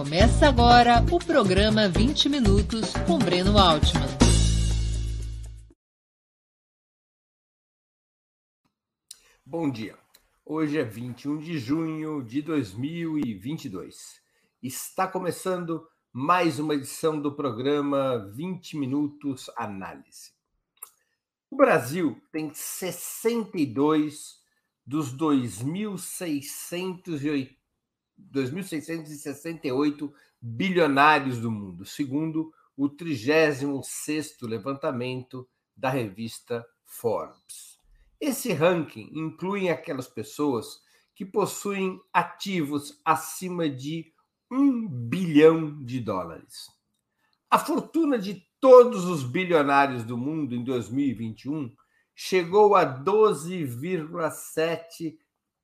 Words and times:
Começa 0.00 0.48
agora 0.48 1.04
o 1.12 1.18
programa 1.18 1.86
20 1.86 2.30
Minutos 2.30 2.94
com 3.06 3.18
Breno 3.18 3.58
Altman. 3.58 4.08
Bom 9.44 9.70
dia. 9.70 9.98
Hoje 10.42 10.78
é 10.78 10.84
21 10.84 11.36
de 11.36 11.58
junho 11.58 12.22
de 12.22 12.40
2022. 12.40 14.22
Está 14.62 15.06
começando 15.06 15.86
mais 16.10 16.58
uma 16.58 16.76
edição 16.76 17.20
do 17.20 17.36
programa 17.36 18.26
20 18.34 18.78
Minutos 18.78 19.50
Análise. 19.54 20.32
O 21.50 21.56
Brasil 21.56 22.18
tem 22.32 22.50
62 22.54 24.40
dos 24.86 25.12
2.668 28.32 30.12
bilionários 30.40 31.38
do 31.38 31.50
mundo, 31.50 31.84
segundo 31.84 32.52
o 32.76 32.88
36º 32.88 34.48
levantamento 34.48 35.48
da 35.76 35.90
revista 35.90 36.64
Forbes. 36.84 37.78
Esse 38.20 38.52
ranking 38.52 39.10
inclui 39.12 39.68
aquelas 39.68 40.06
pessoas 40.08 40.80
que 41.14 41.24
possuem 41.24 42.00
ativos 42.12 43.00
acima 43.04 43.68
de 43.68 44.12
um 44.50 44.88
bilhão 44.88 45.84
de 45.84 46.00
dólares. 46.00 46.68
A 47.50 47.58
fortuna 47.58 48.18
de 48.18 48.42
todos 48.60 49.04
os 49.04 49.22
bilionários 49.22 50.02
do 50.04 50.16
mundo 50.16 50.54
em 50.54 50.64
2021 50.64 51.70
chegou 52.14 52.74
a 52.74 52.84
12,7 52.84 55.16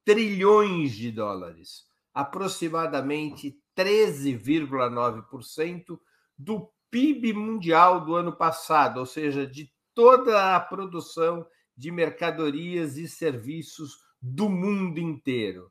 trilhões 0.05 0.93
de 0.93 1.11
dólares, 1.11 1.87
aproximadamente 2.17 3.57
13,9% 3.77 6.01
do 6.39 6.71
PIB 6.91 7.35
mundial 7.35 8.07
do 8.07 8.15
ano 8.15 8.35
passado, 8.35 9.01
ou 9.01 9.05
seja, 9.05 9.47
de 9.47 9.71
toda 9.95 10.57
a 10.57 10.61
produção 10.61 11.47
de 11.77 11.91
mercadorias 11.91 12.97
e 12.97 13.07
serviços 13.07 13.99
do 14.19 14.49
mundo 14.49 14.99
inteiro. 14.99 15.71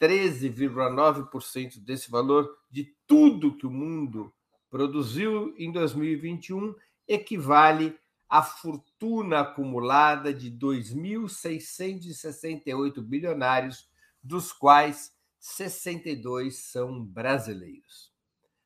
13,9% 0.00 1.78
desse 1.84 2.10
valor 2.10 2.52
de 2.68 2.92
tudo 3.06 3.56
que 3.56 3.68
o 3.68 3.70
mundo 3.70 4.34
produziu 4.68 5.54
em 5.56 5.70
2021 5.70 6.74
equivale 7.06 7.96
à 8.28 8.42
fortuna 8.42 9.42
acumulada 9.42 10.34
de 10.34 10.50
2.668 10.50 13.00
bilionários, 13.00 13.88
dos 14.20 14.52
quais 14.52 15.12
62 15.40 16.56
são 16.56 17.02
brasileiros. 17.02 18.12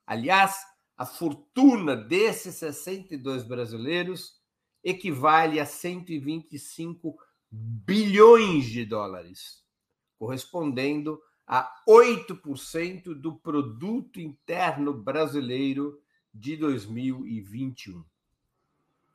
Aliás, 0.04 0.56
a 0.96 1.06
fortuna 1.06 1.96
desses 1.96 2.56
62 2.56 3.44
brasileiros 3.44 4.40
equivale 4.82 5.60
a 5.60 5.66
125 5.66 7.16
bilhões 7.50 8.66
de 8.66 8.84
dólares, 8.84 9.64
correspondendo 10.18 11.22
a 11.46 11.82
8% 11.88 13.14
do 13.14 13.36
produto 13.36 14.20
interno 14.20 14.92
brasileiro 14.92 16.02
de 16.32 16.56
2021. 16.56 18.04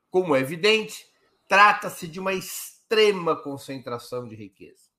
Como 0.10 0.36
é 0.36 0.40
evidente, 0.40 1.06
trata-se 1.48 2.08
de 2.08 2.20
uma 2.20 2.34
extrema 2.34 3.36
concentração 3.36 4.28
de 4.28 4.36
riqueza. 4.36 4.90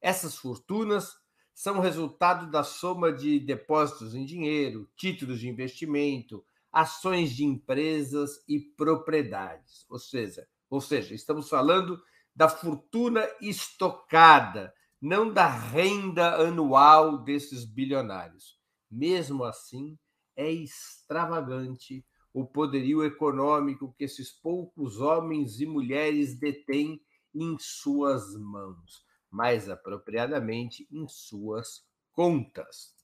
Essas 0.00 0.36
fortunas 0.36 1.21
são 1.54 1.80
resultado 1.80 2.50
da 2.50 2.62
soma 2.64 3.12
de 3.12 3.38
depósitos 3.38 4.14
em 4.14 4.24
dinheiro, 4.24 4.88
títulos 4.96 5.40
de 5.40 5.48
investimento, 5.48 6.44
ações 6.72 7.32
de 7.32 7.44
empresas 7.44 8.42
e 8.48 8.58
propriedades. 8.58 9.84
Ou 9.88 9.98
seja, 9.98 10.46
ou 10.70 10.80
seja, 10.80 11.14
estamos 11.14 11.48
falando 11.48 12.00
da 12.34 12.48
fortuna 12.48 13.28
estocada, 13.40 14.72
não 15.00 15.30
da 15.30 15.46
renda 15.46 16.36
anual 16.36 17.18
desses 17.18 17.64
bilionários. 17.64 18.58
Mesmo 18.90 19.44
assim, 19.44 19.98
é 20.34 20.50
extravagante 20.50 22.04
o 22.32 22.46
poderio 22.46 23.04
econômico 23.04 23.94
que 23.98 24.04
esses 24.04 24.30
poucos 24.30 24.98
homens 24.98 25.60
e 25.60 25.66
mulheres 25.66 26.38
detêm 26.38 27.02
em 27.34 27.56
suas 27.58 28.34
mãos, 28.34 29.04
mais 29.32 29.68
apropriadamente 29.68 30.86
em 30.92 31.08
suas 31.08 31.84
contas. 32.12 32.94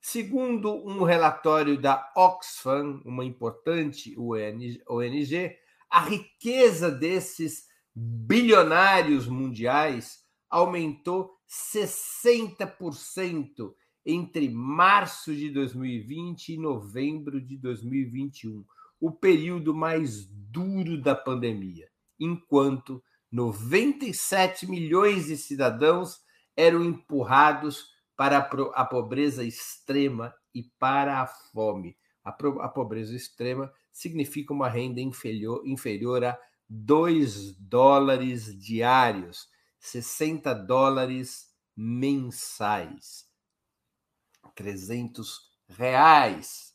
Segundo 0.00 0.74
um 0.86 1.02
relatório 1.02 1.80
da 1.80 2.12
Oxfam, 2.16 3.00
uma 3.04 3.24
importante 3.24 4.16
ONG, 4.18 5.56
a 5.90 6.00
riqueza 6.00 6.90
desses 6.90 7.66
bilionários 7.94 9.28
mundiais 9.28 10.24
aumentou 10.48 11.36
60% 11.48 13.74
entre 14.04 14.48
março 14.48 15.34
de 15.34 15.50
2020 15.50 16.50
e 16.50 16.58
novembro 16.58 17.40
de 17.40 17.56
2021, 17.58 18.64
o 19.00 19.10
período 19.10 19.74
mais 19.74 20.26
duro 20.26 21.00
da 21.00 21.14
pandemia, 21.14 21.88
enquanto 22.18 23.02
97 23.36 24.66
milhões 24.66 25.26
de 25.26 25.36
cidadãos 25.36 26.22
eram 26.56 26.82
empurrados 26.82 27.94
para 28.16 28.38
a 28.38 28.84
pobreza 28.86 29.44
extrema 29.44 30.34
e 30.54 30.62
para 30.62 31.20
a 31.20 31.26
fome. 31.26 31.98
A, 32.24 32.32
pobreza 32.32 33.14
extrema 33.14 33.70
significa 33.92 34.54
uma 34.54 34.70
renda 34.70 35.02
inferior, 35.02 35.60
inferior 35.66 36.24
a 36.24 36.38
2 36.66 37.54
dólares 37.56 38.58
diários, 38.58 39.50
60 39.80 40.54
dólares 40.54 41.54
mensais. 41.76 43.28
300 44.54 45.52
reais 45.68 46.74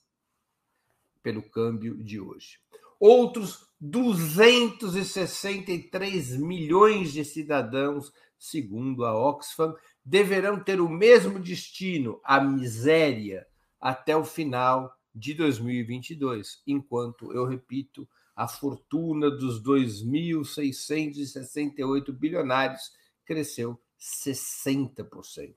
pelo 1.24 1.42
câmbio 1.42 2.04
de 2.04 2.20
hoje. 2.20 2.60
Outros 3.00 3.71
263 3.82 6.38
milhões 6.38 7.12
de 7.12 7.26
cidadãos, 7.26 8.14
segundo 8.38 9.04
a 9.04 9.18
Oxfam, 9.18 9.76
deverão 10.06 10.64
ter 10.64 10.80
o 10.80 10.88
mesmo 10.88 11.40
destino, 11.40 12.22
a 12.24 12.40
miséria, 12.40 13.48
até 13.80 14.16
o 14.16 14.24
final 14.24 14.96
de 15.14 15.34
2022, 15.34 16.62
enquanto, 16.68 17.34
eu 17.34 17.46
repito, 17.46 18.08
a 18.36 18.48
fortuna 18.48 19.32
dos 19.32 19.64
2.668 19.64 22.12
bilionários 22.12 22.92
cresceu 23.26 23.82
60%. 24.00 25.56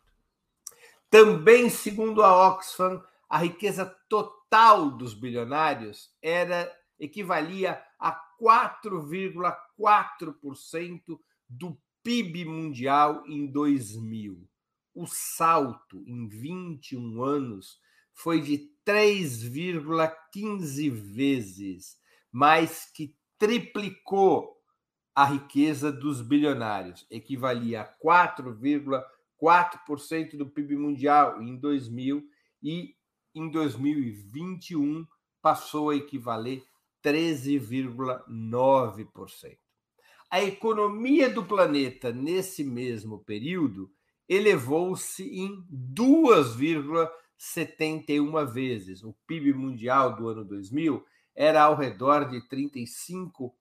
Também, 1.10 1.68
segundo 1.68 2.22
a 2.22 2.48
Oxfam, 2.48 3.04
a 3.28 3.36
riqueza 3.38 3.84
total 4.08 4.90
dos 4.90 5.12
bilionários 5.14 6.10
era 6.20 6.68
equivalia 7.04 7.80
a 7.98 8.14
4,4% 8.40 11.18
do 11.48 11.76
PIB 12.02 12.44
mundial 12.44 13.24
em 13.26 13.46
2000. 13.46 14.46
O 14.94 15.06
salto 15.06 16.02
em 16.06 16.28
21 16.28 17.22
anos 17.22 17.80
foi 18.12 18.40
de 18.40 18.70
3,15 18.86 20.90
vezes, 20.90 21.96
mais 22.30 22.84
que 22.92 23.16
triplicou 23.38 24.60
a 25.14 25.24
riqueza 25.24 25.90
dos 25.92 26.20
bilionários, 26.20 27.06
equivalia 27.10 27.80
a 27.82 27.98
4,4% 27.98 30.36
do 30.36 30.46
PIB 30.46 30.76
mundial 30.76 31.40
em 31.40 31.56
2000 31.56 32.22
e 32.62 32.94
em 33.34 33.50
2021 33.50 35.06
passou 35.40 35.88
a 35.90 35.96
equivaler 35.96 36.62
13,9%. 37.04 39.58
A 40.30 40.42
economia 40.42 41.28
do 41.28 41.44
planeta 41.44 42.10
nesse 42.12 42.64
mesmo 42.64 43.18
período 43.18 43.92
elevou-se 44.28 45.22
em 45.22 45.64
2,71 45.70 48.52
vezes. 48.52 49.04
O 49.04 49.14
PIB 49.26 49.52
mundial 49.52 50.16
do 50.16 50.28
ano 50.28 50.44
2000 50.44 51.04
era 51.34 51.62
ao 51.62 51.76
redor 51.76 52.28
de 52.28 52.40
35 52.48 53.54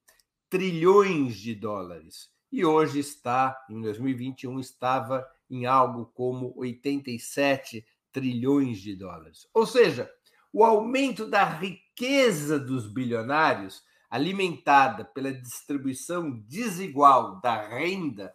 trilhões 0.50 1.36
de 1.36 1.54
dólares 1.54 2.32
e 2.54 2.64
hoje 2.64 3.00
está, 3.00 3.66
em 3.68 3.82
2021, 3.82 4.60
estava 4.60 5.28
em 5.50 5.66
algo 5.66 6.06
como 6.14 6.54
87 6.56 7.84
trilhões 8.12 8.78
de 8.78 8.96
dólares. 8.96 9.48
Ou 9.52 9.66
seja, 9.66 10.08
o 10.54 10.64
aumento 10.64 11.28
da 11.28 11.44
riqueza 11.44 12.58
dos 12.60 12.88
bilionários 12.88 13.84
alimentada 14.10 15.04
pela 15.04 15.34
distribuição 15.34 16.40
desigual 16.48 17.42
da 17.42 17.68
renda, 17.68 18.34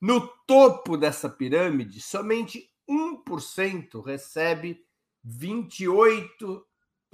No 0.00 0.28
topo 0.46 0.96
dessa 0.96 1.28
pirâmide, 1.28 2.00
somente 2.00 2.70
1% 2.88 4.00
recebe 4.04 4.80
R$ 5.24 5.68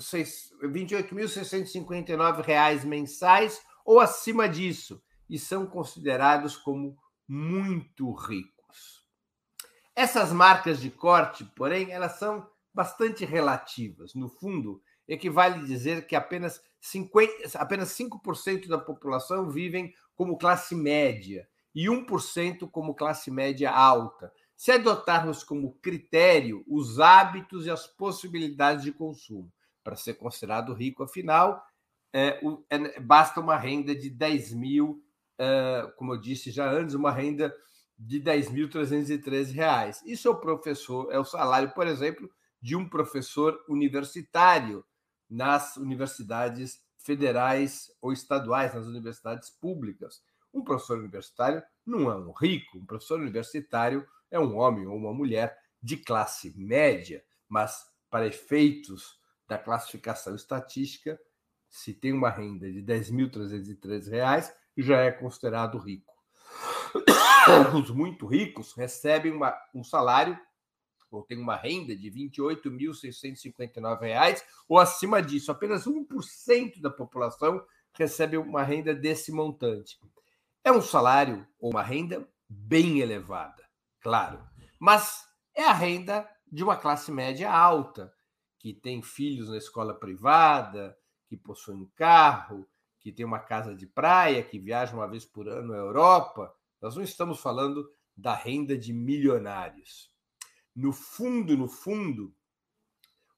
28.659 0.01 2.85
mensais 2.85 3.61
ou 3.85 4.01
acima 4.01 4.49
disso 4.49 5.03
e 5.29 5.39
são 5.39 5.67
considerados 5.67 6.57
como 6.57 6.97
muito 7.29 8.11
ricos. 8.13 9.05
Essas 9.95 10.33
marcas 10.33 10.81
de 10.81 10.91
corte, 10.91 11.45
porém, 11.57 11.93
elas 11.93 12.19
são 12.19 12.49
bastante 12.73 13.25
relativas. 13.25 14.15
No 14.15 14.29
fundo, 14.29 14.83
equivale 15.07 15.65
dizer 15.65 16.07
que 16.07 16.17
apenas, 16.17 16.61
50, 16.81 17.59
apenas 17.59 17.91
5% 17.91 18.67
da 18.67 18.79
população 18.79 19.49
vivem 19.49 19.95
como 20.17 20.37
classe 20.37 20.75
média 20.75 21.49
e 21.75 21.87
1% 21.87 22.69
como 22.71 22.95
classe 22.95 23.31
média 23.31 23.71
alta. 23.71 24.33
Se 24.57 24.73
adotarmos 24.73 25.43
como 25.43 25.75
critério 25.75 26.65
os 26.69 27.01
hábitos 27.01 27.67
e 27.67 27.71
as 27.71 27.87
possibilidades 27.87 28.85
de 28.85 28.93
consumo, 28.93 29.53
para 29.85 29.95
ser 29.95 30.15
considerado 30.15 30.73
rico, 30.73 31.03
afinal, 31.03 31.63
é, 32.13 32.41
é, 32.71 33.01
basta 33.01 33.41
uma 33.41 33.57
renda 33.57 33.95
de 33.95 34.09
10 34.09 34.55
mil, 34.55 35.05
é, 35.39 35.93
como 35.97 36.15
eu 36.15 36.21
disse 36.21 36.51
já 36.51 36.71
antes, 36.71 36.95
uma 36.95 37.13
renda 37.13 37.55
de 37.99 38.21
10.313 38.21 39.53
reais. 39.53 40.03
Isso 40.05 40.27
é 40.27 40.31
o 40.31 40.41
professor, 40.41 41.13
é 41.13 41.19
o 41.19 41.25
salário, 41.25 41.71
por 41.73 41.87
exemplo, 41.87 42.29
de 42.61 42.75
um 42.75 42.89
professor 42.89 43.63
universitário 43.69 44.85
nas 45.29 45.77
universidades 45.77 46.83
federais 46.97 47.91
ou 48.01 48.13
estaduais, 48.13 48.75
nas 48.75 48.87
universidades 48.87 49.51
públicas. 49.51 50.23
Um 50.53 50.63
professor 50.63 50.99
universitário 50.99 51.63
não 51.85 52.11
é 52.11 52.17
um 52.17 52.33
rico, 52.33 52.79
um 52.79 52.87
professor 52.87 53.21
universitário 53.21 54.07
é 54.31 54.39
um 54.39 54.57
homem 54.57 54.87
ou 54.87 54.97
uma 54.97 55.13
mulher 55.13 55.57
de 55.83 55.97
classe 55.97 56.55
média, 56.57 57.23
mas 57.49 57.85
para 58.09 58.27
efeitos 58.27 59.19
da 59.47 59.59
classificação 59.59 60.35
estatística, 60.35 61.21
se 61.69 61.93
tem 61.93 62.13
uma 62.13 62.31
renda 62.31 62.71
de 62.71 62.81
R$ 62.81 62.87
10.313, 62.87 64.53
já 64.77 65.01
é 65.01 65.11
considerado 65.11 65.79
rico. 65.79 66.15
Os 67.79 67.91
muito 67.91 68.27
ricos 68.27 68.73
recebem 68.75 69.33
uma, 69.33 69.57
um 69.75 69.83
salário 69.83 70.39
ou 71.11 71.23
tem 71.23 71.39
uma 71.39 71.57
renda 71.57 71.97
de 71.97 72.09
R$ 72.09 72.31
28.659 72.31 74.43
ou 74.69 74.79
acima 74.79 75.23
disso. 75.23 75.51
Apenas 75.53 75.87
1% 75.87 76.81
da 76.81 76.91
população 76.91 77.65
recebe 77.93 78.37
uma 78.37 78.63
renda 78.63 78.95
desse 78.95 79.33
montante. 79.33 79.99
É 80.63 80.71
um 80.73 80.83
salário 80.83 81.47
ou 81.59 81.71
uma 81.71 81.83
renda 81.83 82.29
bem 82.49 83.01
elevada, 83.01 83.65
claro, 84.01 84.41
mas 84.79 85.27
é 85.55 85.65
a 85.65 85.73
renda 85.73 86.29
de 86.51 86.63
uma 86.63 86.77
classe 86.77 87.11
média 87.11 87.51
alta, 87.51 88.13
que 88.65 88.73
tem 88.73 89.03
filhos 89.03 89.51
na 89.51 89.59
escola 89.59 89.93
privada, 89.93 90.97
que 91.27 91.37
possui 91.37 91.75
um 91.75 91.87
carro, 91.95 92.67
que 92.99 93.13
tem 93.13 93.27
uma 93.27 93.39
casa 93.39 93.75
de 93.75 93.87
praia, 93.87 94.43
que 94.43 94.59
viaja 94.59 94.97
uma 94.97 95.07
vez 95.07 95.23
por 95.23 95.47
ano 95.51 95.75
à 95.75 95.77
Europa. 95.77 96.51
Nós 96.81 96.97
não 96.97 97.03
estamos 97.03 97.41
falando 97.41 97.87
da 98.17 98.35
renda 98.35 98.75
de 98.79 98.91
milionários 98.91 100.15
no 100.75 100.95
fundo, 100.95 101.59
no 101.59 101.69
fundo, 101.69 102.35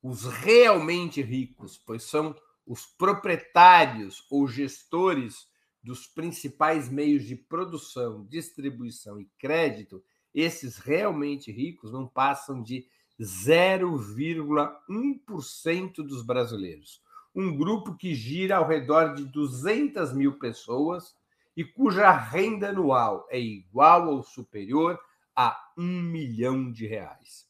os 0.00 0.24
realmente 0.24 1.20
ricos, 1.20 1.76
pois 1.76 2.04
são 2.04 2.34
os 2.64 2.86
proprietários 2.86 4.24
ou 4.30 4.46
gestores 4.46 5.48
dos 5.82 6.06
principais 6.06 6.88
meios 6.88 7.24
de 7.24 7.34
produção, 7.34 8.24
distribuição 8.26 9.20
e 9.20 9.26
crédito, 9.38 10.02
esses 10.32 10.78
realmente 10.78 11.50
ricos 11.50 11.92
não 11.92 12.06
passam 12.06 12.62
de 12.62 12.86
0,1% 13.20 15.96
dos 15.96 16.24
brasileiros. 16.24 17.02
Um 17.34 17.56
grupo 17.56 17.96
que 17.96 18.14
gira 18.14 18.56
ao 18.56 18.66
redor 18.66 19.14
de 19.14 19.24
200 19.24 20.12
mil 20.12 20.38
pessoas 20.38 21.14
e 21.56 21.64
cuja 21.64 22.10
renda 22.10 22.68
anual 22.68 23.26
é 23.30 23.40
igual 23.40 24.08
ou 24.08 24.22
superior 24.22 24.98
a 25.34 25.58
um 25.76 26.02
milhão 26.02 26.70
de 26.70 26.86
reais. 26.86 27.46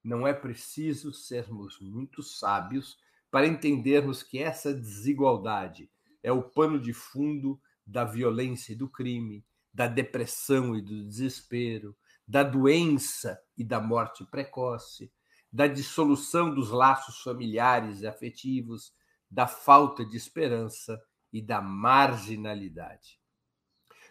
Não 0.02 0.26
é 0.26 0.33
preciso 0.33 1.12
sermos 1.12 1.79
muito 1.81 2.23
sábios 2.23 2.99
para 3.31 3.47
entendermos 3.47 4.23
que 4.23 4.38
essa 4.38 4.75
desigualdade 4.75 5.90
é 6.23 6.33
o 6.33 6.43
pano 6.43 6.81
de 6.81 6.93
fundo 6.93 7.61
da 7.87 8.05
violência 8.05 8.73
e 8.73 8.76
do 8.76 8.88
crime, 8.88 9.45
da 9.73 9.87
depressão 9.87 10.75
e 10.75 10.83
do 10.83 11.05
desespero, 11.05 11.97
da 12.26 12.43
doença 12.43 13.40
e 13.57 13.64
da 13.64 13.81
morte 13.81 14.25
precoce, 14.25 15.12
da 15.52 15.67
dissolução 15.67 16.52
dos 16.52 16.71
laços 16.71 17.21
familiares 17.23 18.00
e 18.00 18.07
afetivos, 18.07 18.93
da 19.31 19.47
falta 19.47 20.05
de 20.05 20.17
esperança 20.17 21.01
e 21.33 21.41
da 21.41 21.61
marginalidade. 21.61 23.21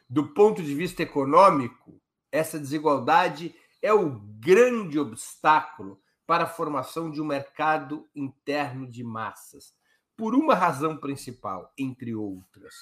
Do 0.09 0.33
ponto 0.33 0.63
de 0.63 0.73
vista 0.73 1.03
econômico, 1.03 2.01
essa 2.31 2.59
desigualdade 2.59 3.53
é 3.81 3.93
o 3.93 4.19
grande 4.39 4.97
obstáculo 4.97 6.01
para 6.25 6.43
a 6.43 6.47
formação 6.47 7.09
de 7.09 7.21
um 7.21 7.25
mercado 7.25 8.07
interno 8.15 8.87
de 8.87 9.03
massas, 9.03 9.73
por 10.15 10.35
uma 10.35 10.53
razão 10.53 10.97
principal, 10.97 11.73
entre 11.77 12.13
outras. 12.13 12.75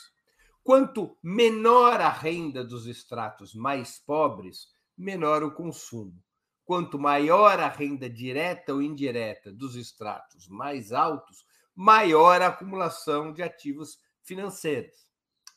Quanto 0.64 1.18
menor 1.24 2.02
a 2.02 2.10
renda 2.10 2.64
dos 2.64 2.88
estratos 2.88 3.54
mais 3.54 4.00
pobres, 4.00 4.68
menor 4.98 5.44
o 5.44 5.54
consumo. 5.54 6.22
Quanto 6.66 7.00
maior 7.00 7.60
a 7.60 7.70
renda 7.70 8.10
direta 8.10 8.74
ou 8.74 8.82
indireta 8.82 9.54
dos 9.54 9.78
estratos 9.78 10.48
mais 10.50 10.92
altos, 10.92 11.46
maior 11.78 12.42
a 12.42 12.48
acumulação 12.48 13.32
de 13.32 13.44
ativos 13.44 14.00
financeiros. 14.24 14.96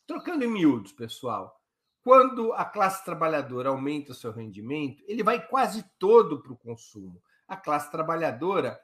Trocando 0.06 0.44
em 0.44 0.48
miúdos, 0.48 0.92
pessoal, 0.92 1.58
quando 2.02 2.52
a 2.52 2.64
classe 2.64 3.02
trabalhadora 3.06 3.70
aumenta 3.70 4.12
seu 4.12 4.30
rendimento, 4.30 5.02
ele 5.06 5.22
vai 5.22 5.46
quase 5.46 5.82
todo 5.98 6.42
para 6.42 6.52
o 6.52 6.58
consumo. 6.58 7.22
A 7.48 7.56
classe 7.56 7.90
trabalhadora 7.90 8.78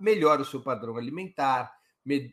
melhora 0.00 0.40
o 0.40 0.46
seu 0.46 0.62
padrão 0.62 0.96
alimentar, 0.96 1.70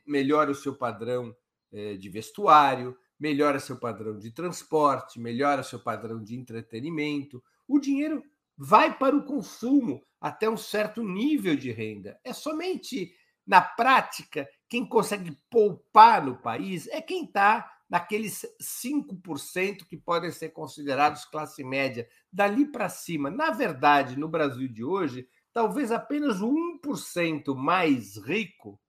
melhora 0.08 0.52
o 0.52 0.56
seu 0.56 0.74
padrão 0.74 1.36
eh, 1.74 1.98
de 1.98 2.10
vestuário, 2.10 2.98
melhora 3.20 3.60
seu 3.60 3.78
padrão 3.78 4.18
de 4.18 4.32
transporte, 4.32 5.20
melhora 5.20 5.64
seu 5.64 5.80
padrão 5.80 6.24
de 6.24 6.36
entretenimento. 6.36 7.44
O 7.68 7.78
dinheiro 7.78 8.24
vai 8.58 8.98
para 8.98 9.16
o 9.16 9.24
consumo 9.24 10.02
até 10.20 10.50
um 10.50 10.58
certo 10.58 11.04
nível 11.04 11.56
de 11.56 11.72
renda. 11.72 12.20
É 12.24 12.34
somente 12.34 13.14
na 13.50 13.62
prática 13.62 14.48
quem 14.70 14.86
consegue 14.86 15.36
poupar 15.50 16.24
no 16.24 16.38
país 16.38 16.88
é 16.90 17.02
quem 17.02 17.26
está 17.26 17.80
naqueles 17.90 18.46
5% 18.62 19.88
que 19.88 19.98
podem 19.98 20.32
ser 20.32 20.50
considerados 20.50 21.26
classe 21.26 21.64
média, 21.64 22.08
dali 22.32 22.72
para 22.72 22.88
cima. 22.90 23.32
Na 23.32 23.50
verdade, 23.50 24.20
no 24.20 24.28
Brasil 24.28 24.68
de 24.68 24.84
hoje, 24.84 25.28
talvez 25.52 25.92
apenas 25.92 26.40
o 26.42 26.54
1% 26.80 27.56
mais 27.56 28.18
rico 28.18 28.80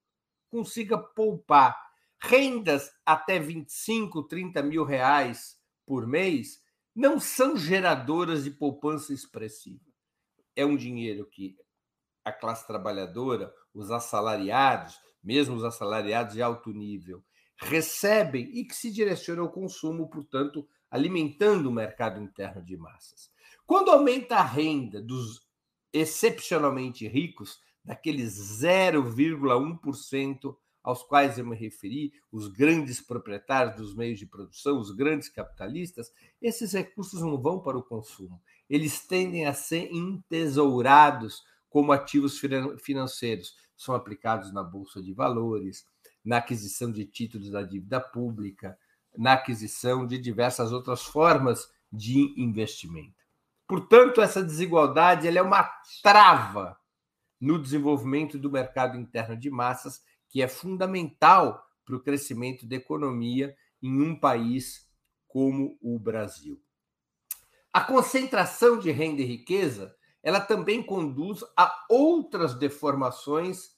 consiga 0.51 0.95
poupar. 0.95 1.75
Rendas 2.21 2.91
até 3.03 3.39
25, 3.39 4.27
30 4.27 4.61
mil 4.61 4.83
reais 4.83 5.57
por 5.87 6.05
mês 6.05 6.61
não 6.93 7.19
são 7.19 7.57
geradoras 7.57 8.43
de 8.43 8.51
poupança 8.51 9.11
expressiva. 9.11 9.81
É 10.55 10.63
um 10.63 10.77
dinheiro 10.77 11.25
que 11.25 11.57
a 12.23 12.31
classe 12.31 12.67
trabalhadora, 12.67 13.51
os 13.73 13.91
assalariados, 13.91 14.99
mesmo 15.23 15.55
os 15.55 15.63
assalariados 15.63 16.33
de 16.33 16.41
alto 16.41 16.71
nível, 16.71 17.23
recebem 17.57 18.49
e 18.53 18.65
que 18.65 18.75
se 18.75 18.91
direciona 18.91 19.41
ao 19.41 19.51
consumo, 19.51 20.09
portanto, 20.09 20.67
alimentando 20.89 21.69
o 21.69 21.71
mercado 21.71 22.19
interno 22.21 22.63
de 22.63 22.75
massas. 22.75 23.29
Quando 23.65 23.91
aumenta 23.91 24.35
a 24.37 24.43
renda 24.43 25.01
dos 25.01 25.47
excepcionalmente 25.93 27.07
ricos, 27.07 27.59
daqueles 27.83 28.33
0,1% 28.61 30.55
aos 30.83 31.03
quais 31.03 31.37
eu 31.37 31.45
me 31.45 31.55
referi, 31.55 32.11
os 32.31 32.47
grandes 32.47 32.99
proprietários 32.99 33.75
dos 33.75 33.95
meios 33.95 34.17
de 34.17 34.25
produção, 34.25 34.79
os 34.79 34.89
grandes 34.91 35.29
capitalistas, 35.29 36.11
esses 36.41 36.73
recursos 36.73 37.21
não 37.21 37.39
vão 37.39 37.59
para 37.59 37.77
o 37.77 37.83
consumo. 37.83 38.41
Eles 38.69 39.05
tendem 39.05 39.45
a 39.45 39.53
ser 39.53 39.91
entesourados 39.91 41.43
como 41.71 41.91
ativos 41.91 42.39
financeiros. 42.79 43.55
São 43.75 43.95
aplicados 43.95 44.53
na 44.53 44.61
bolsa 44.61 45.01
de 45.01 45.13
valores, 45.13 45.85
na 46.23 46.37
aquisição 46.37 46.91
de 46.91 47.05
títulos 47.05 47.49
da 47.49 47.63
dívida 47.63 47.99
pública, 47.99 48.77
na 49.17 49.33
aquisição 49.33 50.05
de 50.05 50.19
diversas 50.19 50.71
outras 50.71 51.01
formas 51.01 51.67
de 51.91 52.35
investimento. 52.37 53.25
Portanto, 53.67 54.21
essa 54.21 54.43
desigualdade 54.43 55.27
é 55.27 55.41
uma 55.41 55.63
trava 56.03 56.77
no 57.39 57.59
desenvolvimento 57.59 58.37
do 58.37 58.51
mercado 58.51 58.97
interno 58.97 59.35
de 59.35 59.49
massas, 59.49 60.01
que 60.29 60.41
é 60.41 60.47
fundamental 60.47 61.65
para 61.85 61.95
o 61.95 62.01
crescimento 62.01 62.67
da 62.67 62.75
economia 62.75 63.55
em 63.81 64.01
um 64.01 64.13
país 64.17 64.87
como 65.27 65.77
o 65.81 65.97
Brasil. 65.97 66.61
A 67.73 67.81
concentração 67.81 68.77
de 68.77 68.91
renda 68.91 69.21
e 69.21 69.25
riqueza, 69.25 69.95
ela 70.23 70.39
também 70.39 70.83
conduz 70.83 71.43
a 71.57 71.83
outras 71.89 72.53
deformações 72.53 73.71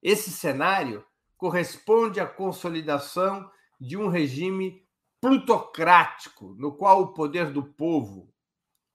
Esse 0.02 0.30
cenário 0.30 1.04
corresponde 1.36 2.20
à 2.20 2.26
consolidação 2.26 3.50
de 3.80 3.96
um 3.96 4.08
regime 4.08 4.86
plutocrático, 5.20 6.54
no 6.58 6.72
qual 6.72 7.02
o 7.02 7.12
poder 7.12 7.52
do 7.52 7.62
povo, 7.62 8.32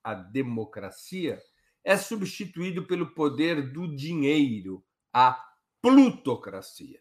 a 0.03 0.13
democracia, 0.13 1.41
é 1.83 1.95
substituído 1.97 2.85
pelo 2.85 3.13
poder 3.13 3.71
do 3.71 3.87
dinheiro, 3.95 4.83
a 5.13 5.39
plutocracia. 5.81 6.99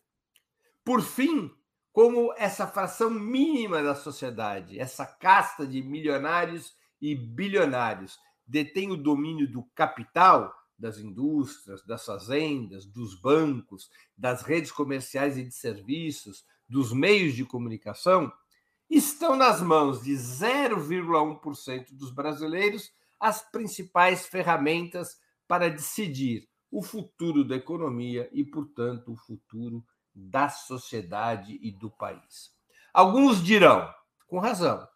Por 0.85 1.01
fim, 1.01 1.51
como 1.91 2.35
essa 2.37 2.67
fração 2.67 3.09
mínima 3.09 3.83
da 3.83 3.95
sociedade, 3.95 4.79
essa 4.79 5.07
casta 5.07 5.67
de 5.67 5.83
milionários 5.83 6.77
e 7.01 7.15
bilionários, 7.15 8.19
detém 8.47 8.91
o 8.91 8.97
domínio 8.97 9.51
do 9.51 9.63
capital, 9.75 10.55
das 10.79 10.99
indústrias, 10.99 11.83
das 11.87 12.05
fazendas, 12.05 12.85
dos 12.85 13.19
bancos, 13.19 13.91
das 14.17 14.43
redes 14.43 14.71
comerciais 14.71 15.39
e 15.39 15.45
de 15.45 15.55
serviços, 15.55 16.45
dos 16.69 16.93
meios 16.93 17.35
de 17.35 17.45
comunicação, 17.45 18.31
estão 18.89 19.37
nas 19.37 19.61
mãos 19.61 20.03
de 20.03 20.13
0,1% 20.13 21.93
dos 21.93 22.11
brasileiros 22.11 22.93
as 23.19 23.43
principais 23.43 24.27
ferramentas 24.27 25.19
para 25.49 25.71
decidir 25.71 26.49
o 26.71 26.83
futuro 26.83 27.45
da 27.45 27.57
economia 27.57 28.29
e, 28.33 28.45
portanto, 28.45 29.13
o 29.13 29.17
futuro 29.17 29.85
da 30.15 30.49
sociedade 30.49 31.59
e 31.63 31.71
do 31.71 31.91
país. 31.91 32.53
Alguns 32.93 33.43
dirão, 33.43 33.93
com 34.27 34.39
razão, 34.39 34.87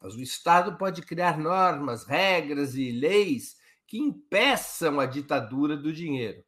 mas 0.00 0.14
o 0.14 0.20
Estado 0.20 0.76
pode 0.76 1.02
criar 1.02 1.38
normas, 1.38 2.04
regras 2.04 2.74
e 2.74 2.92
leis 2.92 3.56
que 3.86 3.98
impeçam 3.98 5.00
a 5.00 5.06
ditadura 5.06 5.76
do 5.76 5.92
dinheiro. 5.92 6.44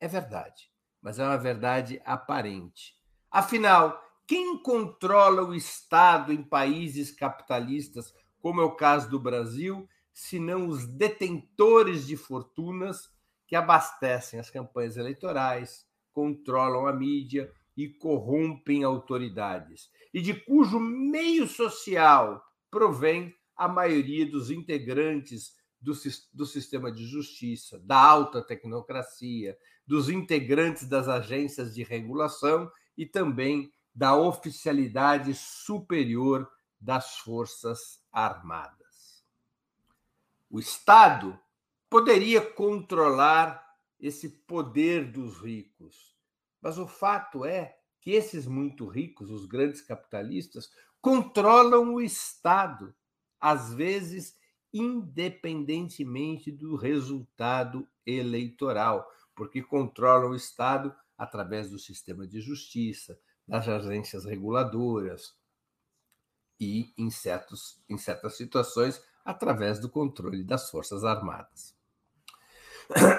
É 0.00 0.06
verdade, 0.06 0.70
mas 1.00 1.18
é 1.18 1.24
uma 1.24 1.38
verdade 1.38 2.00
aparente. 2.04 2.94
Afinal, 3.30 4.00
quem 4.28 4.58
controla 4.58 5.42
o 5.42 5.54
Estado 5.54 6.34
em 6.34 6.42
países 6.42 7.10
capitalistas, 7.10 8.12
como 8.42 8.60
é 8.60 8.64
o 8.64 8.76
caso 8.76 9.08
do 9.08 9.18
Brasil, 9.18 9.88
senão 10.12 10.68
os 10.68 10.86
detentores 10.86 12.06
de 12.06 12.14
fortunas 12.14 13.08
que 13.46 13.56
abastecem 13.56 14.38
as 14.38 14.50
campanhas 14.50 14.98
eleitorais, 14.98 15.86
controlam 16.12 16.86
a 16.86 16.92
mídia 16.92 17.50
e 17.74 17.88
corrompem 17.88 18.84
autoridades, 18.84 19.90
e 20.12 20.20
de 20.20 20.34
cujo 20.34 20.78
meio 20.78 21.46
social 21.46 22.44
provém 22.70 23.34
a 23.56 23.66
maioria 23.66 24.26
dos 24.26 24.50
integrantes 24.50 25.54
do, 25.80 25.92
do 26.34 26.44
sistema 26.44 26.92
de 26.92 27.06
justiça, 27.06 27.78
da 27.78 27.98
alta 27.98 28.42
tecnocracia, 28.42 29.56
dos 29.86 30.10
integrantes 30.10 30.86
das 30.86 31.08
agências 31.08 31.74
de 31.74 31.82
regulação 31.82 32.70
e 32.94 33.06
também 33.06 33.72
da 33.94 34.16
oficialidade 34.16 35.34
superior 35.34 36.50
das 36.80 37.18
Forças 37.18 38.02
Armadas. 38.12 39.24
O 40.50 40.58
Estado 40.58 41.38
poderia 41.90 42.40
controlar 42.40 43.66
esse 43.98 44.28
poder 44.28 45.10
dos 45.10 45.38
ricos, 45.38 46.16
mas 46.60 46.78
o 46.78 46.86
fato 46.86 47.44
é 47.44 47.76
que 48.00 48.12
esses 48.12 48.46
muito 48.46 48.86
ricos, 48.86 49.30
os 49.30 49.44
grandes 49.46 49.80
capitalistas, 49.82 50.70
controlam 51.00 51.94
o 51.94 52.00
Estado, 52.00 52.94
às 53.40 53.74
vezes 53.74 54.38
independentemente 54.72 56.50
do 56.50 56.76
resultado 56.76 57.88
eleitoral, 58.06 59.06
porque 59.34 59.62
controlam 59.62 60.30
o 60.30 60.36
Estado 60.36 60.94
através 61.16 61.70
do 61.70 61.78
sistema 61.78 62.26
de 62.26 62.40
justiça, 62.40 63.18
das 63.48 63.66
agências 63.66 64.24
reguladoras 64.24 65.34
e 66.60 66.92
em, 66.98 67.10
certos, 67.10 67.82
em 67.88 67.96
certas 67.96 68.36
situações, 68.36 69.02
através 69.24 69.78
do 69.78 69.88
controle 69.88 70.44
das 70.44 70.70
Forças 70.70 71.04
Armadas. 71.04 71.74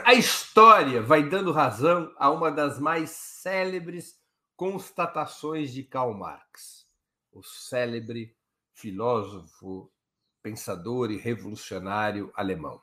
A 0.06 0.14
história 0.14 1.02
vai 1.02 1.28
dando 1.28 1.52
razão 1.52 2.14
a 2.18 2.30
uma 2.30 2.52
das 2.52 2.80
mais 2.80 3.12
célebres 3.12 4.20
constatações 4.56 5.72
de 5.72 5.84
Karl 5.84 6.14
Marx, 6.14 6.88
o 7.32 7.44
célebre 7.44 8.36
filósofo, 8.74 9.92
pensador 10.42 11.12
e 11.12 11.18
revolucionário 11.18 12.32
alemão. 12.36 12.82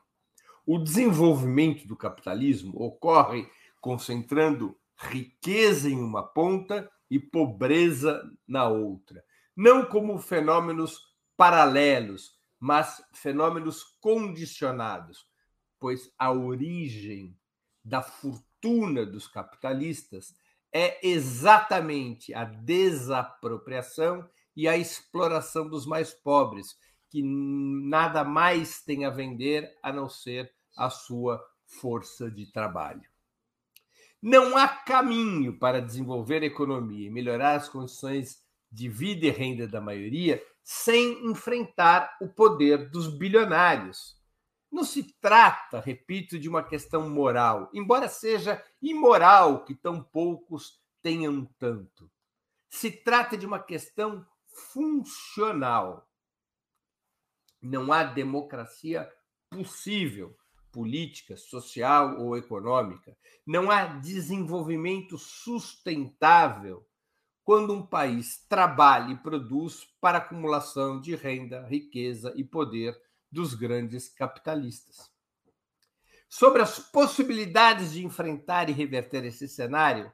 O 0.65 0.77
desenvolvimento 0.77 1.87
do 1.87 1.95
capitalismo 1.95 2.73
ocorre 2.81 3.49
concentrando 3.79 4.77
riqueza 4.97 5.89
em 5.89 5.99
uma 5.99 6.23
ponta 6.23 6.89
e 7.09 7.19
pobreza 7.19 8.21
na 8.47 8.67
outra, 8.67 9.23
não 9.55 9.85
como 9.85 10.17
fenômenos 10.17 10.99
paralelos, 11.35 12.37
mas 12.59 13.03
fenômenos 13.13 13.83
condicionados, 14.01 15.27
pois 15.79 16.11
a 16.17 16.31
origem 16.31 17.37
da 17.83 18.01
fortuna 18.01 19.05
dos 19.05 19.27
capitalistas 19.27 20.35
é 20.73 21.07
exatamente 21.07 22.33
a 22.33 22.43
desapropriação 22.43 24.27
e 24.55 24.67
a 24.67 24.75
exploração 24.75 25.69
dos 25.69 25.85
mais 25.85 26.13
pobres, 26.13 26.77
que 27.09 27.21
nada 27.23 28.23
mais 28.23 28.83
tem 28.83 29.05
a 29.05 29.09
vender 29.09 29.77
a 29.81 29.93
não 29.93 30.09
ser 30.09 30.51
a 30.75 30.89
sua 30.89 31.41
força 31.65 32.29
de 32.29 32.51
trabalho. 32.51 33.09
Não 34.29 34.57
há 34.57 34.67
caminho 34.67 35.57
para 35.57 35.81
desenvolver 35.81 36.43
a 36.43 36.47
economia 36.47 37.07
e 37.07 37.09
melhorar 37.09 37.55
as 37.55 37.69
condições 37.69 38.45
de 38.69 38.89
vida 38.89 39.25
e 39.25 39.29
renda 39.29 39.65
da 39.65 39.79
maioria 39.79 40.45
sem 40.61 41.25
enfrentar 41.27 42.17
o 42.19 42.27
poder 42.27 42.89
dos 42.89 43.07
bilionários. 43.07 44.21
Não 44.69 44.83
se 44.83 45.17
trata, 45.21 45.79
repito, 45.79 46.37
de 46.37 46.49
uma 46.49 46.61
questão 46.61 47.09
moral, 47.09 47.69
embora 47.73 48.09
seja 48.09 48.61
imoral 48.81 49.63
que 49.63 49.73
tão 49.73 50.03
poucos 50.03 50.77
tenham 51.01 51.45
tanto. 51.57 52.11
Se 52.69 52.91
trata 52.91 53.37
de 53.37 53.45
uma 53.45 53.59
questão 53.59 54.27
funcional. 54.73 56.05
Não 57.61 57.93
há 57.93 58.03
democracia 58.03 59.09
possível 59.49 60.37
política, 60.77 61.35
social 61.35 62.19
ou 62.19 62.37
econômica. 62.37 63.17
Não 63.43 63.71
há 63.71 63.85
desenvolvimento 63.85 65.17
sustentável 65.17 66.85
quando 67.43 67.73
um 67.73 67.83
país 67.83 68.45
trabalha 68.47 69.13
e 69.13 69.17
produz 69.17 69.85
para 69.99 70.19
acumulação 70.19 71.01
de 71.01 71.15
renda, 71.15 71.65
riqueza 71.65 72.31
e 72.35 72.43
poder 72.43 72.95
dos 73.31 73.55
grandes 73.55 74.07
capitalistas. 74.07 75.11
Sobre 76.29 76.61
as 76.61 76.77
possibilidades 76.77 77.93
de 77.93 78.05
enfrentar 78.05 78.69
e 78.69 78.73
reverter 78.73 79.25
esse 79.25 79.47
cenário, 79.47 80.11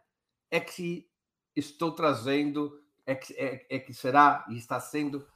é 0.50 0.62
que 0.62 1.05
estou 1.53 1.91
trazendo, 1.91 2.82
é 3.05 3.15
que, 3.15 3.34
é, 3.34 3.67
é 3.70 3.79
que 3.79 3.93
será 3.93 4.46
e 4.50 4.58
está 4.58 4.79
sendo 4.79 5.27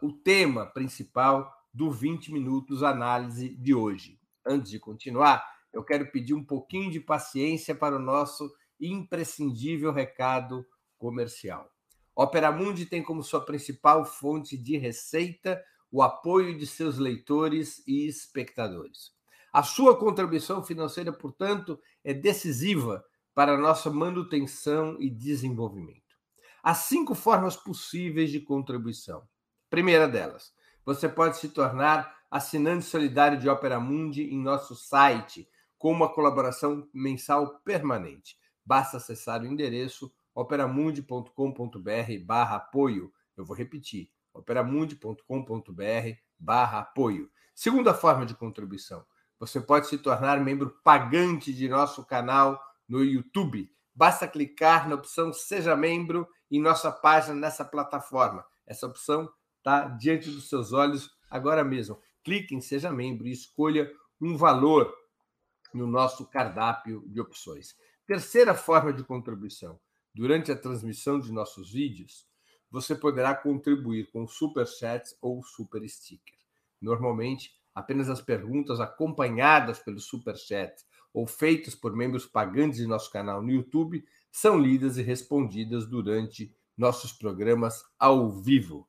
o 0.00 0.12
tema 0.12 0.66
principal 0.66 1.52
do 1.74 1.90
20 1.90 2.32
Minutos 2.32 2.84
Análise 2.84 3.48
de 3.56 3.74
hoje 3.74 4.18
antes 4.46 4.70
de 4.70 4.78
continuar, 4.78 5.44
eu 5.72 5.84
quero 5.84 6.10
pedir 6.10 6.34
um 6.34 6.44
pouquinho 6.44 6.90
de 6.90 7.00
paciência 7.00 7.74
para 7.74 7.96
o 7.96 8.00
nosso 8.00 8.50
imprescindível 8.80 9.92
recado 9.92 10.66
comercial. 10.96 11.70
Opera 12.14 12.50
Mundi 12.50 12.86
tem 12.86 13.02
como 13.02 13.22
sua 13.22 13.44
principal 13.44 14.04
fonte 14.04 14.56
de 14.56 14.76
receita 14.76 15.62
o 15.90 16.02
apoio 16.02 16.56
de 16.56 16.66
seus 16.66 16.98
leitores 16.98 17.82
e 17.86 18.06
espectadores. 18.06 19.12
A 19.52 19.62
sua 19.62 19.96
contribuição 19.96 20.62
financeira, 20.62 21.12
portanto, 21.12 21.80
é 22.04 22.12
decisiva 22.12 23.04
para 23.34 23.54
a 23.54 23.58
nossa 23.58 23.88
manutenção 23.88 24.96
e 25.00 25.08
desenvolvimento. 25.08 26.02
Há 26.62 26.74
cinco 26.74 27.14
formas 27.14 27.56
possíveis 27.56 28.30
de 28.30 28.40
contribuição. 28.40 29.26
Primeira 29.70 30.08
delas, 30.08 30.52
você 30.84 31.08
pode 31.08 31.38
se 31.38 31.48
tornar 31.50 32.17
assinante 32.30 32.84
solidário 32.84 33.38
de 33.38 33.48
Opera 33.48 33.80
Mundi 33.80 34.22
em 34.22 34.38
nosso 34.38 34.74
site, 34.74 35.48
com 35.78 35.92
uma 35.92 36.12
colaboração 36.12 36.88
mensal 36.92 37.60
permanente. 37.60 38.36
Basta 38.64 38.96
acessar 38.98 39.42
o 39.42 39.46
endereço 39.46 40.12
operamundi.com.br 40.34 42.24
barra 42.24 42.56
apoio. 42.56 43.12
Eu 43.36 43.44
vou 43.44 43.56
repetir, 43.56 44.10
operamundi.com.br 44.32 45.22
barra 46.38 46.80
apoio. 46.80 47.30
Segunda 47.54 47.94
forma 47.94 48.24
de 48.24 48.34
contribuição, 48.34 49.04
você 49.38 49.60
pode 49.60 49.88
se 49.88 49.98
tornar 49.98 50.40
membro 50.40 50.70
pagante 50.84 51.52
de 51.52 51.68
nosso 51.68 52.04
canal 52.04 52.60
no 52.88 53.02
YouTube. 53.02 53.68
Basta 53.94 54.28
clicar 54.28 54.88
na 54.88 54.94
opção 54.94 55.32
Seja 55.32 55.74
Membro 55.74 56.28
em 56.50 56.60
nossa 56.60 56.92
página 56.92 57.34
nessa 57.34 57.64
plataforma. 57.64 58.44
Essa 58.66 58.86
opção 58.86 59.28
está 59.58 59.88
diante 59.88 60.30
dos 60.30 60.48
seus 60.48 60.72
olhos 60.72 61.10
agora 61.30 61.64
mesmo 61.64 61.98
clique 62.28 62.54
em 62.54 62.60
Seja 62.60 62.92
Membro 62.92 63.26
e 63.26 63.32
escolha 63.32 63.90
um 64.20 64.36
valor 64.36 64.94
no 65.72 65.86
nosso 65.86 66.26
cardápio 66.26 67.02
de 67.06 67.18
opções. 67.18 67.74
Terceira 68.06 68.54
forma 68.54 68.92
de 68.92 69.02
contribuição. 69.02 69.80
Durante 70.14 70.52
a 70.52 70.56
transmissão 70.56 71.18
de 71.18 71.32
nossos 71.32 71.72
vídeos, 71.72 72.28
você 72.70 72.94
poderá 72.94 73.34
contribuir 73.34 74.10
com 74.10 74.26
super 74.26 74.66
chats 74.66 75.16
ou 75.22 75.42
super 75.42 75.88
sticker. 75.88 76.34
Normalmente, 76.82 77.58
apenas 77.74 78.10
as 78.10 78.20
perguntas 78.20 78.78
acompanhadas 78.78 79.78
pelo 79.78 79.98
super 79.98 80.36
chat 80.36 80.84
ou 81.14 81.26
feitas 81.26 81.74
por 81.74 81.96
membros 81.96 82.26
pagantes 82.26 82.76
de 82.76 82.86
nosso 82.86 83.10
canal 83.10 83.40
no 83.40 83.50
YouTube 83.50 84.04
são 84.30 84.58
lidas 84.58 84.98
e 84.98 85.02
respondidas 85.02 85.86
durante 85.86 86.54
nossos 86.76 87.10
programas 87.10 87.82
ao 87.98 88.30
vivo. 88.30 88.86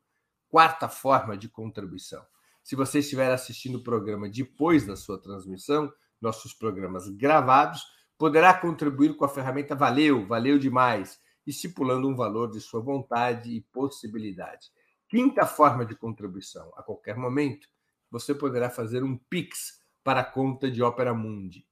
Quarta 0.50 0.90
forma 0.90 1.38
de 1.38 1.48
contribuição 1.48 2.22
se 2.64 2.76
você 2.76 3.00
estiver 3.00 3.32
assistindo 3.32 3.80
o 3.80 3.84
programa 3.84 4.30
depois 4.30 4.86
da 4.86 4.96
sua 4.96 5.22
transmissão, 5.22 5.92
nossos 6.22 6.54
programas 6.54 7.10
gravados, 7.10 7.84
poderá 8.18 8.54
contribuir 8.54 9.16
com 9.16 9.26
a 9.26 9.30
ferramenta 9.30 9.76
Valeu, 9.76 10.28
valeu 10.28 10.60
demais, 10.60 11.20
estipulando 11.48 12.08
um 12.08 12.16
valor 12.16 12.52
de 12.52 12.60
sua 12.60 12.82
vontade 12.82 13.52
e 13.52 13.62
possibilidade. 13.62 14.68
Quinta 15.08 15.46
forma 15.46 15.86
de 15.86 15.96
contribuição: 15.96 16.72
a 16.76 16.84
qualquer 16.84 17.16
momento, 17.16 17.68
você 18.12 18.36
poderá 18.36 18.70
fazer 18.70 19.04
um 19.04 19.18
Pix 19.18 19.80
para 20.04 20.20
a 20.22 20.26
conta 20.26 20.70
de 20.70 20.84
Opera 20.84 21.14
Mundi. 21.14 21.66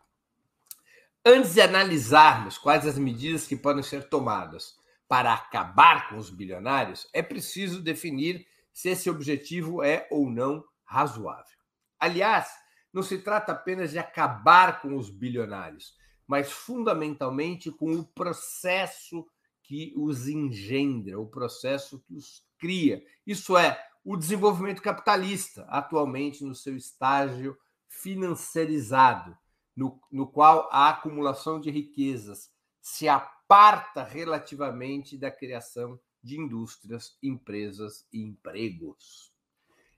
Antes 1.26 1.56
de 1.56 1.62
analisarmos 1.62 2.58
quais 2.58 2.86
as 2.86 3.00
medidas 3.00 3.48
que 3.48 3.56
podem 3.56 3.82
ser 3.82 4.10
tomadas 4.10 4.76
para 5.08 5.34
acabar 5.34 6.10
com 6.10 6.18
os 6.18 6.30
bilionários, 6.30 7.08
é 7.14 7.24
preciso 7.24 7.82
definir 7.82 8.46
se 8.72 8.90
esse 8.90 9.10
objetivo 9.10 9.82
é 9.82 10.08
ou 10.12 10.30
não 10.30 10.64
razoável. 10.84 11.58
Aliás, 12.00 12.50
não 12.94 13.02
se 13.02 13.18
trata 13.18 13.54
apenas 13.54 13.92
de 13.92 13.98
acabar 13.98 14.82
com 14.82 14.96
os 14.96 15.10
bilionários, 15.10 15.96
mas 16.28 16.52
fundamentalmente 16.52 17.72
com 17.72 17.92
o 17.92 18.06
processo 18.06 19.26
que 19.68 19.94
os 19.96 20.28
engendra, 20.28 21.20
o 21.20 21.26
processo 21.26 22.00
que 22.08 22.14
os 22.14 22.44
cria. 22.58 23.04
Isso 23.26 23.58
é, 23.58 23.80
o 24.04 24.16
desenvolvimento 24.16 24.82
capitalista, 24.82 25.66
atualmente 25.70 26.44
no 26.44 26.54
seu 26.54 26.76
estágio 26.78 27.58
financiarizado, 27.88 29.36
no, 29.76 30.00
no 30.12 30.28
qual 30.28 30.70
a 30.72 30.90
acumulação 30.90 31.60
de 31.60 31.72
riquezas 31.72 32.50
se 32.82 33.08
aparta 33.08 34.04
relativamente 34.04 35.18
da 35.18 35.32
criação 35.32 36.00
de 36.22 36.40
indústrias, 36.40 37.18
empresas 37.22 38.06
e 38.14 38.22
empregos. 38.22 39.34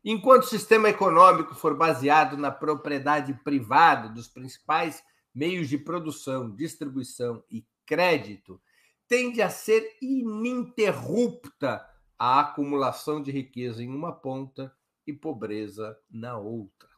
Enquanto 0.04 0.44
o 0.44 0.48
sistema 0.48 0.90
econômico 0.90 1.54
for 1.54 1.76
baseado 1.76 2.38
na 2.38 2.50
propriedade 2.52 3.34
privada 3.44 4.08
dos 4.08 4.28
principais 4.28 5.04
meios 5.34 5.68
de 5.68 5.78
produção, 5.78 6.56
distribuição 6.56 7.44
e 7.52 7.66
crédito, 7.86 8.62
tende 9.08 9.42
a 9.42 9.50
ser 9.50 9.98
ininterrupta 10.02 11.86
a 12.18 12.40
acumulação 12.40 13.22
de 13.22 13.32
riqueza 13.32 13.84
em 13.84 13.90
uma 13.90 14.12
ponta 14.12 14.76
e 15.06 15.14
pobreza 15.14 15.98
na 16.10 16.38
outra. 16.38 16.90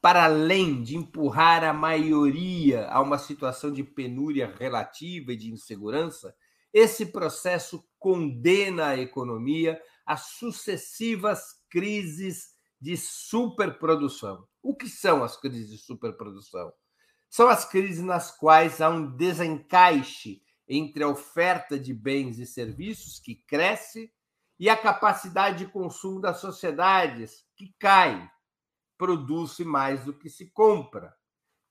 Para 0.00 0.24
além 0.24 0.82
de 0.82 0.96
empurrar 0.96 1.64
a 1.64 1.72
maioria 1.72 2.88
a 2.88 3.00
uma 3.00 3.18
situação 3.18 3.72
de 3.72 3.82
penúria 3.82 4.54
relativa 4.58 5.32
e 5.32 5.36
de 5.36 5.50
insegurança, 5.50 6.34
esse 6.72 7.06
processo 7.06 7.84
condena 7.98 8.88
a 8.88 8.98
economia 8.98 9.80
a 10.06 10.16
sucessivas 10.16 11.60
crises 11.68 12.54
de 12.80 12.96
superprodução. 12.96 14.46
O 14.62 14.74
que 14.74 14.88
são 14.88 15.22
as 15.22 15.36
crises 15.36 15.70
de 15.70 15.78
superprodução? 15.78 16.72
São 17.28 17.48
as 17.48 17.64
crises 17.64 18.02
nas 18.02 18.30
quais 18.30 18.80
há 18.80 18.88
um 18.88 19.16
desencaixe 19.16 20.42
entre 20.72 21.02
a 21.02 21.08
oferta 21.08 21.76
de 21.76 21.92
bens 21.92 22.38
e 22.38 22.46
serviços, 22.46 23.18
que 23.18 23.34
cresce, 23.34 24.12
e 24.56 24.68
a 24.68 24.76
capacidade 24.76 25.64
de 25.64 25.72
consumo 25.72 26.20
das 26.20 26.38
sociedades, 26.38 27.44
que 27.56 27.74
cai. 27.76 28.30
Produz-se 28.96 29.64
mais 29.64 30.04
do 30.04 30.12
que 30.12 30.30
se 30.30 30.48
compra. 30.52 31.12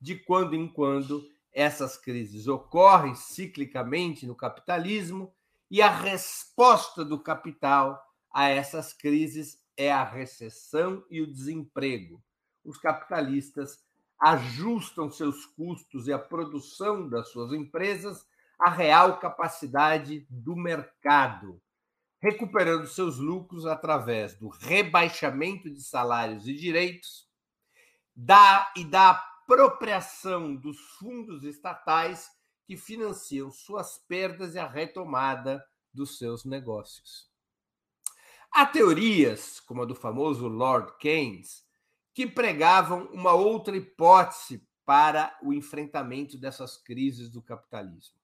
De 0.02 0.18
quando 0.18 0.54
em 0.54 0.68
quando, 0.68 1.26
essas 1.54 1.96
crises 1.96 2.46
ocorrem 2.48 3.16
ciclicamente 3.16 4.28
no 4.28 4.36
capitalismo, 4.36 5.34
e 5.72 5.82
a 5.82 5.90
resposta 5.90 7.06
do 7.06 7.18
capital 7.18 8.04
a 8.34 8.50
essas 8.50 8.92
crises 8.92 9.64
é 9.78 9.90
a 9.90 10.04
recessão 10.04 11.06
e 11.10 11.22
o 11.22 11.32
desemprego. 11.32 12.22
Os 12.66 12.78
capitalistas 12.78 13.80
ajustam 14.20 15.10
seus 15.10 15.46
custos 15.46 16.08
e 16.08 16.12
a 16.12 16.20
produção 16.20 17.08
das 17.08 17.30
suas 17.30 17.54
empresas 17.54 18.28
à 18.60 18.70
real 18.70 19.20
capacidade 19.20 20.28
do 20.30 20.56
mercado, 20.56 21.62
recuperando 22.20 22.86
seus 22.86 23.18
lucros 23.18 23.66
através 23.66 24.36
do 24.36 24.50
rebaixamento 24.50 25.70
de 25.70 25.82
salários 25.82 26.48
e 26.48 26.54
direitos 26.54 27.28
da, 28.14 28.72
e 28.76 28.84
da 28.84 29.12
apropriação 29.12 30.56
dos 30.56 30.78
fundos 30.98 31.44
estatais 31.44 32.30
que 32.66 32.76
financiam 32.76 33.50
suas 33.50 33.98
perdas 33.98 34.54
e 34.54 34.60
a 34.60 34.68
retomada 34.68 35.66
dos 35.94 36.18
seus 36.18 36.46
negócios. 36.46 37.30
Há 38.52 38.66
teorias, 38.66 39.60
como 39.60 39.84
a 39.84 39.86
do 39.86 39.96
famoso 39.96 40.48
Lord 40.48 40.98
Keynes, 40.98 41.66
que 42.14 42.28
pregavam 42.28 43.06
uma 43.14 43.34
outra 43.34 43.78
hipótese 43.78 44.68
para 44.86 45.38
o 45.42 45.54
enfrentamento 45.54 46.38
dessas 46.38 46.76
crises 46.76 47.30
do 47.30 47.42
capitalismo. 47.42 48.19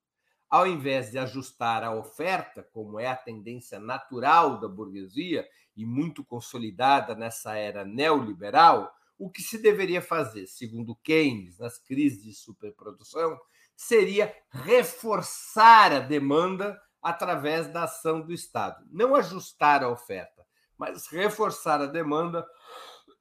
Ao 0.48 0.66
invés 0.66 1.10
de 1.10 1.18
ajustar 1.18 1.82
a 1.82 1.94
oferta, 1.94 2.62
como 2.72 3.00
é 3.00 3.08
a 3.08 3.16
tendência 3.16 3.80
natural 3.80 4.60
da 4.60 4.68
burguesia 4.68 5.46
e 5.76 5.84
muito 5.84 6.24
consolidada 6.24 7.14
nessa 7.14 7.56
era 7.56 7.84
neoliberal, 7.84 8.92
o 9.18 9.30
que 9.30 9.42
se 9.42 9.58
deveria 9.58 10.00
fazer, 10.00 10.46
segundo 10.46 10.94
Keynes, 10.96 11.58
nas 11.58 11.78
crises 11.78 12.22
de 12.22 12.34
superprodução, 12.34 13.38
seria 13.74 14.34
reforçar 14.50 15.92
a 15.92 16.00
demanda 16.00 16.80
através 17.02 17.68
da 17.68 17.84
ação 17.84 18.20
do 18.20 18.32
Estado. 18.32 18.84
Não 18.90 19.14
ajustar 19.14 19.82
a 19.82 19.88
oferta, 19.88 20.44
mas 20.78 21.06
reforçar 21.08 21.80
a 21.80 21.86
demanda 21.86 22.46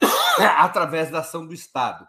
através 0.58 1.10
da 1.10 1.20
ação 1.20 1.46
do 1.46 1.54
Estado, 1.54 2.08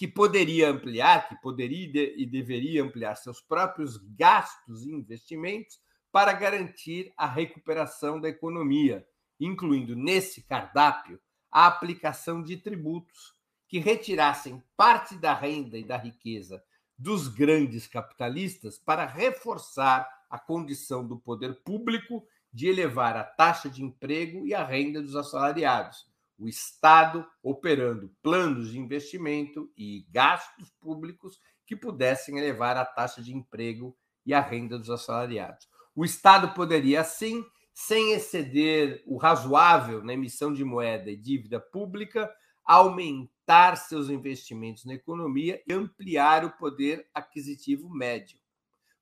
que 0.00 0.08
poderia 0.08 0.70
ampliar, 0.70 1.28
que 1.28 1.36
poderia 1.42 2.18
e 2.18 2.24
deveria 2.24 2.82
ampliar 2.82 3.16
seus 3.16 3.38
próprios 3.42 3.98
gastos 4.16 4.86
e 4.86 4.90
investimentos 4.90 5.78
para 6.10 6.32
garantir 6.32 7.12
a 7.18 7.26
recuperação 7.26 8.18
da 8.18 8.26
economia, 8.26 9.06
incluindo 9.38 9.94
nesse 9.94 10.42
cardápio 10.44 11.20
a 11.52 11.66
aplicação 11.66 12.42
de 12.42 12.56
tributos 12.56 13.34
que 13.68 13.78
retirassem 13.78 14.62
parte 14.74 15.16
da 15.16 15.34
renda 15.34 15.76
e 15.76 15.84
da 15.84 15.98
riqueza 15.98 16.64
dos 16.96 17.28
grandes 17.28 17.86
capitalistas 17.86 18.78
para 18.78 19.04
reforçar 19.04 20.08
a 20.30 20.38
condição 20.38 21.06
do 21.06 21.18
poder 21.18 21.60
público 21.62 22.26
de 22.50 22.68
elevar 22.68 23.18
a 23.18 23.24
taxa 23.24 23.68
de 23.68 23.84
emprego 23.84 24.46
e 24.46 24.54
a 24.54 24.64
renda 24.64 25.02
dos 25.02 25.14
assalariados, 25.14 26.09
o 26.40 26.48
Estado 26.48 27.26
operando 27.42 28.10
planos 28.22 28.70
de 28.70 28.78
investimento 28.78 29.70
e 29.76 30.06
gastos 30.10 30.70
públicos 30.80 31.38
que 31.66 31.76
pudessem 31.76 32.38
elevar 32.38 32.78
a 32.78 32.84
taxa 32.84 33.22
de 33.22 33.34
emprego 33.34 33.94
e 34.24 34.32
a 34.32 34.40
renda 34.40 34.78
dos 34.78 34.88
assalariados. 34.88 35.68
O 35.94 36.02
Estado 36.02 36.54
poderia, 36.54 37.02
assim, 37.02 37.44
sem 37.74 38.12
exceder 38.12 39.02
o 39.06 39.18
razoável 39.18 40.02
na 40.02 40.14
emissão 40.14 40.52
de 40.52 40.64
moeda 40.64 41.10
e 41.10 41.16
dívida 41.16 41.60
pública, 41.60 42.32
aumentar 42.64 43.76
seus 43.76 44.08
investimentos 44.08 44.86
na 44.86 44.94
economia 44.94 45.62
e 45.66 45.72
ampliar 45.72 46.44
o 46.44 46.52
poder 46.52 47.06
aquisitivo 47.12 47.90
médio. 47.90 48.38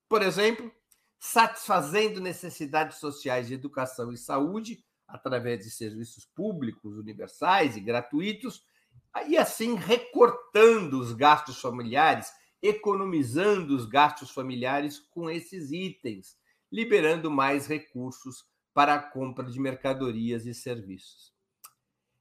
Por 0.09 0.23
exemplo, 0.23 0.73
satisfazendo 1.21 2.21
necessidades 2.21 2.99
sociais 2.99 3.47
de 3.47 3.55
educação 3.55 4.13
e 4.13 4.17
saúde 4.17 4.85
através 5.09 5.65
de 5.65 5.71
serviços 5.71 6.27
públicos 6.27 6.99
universais 6.99 7.77
e 7.77 7.81
gratuitos, 7.81 8.63
e 9.27 9.37
assim 9.37 9.75
recortando 9.75 11.01
os 11.01 11.13
gastos 11.13 11.61
familiares, 11.61 12.31
economizando 12.63 13.75
os 13.75 13.87
gastos 13.87 14.31
familiares 14.31 14.99
com 14.99 15.31
esses 15.31 15.73
itens, 15.73 16.37
liberando 16.71 17.31
mais 17.31 17.67
recursos 17.67 18.45
para 18.75 18.95
a 18.95 19.03
compra 19.03 19.51
de 19.51 19.59
mercadorias 19.59 20.47
e 20.47 20.55
serviços. 20.55 21.33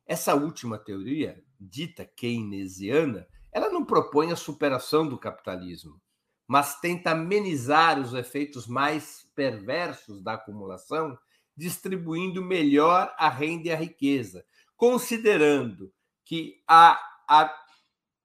Essa 0.06 0.34
última 0.34 0.78
teoria, 0.78 1.44
dita 1.60 2.06
keynesiana, 2.06 3.28
ela 3.52 3.70
não 3.70 3.84
propõe 3.84 4.32
a 4.32 4.36
superação 4.36 5.08
do 5.08 5.18
capitalismo, 5.18 6.02
mas 6.48 6.80
tenta 6.80 7.12
amenizar 7.12 8.00
os 8.00 8.14
efeitos 8.14 8.66
mais 8.66 9.30
perversos 9.36 10.22
da 10.22 10.34
acumulação 10.34 11.18
distribuindo 11.58 12.44
melhor 12.44 13.14
a 13.18 13.28
renda 13.28 13.70
e 13.70 13.72
a 13.72 13.76
riqueza, 13.76 14.46
considerando 14.76 15.92
que 16.24 16.62
a, 16.68 17.02
a, 17.28 17.54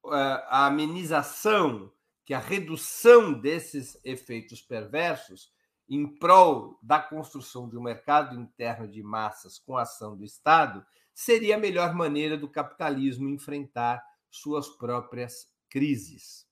a 0.05 0.67
amenização, 0.67 1.91
que 2.27 2.35
a 2.35 2.39
redução 2.39 3.33
desses 3.33 3.99
efeitos 4.05 4.61
perversos 4.61 5.51
em 5.89 6.07
prol 6.07 6.79
da 6.83 7.01
construção 7.01 7.69
de 7.69 7.77
um 7.77 7.83
mercado 7.83 8.39
interno 8.39 8.87
de 8.87 9.03
massas 9.03 9.59
com 9.59 9.77
ação 9.77 10.17
do 10.17 10.25
Estado 10.25 10.85
seria 11.15 11.57
a 11.57 11.59
melhor 11.59 11.95
maneira 11.95 12.37
do 12.37 12.49
capitalismo 12.49 13.29
enfrentar 13.29 14.03
suas 14.31 14.69
próprias 14.69 15.51
crises. 15.69 16.47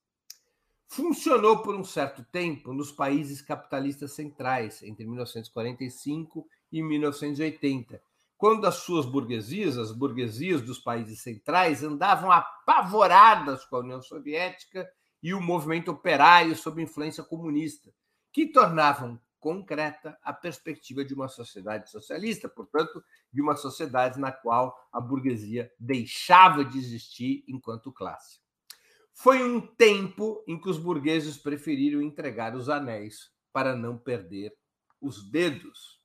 Funcionou 0.86 1.62
por 1.62 1.74
um 1.74 1.84
certo 1.84 2.24
tempo 2.24 2.72
nos 2.72 2.90
países 2.90 3.40
capitalistas 3.40 4.12
centrais, 4.12 4.82
entre 4.82 5.06
1945 5.06 6.48
em 6.72 6.82
1980, 6.82 8.00
quando 8.36 8.66
as 8.66 8.76
suas 8.76 9.04
burguesias, 9.04 9.76
as 9.76 9.92
burguesias 9.92 10.62
dos 10.62 10.78
países 10.78 11.20
centrais, 11.22 11.82
andavam 11.82 12.32
apavoradas 12.32 13.64
com 13.66 13.76
a 13.76 13.80
União 13.80 14.00
Soviética 14.00 14.90
e 15.22 15.34
o 15.34 15.40
movimento 15.40 15.90
operário 15.90 16.56
sob 16.56 16.82
influência 16.82 17.22
comunista, 17.22 17.92
que 18.32 18.46
tornavam 18.46 19.20
concreta 19.40 20.16
a 20.22 20.32
perspectiva 20.32 21.04
de 21.04 21.14
uma 21.14 21.28
sociedade 21.28 21.90
socialista, 21.90 22.48
portanto, 22.48 23.02
de 23.32 23.40
uma 23.40 23.56
sociedade 23.56 24.20
na 24.20 24.30
qual 24.30 24.76
a 24.92 25.00
burguesia 25.00 25.70
deixava 25.78 26.64
de 26.64 26.78
existir 26.78 27.42
enquanto 27.48 27.92
classe. 27.92 28.38
Foi 29.12 29.42
um 29.42 29.60
tempo 29.60 30.42
em 30.46 30.58
que 30.58 30.68
os 30.68 30.78
burgueses 30.78 31.36
preferiram 31.36 32.00
entregar 32.00 32.54
os 32.54 32.68
anéis 32.68 33.30
para 33.52 33.74
não 33.74 33.98
perder 33.98 34.56
os 35.00 35.28
dedos. 35.30 35.99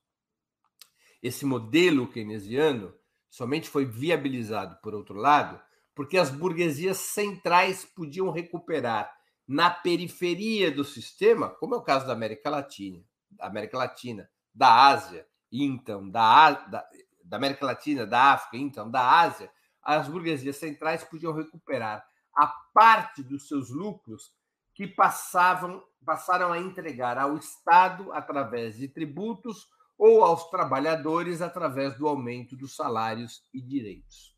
Esse 1.26 1.44
modelo 1.44 2.08
keynesiano 2.08 2.94
somente 3.32 3.68
foi 3.68 3.84
viabilizado, 3.84 4.78
por 4.84 4.94
outro 4.94 5.16
lado, 5.16 5.60
porque 5.96 6.20
as 6.20 6.30
burguesias 6.30 6.98
centrais 6.98 7.84
podiam 7.84 8.30
recuperar 8.30 9.12
na 9.48 9.72
periferia 9.72 10.70
do 10.70 10.84
sistema, 10.84 11.50
como 11.50 11.74
é 11.74 11.78
o 11.80 11.82
caso 11.82 12.06
da 12.06 12.14
América 12.14 12.48
Latina, 12.52 13.04
da 13.32 13.48
América 13.48 13.76
Latina, 13.76 14.30
da 14.54 14.86
Ásia, 14.86 15.26
então 15.52 16.08
da, 16.08 16.52
da, 16.52 16.88
da 17.24 17.38
América 17.38 17.66
Latina, 17.66 18.06
da 18.06 18.34
África, 18.34 18.58
então 18.58 18.92
da 18.92 19.20
Ásia, 19.22 19.52
as 19.82 20.08
burguesias 20.08 20.58
centrais 20.58 21.04
podiam 21.04 21.34
recuperar 21.34 22.06
a 22.36 22.46
parte 22.72 23.24
dos 23.24 23.48
seus 23.48 23.72
lucros 23.72 24.32
que 24.76 24.86
passavam 24.86 25.84
passaram 26.06 26.54
a 26.54 26.60
entregar 26.60 27.18
ao 27.18 27.36
Estado 27.36 28.14
através 28.14 28.78
de 28.78 28.88
tributos 28.88 29.74
ou 29.98 30.24
aos 30.24 30.50
trabalhadores 30.50 31.42
através 31.42 31.98
do 31.98 32.08
aumento 32.08 32.56
dos 32.56 32.76
salários 32.76 33.44
e 33.54 33.62
direitos. 33.62 34.36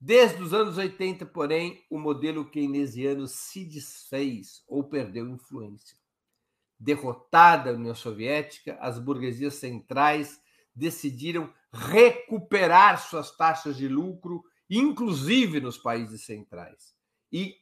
Desde 0.00 0.42
os 0.42 0.52
anos 0.52 0.76
80, 0.76 1.24
porém, 1.26 1.82
o 1.88 1.98
modelo 1.98 2.44
keynesiano 2.50 3.26
se 3.26 3.64
desfez 3.64 4.62
ou 4.68 4.84
perdeu 4.84 5.28
influência. 5.28 5.96
Derrotada 6.78 7.70
a 7.70 7.72
União 7.74 7.94
Soviética, 7.94 8.76
as 8.80 8.98
burguesias 8.98 9.54
centrais 9.54 10.38
decidiram 10.74 11.52
recuperar 11.72 13.00
suas 13.00 13.34
taxas 13.36 13.76
de 13.76 13.88
lucro, 13.88 14.44
inclusive 14.68 15.60
nos 15.60 15.78
países 15.78 16.24
centrais, 16.24 16.94
e 17.32 17.56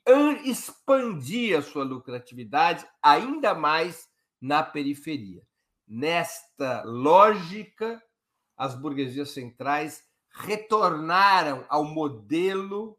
expandir 0.45 1.57
a 1.57 1.63
sua 1.63 1.85
lucratividade 1.85 2.87
ainda 3.03 3.55
mais 3.55 4.09
na 4.41 4.63
periferia. 4.63 5.47
Nesta 5.95 6.83
lógica, 6.85 8.03
as 8.57 8.75
burguesias 8.75 9.33
centrais 9.33 10.03
retornaram 10.31 11.67
ao 11.69 11.85
modelo 11.85 12.99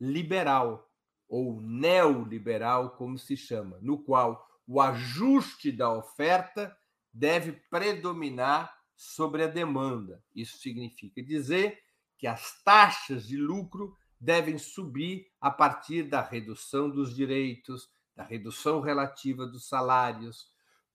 liberal, 0.00 0.90
ou 1.28 1.60
neoliberal, 1.60 2.96
como 2.96 3.16
se 3.16 3.36
chama, 3.36 3.78
no 3.80 4.02
qual 4.02 4.44
o 4.66 4.80
ajuste 4.80 5.70
da 5.70 5.88
oferta 5.92 6.76
deve 7.12 7.52
predominar 7.70 8.76
sobre 8.96 9.44
a 9.44 9.46
demanda. 9.46 10.20
Isso 10.34 10.58
significa 10.58 11.22
dizer 11.22 11.80
que 12.18 12.26
as 12.26 12.60
taxas 12.64 13.24
de 13.24 13.36
lucro 13.36 13.96
devem 14.18 14.58
subir 14.58 15.30
a 15.40 15.48
partir 15.52 16.02
da 16.02 16.22
redução 16.22 16.90
dos 16.90 17.14
direitos, 17.14 17.88
da 18.16 18.24
redução 18.24 18.80
relativa 18.80 19.46
dos 19.46 19.68
salários, 19.68 20.50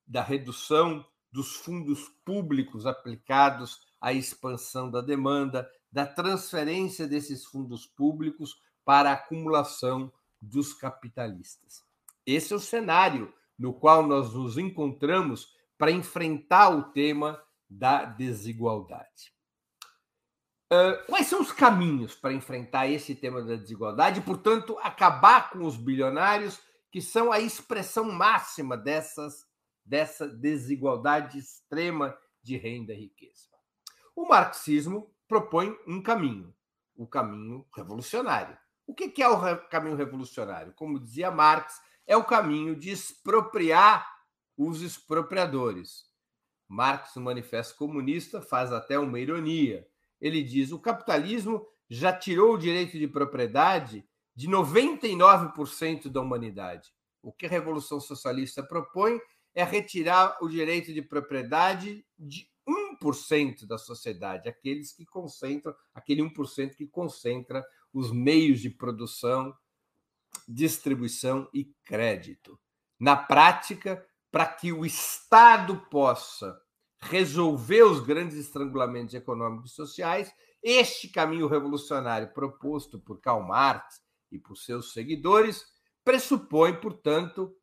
da 0.06 0.22
redução 0.22 1.06
dos 1.32 1.56
fundos 1.56 2.10
públicos 2.26 2.86
aplicados 2.86 3.80
à 4.00 4.12
expansão 4.12 4.89
da 4.89 5.02
demanda, 5.02 5.70
da 5.91 6.06
transferência 6.06 7.08
desses 7.08 7.46
fundos 7.46 7.86
públicos 7.86 8.62
para 8.84 9.12
a 9.12 9.13
acumulação 9.13 10.12
dos 10.41 10.74
capitalistas. 10.74 11.84
Esse 12.26 12.54
é 12.54 12.56
o 12.56 12.60
cenário 12.60 13.34
no 13.58 13.74
qual 13.74 14.06
nós 14.08 14.34
nos 14.34 14.58
encontramos 14.58 15.56
para 15.78 15.91
enfrentar 15.91 16.70
o 16.70 16.91
tema 16.91 17.41
da 17.70 18.06
desigualdade. 18.06 19.34
Uh, 20.72 21.06
quais 21.06 21.28
são 21.28 21.41
os 21.41 21.52
caminhos 21.52 22.15
para 22.15 22.34
enfrentar 22.34 22.88
esse 22.88 23.13
tema 23.13 23.41
da 23.41 23.56
desigualdade 23.56 24.20
e, 24.20 24.24
portanto, 24.24 24.78
acabar 24.82 25.50
com 25.50 25.65
os 25.65 25.76
bilionários, 25.76 26.60
que 26.91 27.02
são 27.02 27.32
a 27.32 27.39
expressão 27.39 28.12
máxima 28.12 28.78
dessas, 28.78 29.46
dessa 29.86 30.28
desigualdade 30.28 31.38
extrema 31.38 32.17
de 32.41 32.58
renda 32.58 32.94
e 32.94 33.02
riqueza? 33.02 33.50
O 34.15 34.28
marxismo 34.28 35.13
propõe 35.28 35.78
um 35.88 36.02
caminho, 36.02 36.54
o 36.96 37.08
caminho 37.08 37.65
revolucionário. 37.76 38.58
O 38.86 38.94
que 38.94 39.22
é 39.22 39.28
o 39.28 39.58
caminho 39.70 39.96
revolucionário? 39.96 40.74
Como 40.74 41.00
dizia 41.00 41.32
Marx, 41.32 41.80
é 42.06 42.17
o 42.17 42.26
caminho 42.26 42.76
de 42.76 42.89
expropriar 42.89 44.06
os 44.58 44.82
expropriadores. 44.82 46.06
Marx, 46.67 47.15
no 47.15 47.22
Manifesto 47.22 47.78
Comunista, 47.78 48.41
faz 48.41 48.72
até 48.72 49.00
uma 49.00 49.20
ironia. 49.20 49.88
Ele 50.20 50.44
diz: 50.44 50.72
o 50.72 50.80
capitalismo 50.80 51.65
já 51.89 52.12
tirou 52.12 52.54
o 52.54 52.58
direito 52.58 52.98
de 52.98 53.08
propriedade 53.08 54.06
de 54.36 54.48
99% 54.48 56.10
da 56.10 56.22
humanidade. 56.22 56.94
O 57.22 57.32
que 57.32 57.46
a 57.46 57.50
Revolução 57.50 58.00
Socialista 58.00 58.63
propõe 58.63 59.20
é 59.53 59.63
retirar 59.63 60.37
o 60.41 60.47
direito 60.47 60.93
de 60.93 61.01
propriedade 61.01 62.05
de 62.17 62.49
1% 63.01 63.65
da 63.65 63.77
sociedade, 63.77 64.47
aqueles 64.47 64.93
que 64.93 65.05
concentram, 65.05 65.75
aquele 65.93 66.21
1% 66.21 66.75
que 66.75 66.87
concentra 66.87 67.65
os 67.93 68.11
meios 68.11 68.59
de 68.59 68.69
produção, 68.69 69.55
distribuição 70.47 71.49
e 71.53 71.65
crédito. 71.83 72.59
Na 72.99 73.17
prática, 73.17 74.05
para 74.31 74.45
que 74.45 74.71
o 74.71 74.85
Estado 74.85 75.77
possa 75.89 76.59
resolver 77.01 77.83
os 77.83 77.99
grandes 77.99 78.37
estrangulamentos 78.37 79.13
econômicos 79.13 79.71
e 79.71 79.75
sociais, 79.75 80.31
este 80.63 81.09
caminho 81.09 81.47
revolucionário 81.47 82.31
proposto 82.33 82.99
por 82.99 83.19
Karl 83.19 83.41
Marx 83.41 83.99
e 84.31 84.37
por 84.37 84.55
seus 84.55 84.93
seguidores 84.93 85.65
pressupõe, 86.03 86.79
portanto, 86.79 87.55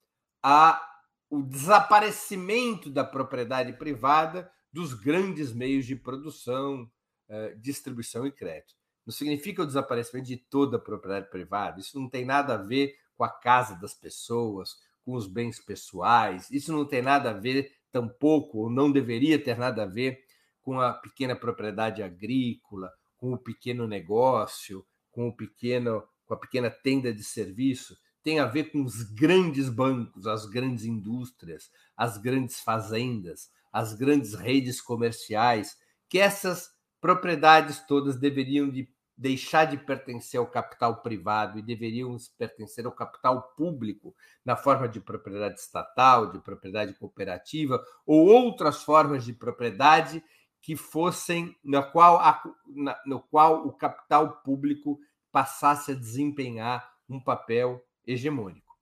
a, 0.42 0.87
o 1.30 1.42
desaparecimento 1.42 2.90
da 2.90 3.04
propriedade 3.04 3.72
privada 3.74 4.50
dos 4.72 4.94
grandes 4.94 5.52
meios 5.52 5.86
de 5.86 5.96
produção, 5.96 6.90
eh, 7.28 7.54
distribuição 7.60 8.26
e 8.26 8.32
crédito. 8.32 8.74
Não 9.06 9.12
significa 9.12 9.62
o 9.62 9.66
desaparecimento 9.66 10.28
de 10.28 10.36
toda 10.36 10.76
a 10.76 10.80
propriedade 10.80 11.30
privada, 11.30 11.80
isso 11.80 11.98
não 11.98 12.08
tem 12.08 12.24
nada 12.24 12.54
a 12.54 12.58
ver 12.58 12.94
com 13.16 13.24
a 13.24 13.28
casa 13.28 13.74
das 13.74 13.94
pessoas, 13.94 14.76
com 15.08 15.14
os 15.14 15.26
bens 15.26 15.58
pessoais. 15.58 16.50
Isso 16.50 16.70
não 16.70 16.84
tem 16.84 17.00
nada 17.00 17.30
a 17.30 17.32
ver, 17.32 17.72
tampouco, 17.90 18.58
ou 18.58 18.70
não 18.70 18.92
deveria 18.92 19.42
ter 19.42 19.58
nada 19.58 19.82
a 19.82 19.86
ver 19.86 20.22
com 20.60 20.78
a 20.78 20.92
pequena 20.92 21.34
propriedade 21.34 22.02
agrícola, 22.02 22.92
com 23.16 23.32
o 23.32 23.38
pequeno 23.38 23.88
negócio, 23.88 24.86
com 25.10 25.28
o 25.28 25.34
pequeno, 25.34 26.06
com 26.26 26.34
a 26.34 26.36
pequena 26.36 26.70
tenda 26.70 27.12
de 27.12 27.24
serviço. 27.24 27.96
Tem 28.22 28.40
a 28.40 28.46
ver 28.46 28.70
com 28.72 28.82
os 28.82 29.02
grandes 29.02 29.68
bancos, 29.68 30.26
as 30.26 30.46
grandes 30.46 30.84
indústrias, 30.84 31.70
as 31.96 32.18
grandes 32.18 32.60
fazendas, 32.60 33.50
as 33.72 33.94
grandes 33.94 34.34
redes 34.34 34.80
comerciais, 34.80 35.76
que 36.08 36.18
essas 36.18 36.70
propriedades 37.00 37.84
todas 37.86 38.16
deveriam 38.16 38.68
de 38.68 38.88
deixar 39.18 39.64
de 39.64 39.76
pertencer 39.76 40.38
ao 40.38 40.46
capital 40.46 41.02
privado 41.02 41.58
e 41.58 41.62
deveriam 41.62 42.16
pertencer 42.38 42.86
ao 42.86 42.92
capital 42.92 43.42
público, 43.56 44.14
na 44.44 44.54
forma 44.54 44.88
de 44.88 45.00
propriedade 45.00 45.58
estatal, 45.58 46.30
de 46.30 46.38
propriedade 46.38 46.94
cooperativa 46.94 47.82
ou 48.06 48.28
outras 48.28 48.84
formas 48.84 49.24
de 49.24 49.32
propriedade 49.32 50.22
que 50.62 50.76
fossem 50.76 51.56
na 51.64 51.82
qual, 51.82 52.18
a, 52.18 52.40
na, 52.68 52.96
no 53.04 53.20
qual 53.20 53.66
o 53.66 53.72
capital 53.72 54.40
público 54.42 55.00
passasse 55.32 55.92
a 55.92 55.96
desempenhar 55.96 56.88
um 57.08 57.20
papel 57.20 57.84
hegemônico. 58.08 58.76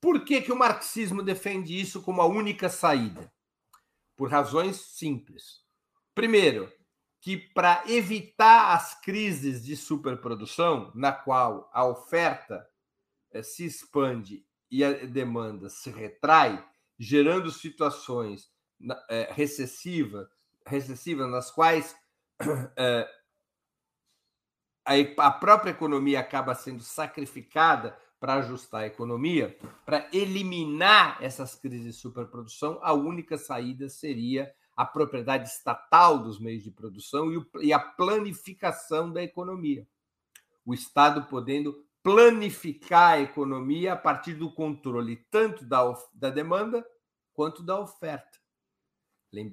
Por 0.00 0.24
que, 0.24 0.42
que 0.42 0.52
o 0.52 0.56
marxismo 0.56 1.22
defende 1.22 1.78
isso 1.78 2.02
como 2.02 2.20
a 2.20 2.26
única 2.26 2.68
saída? 2.68 3.32
Por 4.16 4.30
razões 4.30 4.76
simples. 4.76 5.64
Primeiro, 6.14 6.72
que 7.20 7.36
para 7.36 7.82
evitar 7.88 8.74
as 8.74 9.00
crises 9.00 9.64
de 9.64 9.76
superprodução, 9.76 10.90
na 10.94 11.12
qual 11.12 11.70
a 11.72 11.84
oferta 11.84 12.66
eh, 13.32 13.42
se 13.42 13.64
expande 13.64 14.44
e 14.70 14.84
a 14.84 14.92
demanda 15.06 15.68
se 15.68 15.90
retrai, 15.90 16.64
gerando 16.98 17.50
situações 17.50 18.50
eh, 19.08 19.28
recessivas, 19.32 20.28
recessivas 20.66 21.30
nas 21.30 21.50
quais 21.50 21.96
eh, 22.76 23.08
a 25.18 25.30
própria 25.32 25.72
economia 25.72 26.20
acaba 26.20 26.54
sendo 26.54 26.82
sacrificada 26.82 27.98
para 28.18 28.34
ajustar 28.34 28.82
a 28.82 28.86
economia, 28.86 29.56
para 29.84 30.08
eliminar 30.12 31.18
essas 31.22 31.54
crises 31.54 31.84
de 31.84 31.92
superprodução, 31.92 32.78
a 32.82 32.92
única 32.92 33.36
saída 33.36 33.88
seria 33.88 34.52
a 34.76 34.84
propriedade 34.84 35.48
estatal 35.48 36.18
dos 36.18 36.38
meios 36.38 36.62
de 36.62 36.70
produção 36.70 37.30
e 37.60 37.72
a 37.72 37.78
planificação 37.78 39.12
da 39.12 39.22
economia. 39.22 39.86
O 40.64 40.74
Estado 40.74 41.26
podendo 41.28 41.86
planificar 42.02 43.14
a 43.14 43.20
economia 43.20 43.94
a 43.94 43.96
partir 43.96 44.34
do 44.34 44.52
controle 44.52 45.16
tanto 45.30 45.64
da, 45.64 45.82
da 46.14 46.30
demanda 46.30 46.86
quanto 47.32 47.62
da 47.62 47.78
oferta. 47.80 48.38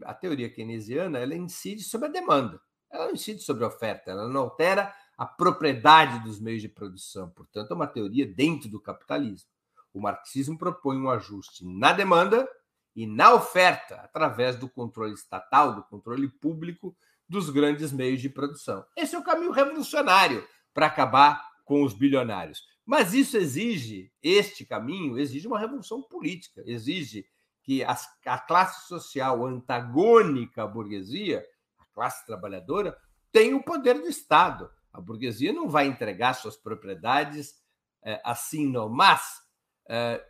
A 0.06 0.14
teoria 0.14 0.50
keynesiana 0.50 1.20
ela 1.20 1.36
incide 1.36 1.84
sobre 1.84 2.08
a 2.08 2.12
demanda, 2.12 2.62
ela 2.92 3.06
não 3.06 3.14
incide 3.14 3.42
sobre 3.42 3.64
a 3.64 3.68
oferta, 3.68 4.12
ela 4.12 4.28
não 4.28 4.42
altera 4.42 4.94
a 5.18 5.26
propriedade 5.26 6.24
dos 6.24 6.40
meios 6.40 6.62
de 6.62 6.70
produção. 6.70 7.30
Portanto, 7.30 7.72
é 7.72 7.74
uma 7.74 7.88
teoria 7.88 8.26
dentro 8.26 8.70
do 8.70 8.80
capitalismo. 8.80 9.50
O 9.94 10.02
marxismo 10.02 10.58
propõe 10.58 10.98
um 10.98 11.10
ajuste 11.10 11.66
na 11.66 11.94
demanda 11.94 12.48
e 12.96 13.06
na 13.06 13.34
oferta, 13.34 13.96
através 13.96 14.56
do 14.56 14.70
controle 14.70 15.14
estatal, 15.14 15.76
do 15.76 15.84
controle 15.84 16.28
público 16.28 16.96
dos 17.28 17.50
grandes 17.50 17.92
meios 17.92 18.22
de 18.22 18.30
produção. 18.30 18.86
Esse 18.96 19.16
é 19.16 19.20
o 19.20 19.24
caminho 19.24 19.52
revolucionário 19.52 20.48
para 20.74 20.88
acabar 20.88 21.44
com 21.66 21.84
os 21.84 21.94
bilionários. 21.94 22.64
Mas 22.86 23.14
isso 23.14 23.38
exige, 23.38 24.12
este 24.22 24.66
caminho 24.66 25.18
exige 25.18 25.48
uma 25.48 25.60
revolução 25.60 26.02
política, 26.02 26.62
exige 26.66 27.26
que 27.64 27.84
as, 27.84 28.08
a 28.26 28.38
classe 28.38 28.88
social 28.88 29.46
antagônica 29.46 30.62
à 30.62 30.68
burguesia, 30.68 31.44
a 31.80 31.86
classe 31.94 32.26
trabalhadora, 32.26 32.98
tenha 33.32 33.56
o 33.56 33.64
poder 33.64 33.96
do 33.96 34.08
Estado. 34.08 34.70
A 34.94 35.02
burguesia 35.02 35.52
não 35.52 35.68
vai 35.68 35.88
entregar 35.88 36.34
suas 36.34 36.56
propriedades 36.56 37.62
é, 38.04 38.22
assim, 38.24 38.70
não, 38.70 38.88
mas 38.88 39.42
é, 39.90 40.24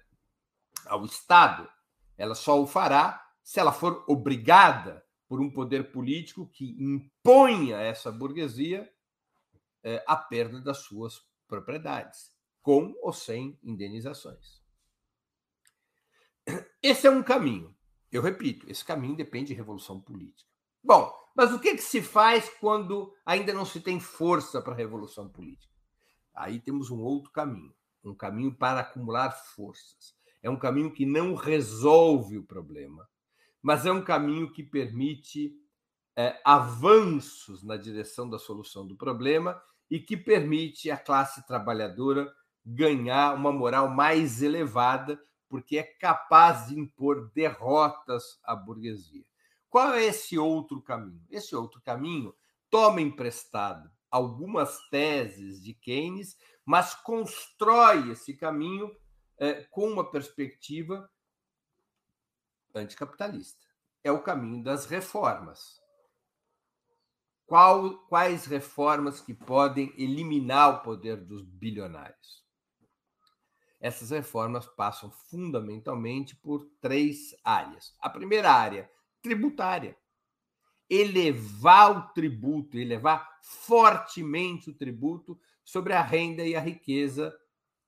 ao 0.85 1.03
Estado. 1.05 1.69
Ela 2.17 2.35
só 2.35 2.61
o 2.61 2.67
fará 2.67 3.21
se 3.43 3.59
ela 3.59 3.73
for 3.73 4.05
obrigada 4.07 5.03
por 5.27 5.41
um 5.41 5.51
poder 5.51 5.91
político 5.91 6.47
que 6.47 6.75
imponha 6.79 7.77
a 7.77 7.81
essa 7.81 8.11
burguesia 8.11 8.89
é, 9.83 10.03
a 10.07 10.15
perda 10.15 10.61
das 10.61 10.77
suas 10.77 11.21
propriedades, 11.47 12.31
com 12.61 12.95
ou 13.01 13.11
sem 13.11 13.59
indenizações. 13.61 14.61
Esse 16.81 17.07
é 17.07 17.11
um 17.11 17.23
caminho. 17.23 17.75
Eu 18.11 18.21
repito, 18.21 18.69
esse 18.69 18.85
caminho 18.85 19.15
depende 19.15 19.47
de 19.47 19.53
revolução 19.53 19.99
política. 19.99 20.49
Bom, 20.83 21.11
mas 21.35 21.51
o 21.51 21.59
que, 21.59 21.75
que 21.75 21.81
se 21.81 22.01
faz 22.01 22.49
quando 22.59 23.13
ainda 23.25 23.53
não 23.53 23.65
se 23.65 23.81
tem 23.81 23.99
força 23.99 24.61
para 24.61 24.73
a 24.73 24.77
revolução 24.77 25.27
política? 25.27 25.73
Aí 26.33 26.59
temos 26.59 26.91
um 26.91 26.99
outro 26.99 27.31
caminho, 27.31 27.73
um 28.03 28.13
caminho 28.13 28.53
para 28.53 28.81
acumular 28.81 29.31
forças. 29.31 30.15
É 30.41 30.49
um 30.49 30.57
caminho 30.57 30.91
que 30.91 31.05
não 31.05 31.35
resolve 31.35 32.37
o 32.37 32.43
problema, 32.43 33.07
mas 33.61 33.85
é 33.85 33.91
um 33.91 34.03
caminho 34.03 34.51
que 34.51 34.61
permite 34.61 35.55
é, 36.15 36.39
avanços 36.45 37.63
na 37.63 37.77
direção 37.77 38.29
da 38.29 38.37
solução 38.37 38.85
do 38.85 38.95
problema 38.95 39.61
e 39.89 39.99
que 39.99 40.17
permite 40.17 40.91
à 40.91 40.97
classe 40.97 41.45
trabalhadora 41.47 42.31
ganhar 42.65 43.35
uma 43.35 43.51
moral 43.51 43.89
mais 43.89 44.41
elevada, 44.41 45.19
porque 45.49 45.77
é 45.77 45.83
capaz 45.83 46.67
de 46.67 46.79
impor 46.79 47.31
derrotas 47.33 48.39
à 48.43 48.55
burguesia. 48.55 49.25
Qual 49.73 49.95
é 49.95 50.05
esse 50.05 50.37
outro 50.37 50.79
caminho? 50.83 51.25
Esse 51.31 51.55
outro 51.55 51.81
caminho 51.81 52.31
toma 52.69 53.01
emprestado 53.01 53.89
algumas 54.11 54.87
teses 54.89 55.63
de 55.63 55.73
Keynes, 55.73 56.37
mas 56.63 56.93
constrói 56.93 58.11
esse 58.11 58.37
caminho 58.37 58.95
é, 59.35 59.63
com 59.63 59.87
uma 59.87 60.11
perspectiva 60.11 61.11
anticapitalista. 62.75 63.65
É 64.03 64.11
o 64.11 64.21
caminho 64.21 64.63
das 64.63 64.85
reformas. 64.85 65.81
Qual, 67.47 67.97
quais 68.05 68.45
reformas 68.45 69.21
que 69.21 69.33
podem 69.33 69.91
eliminar 69.97 70.69
o 70.69 70.83
poder 70.83 71.17
dos 71.17 71.41
bilionários? 71.41 72.45
Essas 73.79 74.11
reformas 74.11 74.67
passam 74.67 75.09
fundamentalmente 75.09 76.35
por 76.35 76.63
três 76.79 77.35
áreas. 77.43 77.95
A 77.99 78.07
primeira 78.07 78.51
área, 78.51 78.87
tributária. 79.23 79.97
Elevar 80.89 81.97
o 81.97 82.13
tributo, 82.13 82.77
elevar 82.77 83.39
fortemente 83.41 84.69
o 84.69 84.73
tributo 84.73 85.39
sobre 85.63 85.93
a 85.93 86.03
renda 86.03 86.43
e 86.45 86.55
a 86.55 86.59
riqueza 86.59 87.35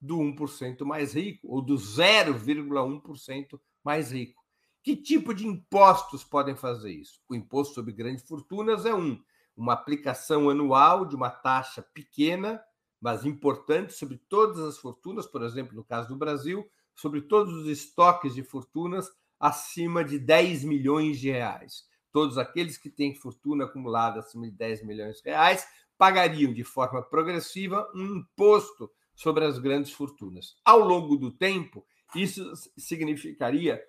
do 0.02 0.18
1% 0.18 0.84
mais 0.86 1.14
rico, 1.14 1.48
ou 1.48 1.62
do 1.62 1.76
0,1% 1.76 3.60
mais 3.84 4.12
rico. 4.12 4.44
Que 4.82 4.96
tipo 4.96 5.34
de 5.34 5.46
impostos 5.46 6.24
podem 6.24 6.56
fazer 6.56 6.92
isso? 6.92 7.20
O 7.28 7.36
imposto 7.36 7.76
sobre 7.76 7.92
grandes 7.92 8.26
fortunas 8.28 8.86
é 8.86 8.94
um, 8.94 9.22
uma 9.56 9.74
aplicação 9.74 10.50
anual 10.50 11.06
de 11.06 11.16
uma 11.16 11.30
taxa 11.30 11.82
pequena, 11.82 12.62
mas 13.02 13.26
importante, 13.26 13.94
sobre 13.94 14.18
todas 14.30 14.60
as 14.60 14.78
fortunas, 14.78 15.26
por 15.26 15.44
exemplo, 15.44 15.76
no 15.76 15.84
caso 15.84 16.10
do 16.10 16.16
Brasil, 16.16 16.70
sobre 16.94 17.22
todos 17.22 17.54
os 17.54 17.68
estoques 17.68 18.34
de 18.34 18.44
fortunas 18.44 19.10
acima 19.40 20.04
de 20.04 20.20
10 20.20 20.64
milhões 20.64 21.20
de 21.20 21.30
reais. 21.30 21.84
Todos 22.12 22.38
aqueles 22.38 22.78
que 22.78 22.90
têm 22.90 23.16
fortuna 23.16 23.66
acumulada 23.66 24.20
acima 24.20 24.50
de 24.50 24.56
10 24.56 24.86
milhões 24.86 25.18
de 25.18 25.30
reais 25.30 25.68
pagariam 25.98 26.54
de 26.54 26.64
forma 26.64 27.02
progressiva 27.02 27.90
um 27.94 28.18
imposto 28.18 28.92
sobre 29.14 29.46
as 29.46 29.60
grandes 29.60 29.92
fortunas. 29.92 30.56
Ao 30.64 30.80
longo 30.80 31.16
do 31.16 31.32
tempo, 31.32 31.86
isso 32.16 32.52
significaria 32.78 33.82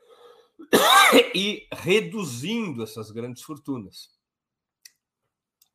e 1.35 1.67
reduzindo 1.73 2.83
essas 2.83 3.11
grandes 3.11 3.43
fortunas, 3.43 4.09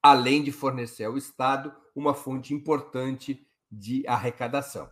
além 0.02 0.44
de 0.44 0.52
fornecer 0.52 1.04
ao 1.04 1.18
Estado 1.18 1.76
uma 1.96 2.14
fonte 2.14 2.54
importante 2.54 3.46
de 3.72 4.06
arrecadação. 4.08 4.90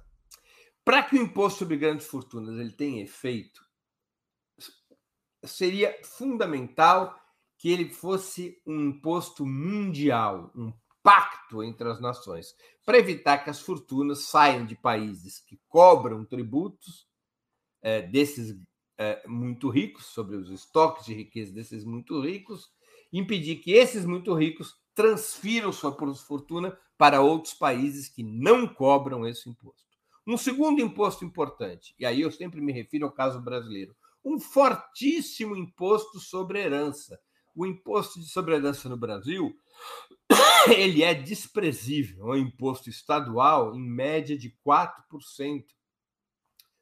Para 0.83 1.03
que 1.03 1.15
o 1.15 1.21
imposto 1.21 1.59
sobre 1.59 1.77
grandes 1.77 2.07
fortunas 2.07 2.57
ele 2.59 2.71
tenha 2.71 3.03
efeito, 3.03 3.61
seria 5.43 5.97
fundamental 6.03 7.19
que 7.57 7.69
ele 7.69 7.89
fosse 7.89 8.61
um 8.65 8.89
imposto 8.89 9.45
mundial, 9.45 10.51
um 10.55 10.71
pacto 11.03 11.63
entre 11.63 11.89
as 11.89 11.99
nações, 11.99 12.55
para 12.85 12.97
evitar 12.97 13.39
que 13.39 13.49
as 13.49 13.61
fortunas 13.61 14.25
saiam 14.25 14.65
de 14.65 14.75
países 14.75 15.39
que 15.39 15.59
cobram 15.67 16.25
tributos 16.25 17.07
é, 17.81 18.01
desses 18.01 18.57
é, 18.97 19.25
muito 19.27 19.69
ricos, 19.69 20.05
sobre 20.05 20.35
os 20.35 20.49
estoques 20.49 21.05
de 21.05 21.13
riqueza 21.13 21.53
desses 21.53 21.83
muito 21.85 22.19
ricos, 22.21 22.69
impedir 23.11 23.57
que 23.57 23.71
esses 23.71 24.05
muito 24.05 24.33
ricos 24.33 24.75
transfiram 24.93 25.71
sua 25.71 25.95
fortuna 26.15 26.77
para 26.97 27.21
outros 27.21 27.53
países 27.53 28.09
que 28.09 28.21
não 28.23 28.67
cobram 28.67 29.25
esse 29.25 29.49
imposto. 29.49 29.87
Um 30.27 30.37
segundo 30.37 30.81
imposto 30.81 31.23
importante, 31.23 31.95
e 31.97 32.05
aí 32.05 32.21
eu 32.21 32.31
sempre 32.31 32.61
me 32.61 32.71
refiro 32.71 33.05
ao 33.05 33.11
caso 33.11 33.41
brasileiro, 33.41 33.95
um 34.23 34.39
fortíssimo 34.39 35.55
imposto 35.55 36.19
sobre 36.19 36.59
herança. 36.59 37.19
O 37.55 37.65
imposto 37.65 38.19
de 38.19 38.27
sobre 38.27 38.55
herança 38.55 38.87
no 38.87 38.97
Brasil 38.97 39.53
ele 40.69 41.03
é 41.03 41.13
desprezível, 41.13 42.33
é 42.33 42.37
um 42.37 42.47
imposto 42.47 42.89
estadual 42.89 43.75
em 43.75 43.81
média 43.81 44.37
de 44.37 44.55
4%. 44.65 45.65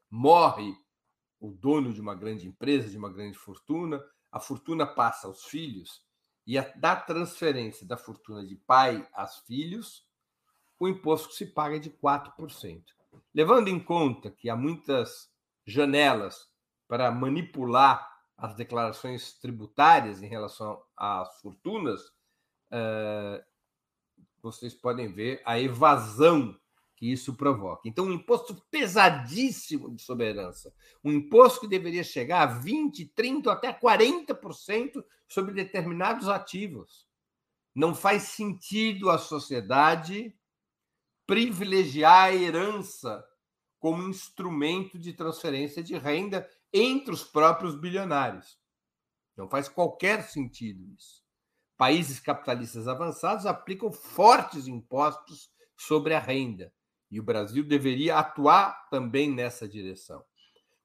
Morre 0.09 0.73
o 1.39 1.51
dono 1.51 1.93
de 1.93 2.01
uma 2.01 2.15
grande 2.15 2.47
empresa, 2.47 2.89
de 2.89 2.97
uma 2.97 3.11
grande 3.11 3.37
fortuna, 3.37 4.03
a 4.31 4.39
fortuna 4.39 4.85
passa 4.85 5.27
aos 5.27 5.45
filhos, 5.45 6.01
e 6.45 6.57
a, 6.57 6.63
da 6.75 6.95
transferência 6.95 7.85
da 7.85 7.97
fortuna 7.97 8.45
de 8.45 8.55
pai 8.55 9.07
a 9.13 9.27
filhos, 9.27 10.05
o 10.79 10.87
imposto 10.87 11.33
se 11.33 11.45
paga 11.45 11.75
é 11.75 11.79
de 11.79 11.89
4%. 11.89 12.83
Levando 13.33 13.67
em 13.67 13.79
conta 13.79 14.31
que 14.31 14.49
há 14.49 14.55
muitas 14.55 15.29
janelas 15.65 16.47
para 16.87 17.11
manipular 17.11 18.07
as 18.37 18.55
declarações 18.55 19.33
tributárias 19.33 20.21
em 20.21 20.27
relação 20.27 20.81
às 20.95 21.41
fortunas, 21.41 22.01
uh, 22.71 23.43
vocês 24.41 24.73
podem 24.73 25.11
ver 25.11 25.41
a 25.45 25.59
evasão 25.59 26.57
que 26.95 27.11
isso 27.11 27.35
provoca. 27.35 27.87
Então, 27.87 28.05
um 28.05 28.11
imposto 28.11 28.55
pesadíssimo 28.71 29.93
de 29.93 30.01
soberança, 30.01 30.73
um 31.03 31.11
imposto 31.11 31.61
que 31.61 31.67
deveria 31.67 32.03
chegar 32.03 32.41
a 32.41 32.45
20, 32.59 33.05
30 33.07 33.51
até 33.51 33.71
40% 33.71 35.03
sobre 35.27 35.53
determinados 35.53 36.27
ativos. 36.27 37.07
Não 37.73 37.93
faz 37.93 38.23
sentido 38.23 39.11
a 39.11 39.19
sociedade 39.19 40.35
privilegiar 41.27 42.25
a 42.25 42.33
herança 42.33 43.23
como 43.79 44.07
instrumento 44.09 44.97
de 44.97 45.13
transferência 45.13 45.83
de 45.83 45.95
renda 45.97 46.49
entre 46.77 47.13
os 47.13 47.23
próprios 47.23 47.75
bilionários. 47.75 48.57
Não 49.35 49.49
faz 49.49 49.69
qualquer 49.69 50.23
sentido 50.23 50.83
isso. 50.97 51.21
Países 51.77 52.19
capitalistas 52.19 52.87
avançados 52.87 53.45
aplicam 53.45 53.91
fortes 53.91 54.67
impostos 54.67 55.51
sobre 55.75 56.13
a 56.13 56.19
renda 56.19 56.73
e 57.09 57.19
o 57.19 57.23
Brasil 57.23 57.63
deveria 57.63 58.17
atuar 58.17 58.89
também 58.89 59.31
nessa 59.31 59.67
direção. 59.67 60.23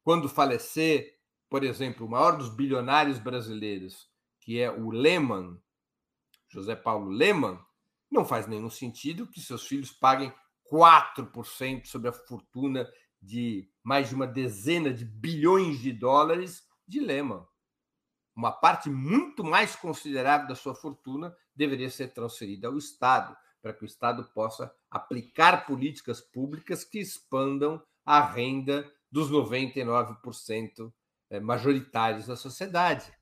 Quando 0.04 0.28
falecer, 0.28 1.18
por 1.48 1.64
exemplo, 1.64 2.06
o 2.06 2.10
maior 2.10 2.36
dos 2.36 2.48
bilionários 2.48 3.18
brasileiros, 3.18 4.08
que 4.40 4.60
é 4.60 4.70
o 4.70 4.90
Lehman, 4.90 5.60
José 6.48 6.76
Paulo 6.76 7.10
Lehman, 7.10 7.58
não 8.10 8.24
faz 8.24 8.46
nenhum 8.46 8.68
sentido 8.68 9.26
que 9.26 9.40
seus 9.40 9.66
filhos 9.66 9.90
paguem 9.90 10.32
4% 10.70 11.86
sobre 11.86 12.08
a 12.08 12.12
fortuna 12.12 12.88
de 13.20 13.71
mais 13.82 14.08
de 14.08 14.14
uma 14.14 14.26
dezena 14.26 14.92
de 14.92 15.04
bilhões 15.04 15.78
de 15.78 15.92
dólares 15.92 16.66
de 16.86 17.00
Lehman. 17.00 17.44
Uma 18.34 18.52
parte 18.52 18.88
muito 18.88 19.44
mais 19.44 19.76
considerável 19.76 20.48
da 20.48 20.54
sua 20.54 20.74
fortuna 20.74 21.36
deveria 21.54 21.90
ser 21.90 22.08
transferida 22.14 22.68
ao 22.68 22.78
Estado, 22.78 23.36
para 23.60 23.72
que 23.72 23.84
o 23.84 23.86
Estado 23.86 24.24
possa 24.34 24.74
aplicar 24.90 25.66
políticas 25.66 26.20
públicas 26.20 26.82
que 26.84 26.98
expandam 26.98 27.82
a 28.04 28.20
renda 28.20 28.90
dos 29.10 29.30
99% 29.30 30.92
eh, 31.30 31.40
majoritários 31.40 32.26
da 32.26 32.36
sociedade. 32.36 33.12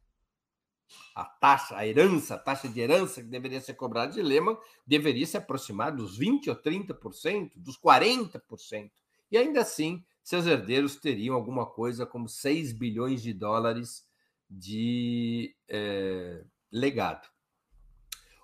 A 1.14 1.24
taxa, 1.24 1.76
a 1.76 1.86
herança, 1.86 2.34
a 2.34 2.38
taxa 2.38 2.68
de 2.68 2.80
herança 2.80 3.22
que 3.22 3.28
deveria 3.28 3.60
ser 3.60 3.74
cobrada 3.74 4.12
de 4.12 4.22
Lehman 4.22 4.56
deveria 4.86 5.26
se 5.26 5.36
aproximar 5.36 5.94
dos 5.94 6.16
20 6.16 6.50
ou 6.50 6.56
30%, 6.56 7.52
dos 7.56 7.78
40%. 7.78 8.90
E 9.30 9.36
ainda 9.36 9.60
assim, 9.60 10.04
seus 10.30 10.46
herdeiros 10.46 10.94
teriam 10.94 11.34
alguma 11.34 11.66
coisa 11.66 12.06
como 12.06 12.28
6 12.28 12.72
bilhões 12.72 13.20
de 13.20 13.32
dólares 13.32 14.06
de 14.48 15.52
é, 15.68 16.44
legado. 16.70 17.28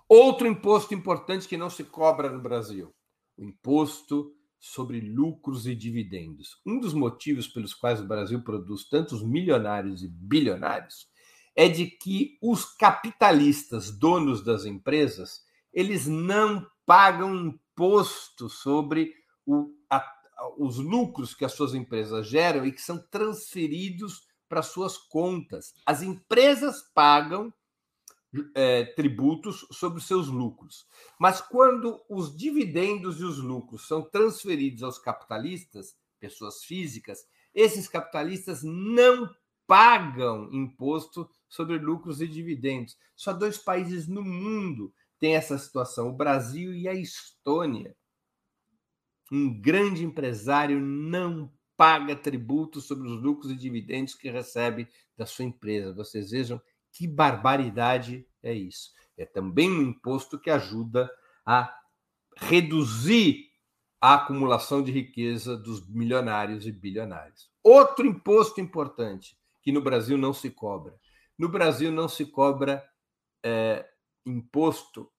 Outro 0.05 0.47
imposto 0.47 0.93
importante 0.93 1.47
que 1.47 1.55
não 1.55 1.69
se 1.69 1.85
cobra 1.85 2.29
no 2.29 2.41
Brasil, 2.41 2.93
o 3.37 3.43
imposto 3.45 4.35
sobre 4.59 4.99
lucros 4.99 5.65
e 5.65 5.73
dividendos. 5.73 6.59
Um 6.65 6.77
dos 6.77 6.93
motivos 6.93 7.47
pelos 7.47 7.73
quais 7.73 8.01
o 8.01 8.05
Brasil 8.05 8.43
produz 8.43 8.89
tantos 8.89 9.23
milionários 9.23 10.03
e 10.03 10.09
bilionários 10.09 11.07
é 11.55 11.69
de 11.69 11.85
que 11.87 12.37
os 12.41 12.65
capitalistas, 12.65 13.97
donos 13.97 14.43
das 14.43 14.65
empresas, 14.65 15.45
eles 15.71 16.05
não 16.05 16.69
pagam 16.85 17.33
imposto 17.33 18.49
sobre 18.49 19.13
o, 19.45 19.71
a, 19.89 20.16
os 20.57 20.77
lucros 20.77 21.33
que 21.33 21.45
as 21.45 21.53
suas 21.53 21.73
empresas 21.73 22.27
geram 22.27 22.65
e 22.65 22.71
que 22.71 22.81
são 22.81 22.97
transferidos 23.09 24.27
para 24.47 24.61
suas 24.61 24.97
contas. 24.97 25.73
As 25.85 26.01
empresas 26.01 26.81
pagam 26.93 27.53
é, 28.55 28.85
tributos 28.85 29.65
sobre 29.71 30.01
seus 30.01 30.27
lucros. 30.27 30.85
Mas 31.19 31.41
quando 31.41 32.01
os 32.09 32.35
dividendos 32.35 33.19
e 33.19 33.23
os 33.23 33.39
lucros 33.39 33.87
são 33.87 34.01
transferidos 34.01 34.83
aos 34.83 34.99
capitalistas, 34.99 35.95
pessoas 36.19 36.63
físicas, 36.63 37.25
esses 37.53 37.87
capitalistas 37.87 38.61
não 38.63 39.29
pagam 39.65 40.49
imposto 40.51 41.29
sobre 41.49 41.77
lucros 41.77 42.21
e 42.21 42.27
dividendos. 42.27 42.97
Só 43.15 43.33
dois 43.33 43.57
países 43.57 44.07
no 44.07 44.23
mundo 44.23 44.93
têm 45.19 45.35
essa 45.35 45.57
situação: 45.57 46.09
o 46.09 46.15
Brasil 46.15 46.73
e 46.73 46.87
a 46.87 46.93
Estônia. 46.93 47.95
Um 49.31 49.59
grande 49.59 50.03
empresário 50.03 50.79
não 50.79 51.51
paga 51.75 52.15
tributo 52.15 52.81
sobre 52.81 53.07
os 53.07 53.21
lucros 53.21 53.51
e 53.51 53.55
dividendos 53.55 54.15
que 54.15 54.29
recebe 54.29 54.87
da 55.15 55.25
sua 55.25 55.45
empresa. 55.45 55.93
Vocês 55.93 56.31
vejam 56.31 56.61
que 56.91 57.07
barbaridade 57.07 58.25
é 58.41 58.53
isso? 58.53 58.91
É 59.17 59.25
também 59.25 59.71
um 59.71 59.81
imposto 59.81 60.39
que 60.39 60.49
ajuda 60.49 61.09
a 61.45 61.73
reduzir 62.35 63.47
a 63.99 64.15
acumulação 64.15 64.83
de 64.83 64.91
riqueza 64.91 65.57
dos 65.57 65.87
milionários 65.87 66.65
e 66.65 66.71
bilionários. 66.71 67.49
Outro 67.63 68.05
imposto 68.05 68.61
importante 68.61 69.37
que 69.61 69.71
no 69.71 69.81
Brasil 69.81 70.17
não 70.17 70.33
se 70.33 70.49
cobra. 70.49 70.95
No 71.37 71.49
Brasil 71.49 71.91
não 71.91 72.07
se 72.07 72.25
cobra 72.25 72.87
é, 73.43 73.85
imposto 74.25 75.11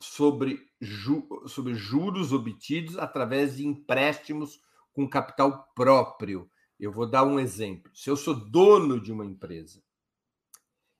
sobre, 0.00 0.58
ju 0.80 1.28
sobre 1.46 1.74
juros 1.74 2.32
obtidos 2.32 2.96
através 2.96 3.56
de 3.56 3.66
empréstimos 3.66 4.60
com 4.92 5.08
capital 5.08 5.70
próprio. 5.74 6.50
Eu 6.78 6.90
vou 6.90 7.08
dar 7.08 7.24
um 7.24 7.38
exemplo. 7.38 7.90
Se 7.94 8.08
eu 8.08 8.16
sou 8.16 8.34
dono 8.34 9.00
de 9.00 9.12
uma 9.12 9.24
empresa 9.24 9.82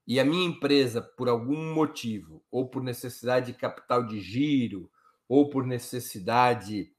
e 0.06 0.20
a 0.20 0.24
minha 0.24 0.44
empresa, 0.44 1.00
por 1.00 1.28
algum 1.28 1.72
motivo, 1.72 2.44
ou 2.50 2.68
por 2.68 2.82
necessidade 2.82 3.52
de 3.52 3.58
capital 3.58 4.04
de 4.04 4.20
giro, 4.20 4.90
ou 5.28 5.48
por 5.48 5.64
necessidade 5.64 6.92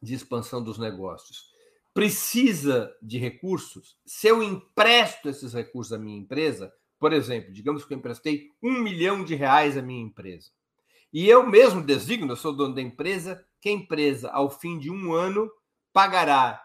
de 0.00 0.14
expansão 0.14 0.62
dos 0.62 0.78
negócios, 0.78 1.52
precisa 1.92 2.94
de 3.02 3.18
recursos, 3.18 3.96
se 4.06 4.26
eu 4.26 4.42
empresto 4.42 5.28
esses 5.28 5.52
recursos 5.52 5.92
à 5.92 5.98
minha 5.98 6.18
empresa, 6.18 6.72
por 6.98 7.12
exemplo, 7.12 7.52
digamos 7.52 7.84
que 7.84 7.92
eu 7.92 7.98
emprestei 7.98 8.50
um 8.62 8.80
milhão 8.80 9.24
de 9.24 9.34
reais 9.34 9.76
à 9.76 9.82
minha 9.82 10.02
empresa, 10.02 10.50
e 11.14 11.28
eu 11.28 11.46
mesmo 11.46 11.80
designo, 11.80 12.32
eu 12.32 12.36
sou 12.36 12.52
dono 12.52 12.74
da 12.74 12.82
empresa, 12.82 13.46
que 13.60 13.68
a 13.68 13.72
empresa, 13.72 14.30
ao 14.32 14.50
fim 14.50 14.80
de 14.80 14.90
um 14.90 15.12
ano, 15.12 15.48
pagará 15.92 16.60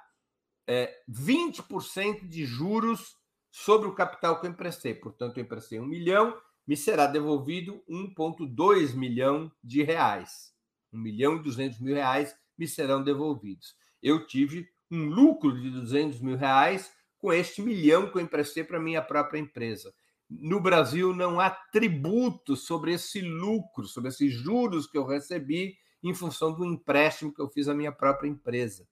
é, 0.67 0.91
20% 1.07 2.27
de 2.27 2.45
juros 2.45 3.15
sobre 3.51 3.87
o 3.87 3.93
capital 3.93 4.39
que 4.39 4.47
eu 4.47 4.49
emprestei. 4.49 4.95
Portanto, 4.95 5.37
eu 5.37 5.43
emprestei 5.43 5.79
um 5.79 5.85
milhão, 5.85 6.35
me 6.65 6.75
será 6.75 7.05
devolvido 7.05 7.79
1,2 7.87 8.95
milhão 8.95 9.51
de 9.63 9.83
reais. 9.83 10.51
1 10.91 10.97
milhão 10.97 11.35
e 11.35 11.43
200 11.43 11.79
mil 11.79 11.93
reais 11.93 12.35
me 12.57 12.67
serão 12.67 13.03
devolvidos. 13.03 13.75
Eu 14.01 14.25
tive 14.25 14.67
um 14.89 15.05
lucro 15.09 15.61
de 15.61 15.69
200 15.69 16.21
mil 16.21 16.35
reais 16.35 16.91
com 17.19 17.31
este 17.31 17.61
milhão 17.61 18.09
que 18.09 18.17
eu 18.17 18.21
emprestei 18.21 18.63
para 18.63 18.79
minha 18.79 19.01
própria 19.01 19.37
empresa. 19.37 19.93
No 20.29 20.61
Brasil, 20.61 21.13
não 21.13 21.39
há 21.39 21.49
tributo 21.49 22.55
sobre 22.55 22.93
esse 22.93 23.19
lucro, 23.19 23.85
sobre 23.85 24.09
esses 24.09 24.31
juros 24.31 24.85
que 24.85 24.97
eu 24.97 25.05
recebi 25.05 25.75
em 26.03 26.13
função 26.13 26.53
do 26.53 26.63
empréstimo 26.63 27.33
que 27.33 27.41
eu 27.41 27.49
fiz 27.49 27.67
à 27.67 27.73
minha 27.73 27.91
própria 27.91 28.27
empresa. 28.27 28.87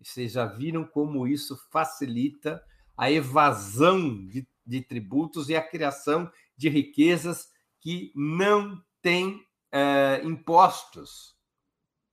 Vocês 0.00 0.32
já 0.32 0.46
viram 0.46 0.84
como 0.84 1.26
isso 1.26 1.58
facilita 1.70 2.62
a 2.96 3.10
evasão 3.10 4.26
de, 4.26 4.46
de 4.64 4.80
tributos 4.80 5.48
e 5.48 5.56
a 5.56 5.62
criação 5.62 6.30
de 6.56 6.68
riquezas 6.68 7.48
que 7.80 8.12
não 8.14 8.82
têm 9.02 9.44
é, 9.70 10.22
impostos. 10.24 11.35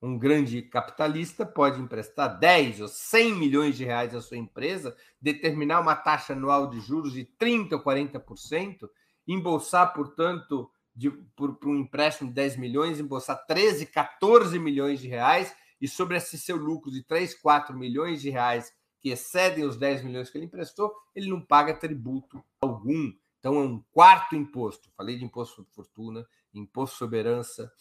Um 0.06 0.18
grande 0.18 0.62
capitalista 0.62 1.46
pode 1.46 1.80
emprestar 1.80 2.38
10 2.38 2.82
ou 2.82 2.88
100 2.90 3.36
milhões 3.36 3.78
de 3.78 3.86
reais 3.86 4.14
à 4.14 4.20
sua 4.20 4.36
empresa, 4.36 4.94
determinar 5.22 5.80
uma 5.80 5.96
taxa 5.96 6.34
anual 6.34 6.70
de 6.70 6.82
juros 6.82 7.14
de 7.14 7.26
30% 7.40 7.72
ou 7.72 7.80
40%, 7.80 8.90
embolsar, 9.26 9.94
portanto, 9.94 10.70
de, 10.94 11.10
por, 11.10 11.56
por 11.56 11.70
um 11.70 11.78
empréstimo 11.78 12.28
de 12.28 12.36
10 12.36 12.58
milhões, 12.58 13.00
embolsar 13.00 13.46
13, 13.46 13.86
14 13.86 14.60
milhões 14.60 15.00
de 15.00 15.08
reais, 15.08 15.56
e 15.80 15.88
sobre 15.88 16.18
esse 16.18 16.38
seu 16.38 16.58
lucro 16.58 16.92
de 16.92 17.02
3, 17.02 17.36
4 17.36 17.74
milhões 17.74 18.22
de 18.22 18.30
reais 18.30 18.74
que 19.00 19.08
excedem 19.08 19.64
os 19.64 19.78
10 19.78 20.04
milhões 20.04 20.30
que 20.30 20.38
ele 20.38 20.48
emprestou, 20.48 20.94
ele 21.16 21.30
não 21.30 21.40
paga 21.40 21.74
tributo 21.74 22.44
algum. 22.60 23.10
Então, 23.40 23.56
é 23.56 23.60
um 23.60 23.82
quarto 23.90 24.36
imposto. 24.36 24.92
Falei 24.98 25.18
de 25.18 25.24
imposto 25.24 25.56
sobre 25.56 25.72
fortuna, 25.72 26.28
imposto 26.54 26.98
sobre 26.98 27.20
herança, 27.20 27.72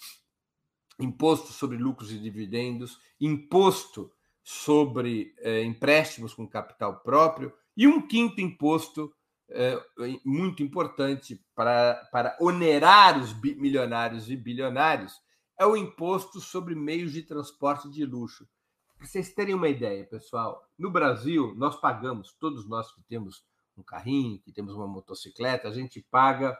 imposto 1.04 1.52
sobre 1.52 1.76
lucros 1.76 2.12
e 2.12 2.18
dividendos, 2.18 2.98
imposto 3.20 4.12
sobre 4.42 5.34
é, 5.38 5.62
empréstimos 5.62 6.34
com 6.34 6.48
capital 6.48 7.00
próprio 7.00 7.52
e 7.76 7.86
um 7.86 8.06
quinto 8.06 8.40
imposto 8.40 9.12
é, 9.48 9.78
muito 10.24 10.62
importante 10.62 11.40
para, 11.54 11.94
para 12.10 12.36
onerar 12.40 13.20
os 13.20 13.32
milionários 13.40 14.30
e 14.30 14.36
bilionários 14.36 15.20
é 15.58 15.66
o 15.66 15.76
imposto 15.76 16.40
sobre 16.40 16.74
meios 16.74 17.12
de 17.12 17.22
transporte 17.22 17.88
de 17.90 18.04
luxo. 18.04 18.48
Para 18.96 19.06
vocês 19.06 19.32
terem 19.32 19.54
uma 19.54 19.68
ideia, 19.68 20.04
pessoal, 20.04 20.66
no 20.78 20.90
Brasil, 20.90 21.54
nós 21.56 21.76
pagamos, 21.76 22.32
todos 22.32 22.68
nós 22.68 22.92
que 22.92 23.02
temos 23.02 23.44
um 23.76 23.82
carrinho, 23.82 24.40
que 24.40 24.52
temos 24.52 24.74
uma 24.74 24.86
motocicleta, 24.86 25.68
a 25.68 25.72
gente 25.72 26.00
paga 26.10 26.58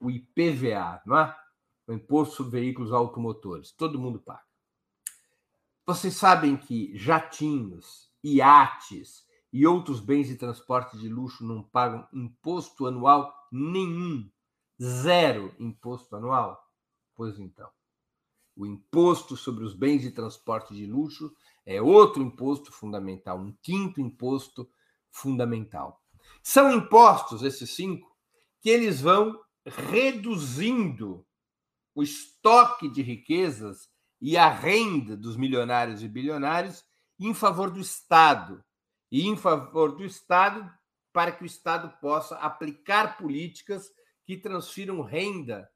o 0.00 0.10
IPVA, 0.10 1.00
não 1.06 1.18
é? 1.18 1.36
O 1.86 1.92
Imposto 1.92 2.36
sobre 2.36 2.60
Veículos 2.60 2.92
Automotores. 2.92 3.72
Todo 3.72 3.98
mundo 3.98 4.20
paga. 4.20 4.42
Vocês 5.84 6.14
sabem 6.14 6.56
que 6.56 6.96
jatinhos, 6.96 8.10
iates 8.22 9.26
e 9.52 9.66
outros 9.66 10.00
bens 10.00 10.28
de 10.28 10.36
transporte 10.36 10.96
de 10.96 11.08
luxo 11.08 11.44
não 11.44 11.62
pagam 11.62 12.06
imposto 12.12 12.86
anual 12.86 13.34
nenhum. 13.50 14.30
Zero 14.80 15.54
imposto 15.58 16.14
anual? 16.14 16.58
Pois 17.14 17.38
então. 17.38 17.68
O 18.56 18.64
imposto 18.64 19.36
sobre 19.36 19.64
os 19.64 19.74
bens 19.74 20.02
de 20.02 20.10
transporte 20.10 20.74
de 20.74 20.86
luxo 20.86 21.34
é 21.66 21.82
outro 21.82 22.22
imposto 22.22 22.70
fundamental, 22.70 23.38
um 23.38 23.52
quinto 23.62 24.00
imposto 24.00 24.70
fundamental. 25.10 26.02
São 26.42 26.72
impostos, 26.72 27.42
esses 27.42 27.74
cinco, 27.74 28.14
que 28.60 28.70
eles 28.70 29.00
vão 29.00 29.40
reduzindo 29.64 31.26
o 31.94 32.02
estoque 32.02 32.88
de 32.88 33.02
riquezas 33.02 33.88
e 34.20 34.36
a 34.36 34.48
renda 34.48 35.16
dos 35.16 35.36
milionários 35.36 36.02
e 36.02 36.08
bilionários 36.08 36.84
em 37.18 37.34
favor 37.34 37.70
do 37.70 37.80
Estado. 37.80 38.64
E 39.10 39.26
em 39.26 39.36
favor 39.36 39.94
do 39.94 40.04
Estado, 40.04 40.68
para 41.12 41.32
que 41.32 41.42
o 41.42 41.46
Estado 41.46 41.90
possa 42.00 42.36
aplicar 42.36 43.18
políticas 43.18 43.90
que 44.24 44.36
transfiram 44.36 45.02
renda 45.02 45.68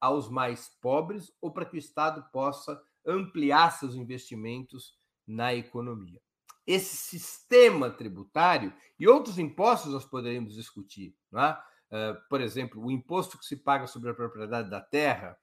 aos 0.00 0.28
mais 0.28 0.68
pobres 0.80 1.32
ou 1.40 1.52
para 1.52 1.66
que 1.66 1.76
o 1.76 1.78
Estado 1.78 2.24
possa 2.32 2.82
ampliar 3.06 3.70
seus 3.70 3.94
investimentos 3.94 4.94
na 5.26 5.54
economia. 5.54 6.20
Esse 6.66 6.96
sistema 6.96 7.90
tributário 7.90 8.72
e 8.98 9.06
outros 9.06 9.38
impostos 9.38 9.92
nós 9.92 10.04
poderíamos 10.04 10.54
discutir. 10.54 11.16
Não 11.30 11.42
é? 11.42 11.62
Uh, 11.90 12.28
por 12.28 12.40
exemplo, 12.40 12.84
o 12.84 12.90
imposto 12.90 13.38
que 13.38 13.44
se 13.44 13.56
paga 13.56 13.86
sobre 13.86 14.10
a 14.10 14.14
propriedade 14.14 14.70
da 14.70 14.80
terra 14.80 15.36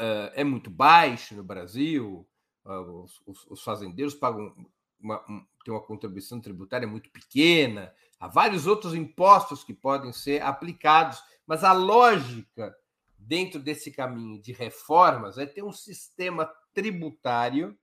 uh, 0.00 0.32
é 0.34 0.44
muito 0.44 0.70
baixo 0.70 1.34
no 1.34 1.44
Brasil, 1.44 2.26
uh, 2.64 3.02
os, 3.02 3.22
os, 3.26 3.46
os, 3.46 3.62
fazendeiros 3.62 4.14
pagam 4.14 4.54
uma, 4.98 5.22
um, 5.30 5.44
têm 5.64 5.74
uma 5.74 5.82
contribuição 5.82 6.40
tributária 6.40 6.86
muito 6.86 7.10
pequena, 7.10 7.92
há 8.18 8.28
vários 8.28 8.66
outros 8.66 8.94
impostos 8.94 9.64
que 9.64 9.74
podem 9.74 10.12
ser 10.12 10.42
aplicados, 10.42 11.22
mas 11.46 11.64
a 11.64 11.72
lógica 11.72 12.76
dentro 13.18 13.60
desse 13.60 13.90
caminho 13.90 14.40
de 14.40 14.52
reformas 14.52 15.38
é 15.38 15.46
ter 15.46 15.62
um 15.62 15.72
sistema 15.72 16.50
tributário 16.72 17.76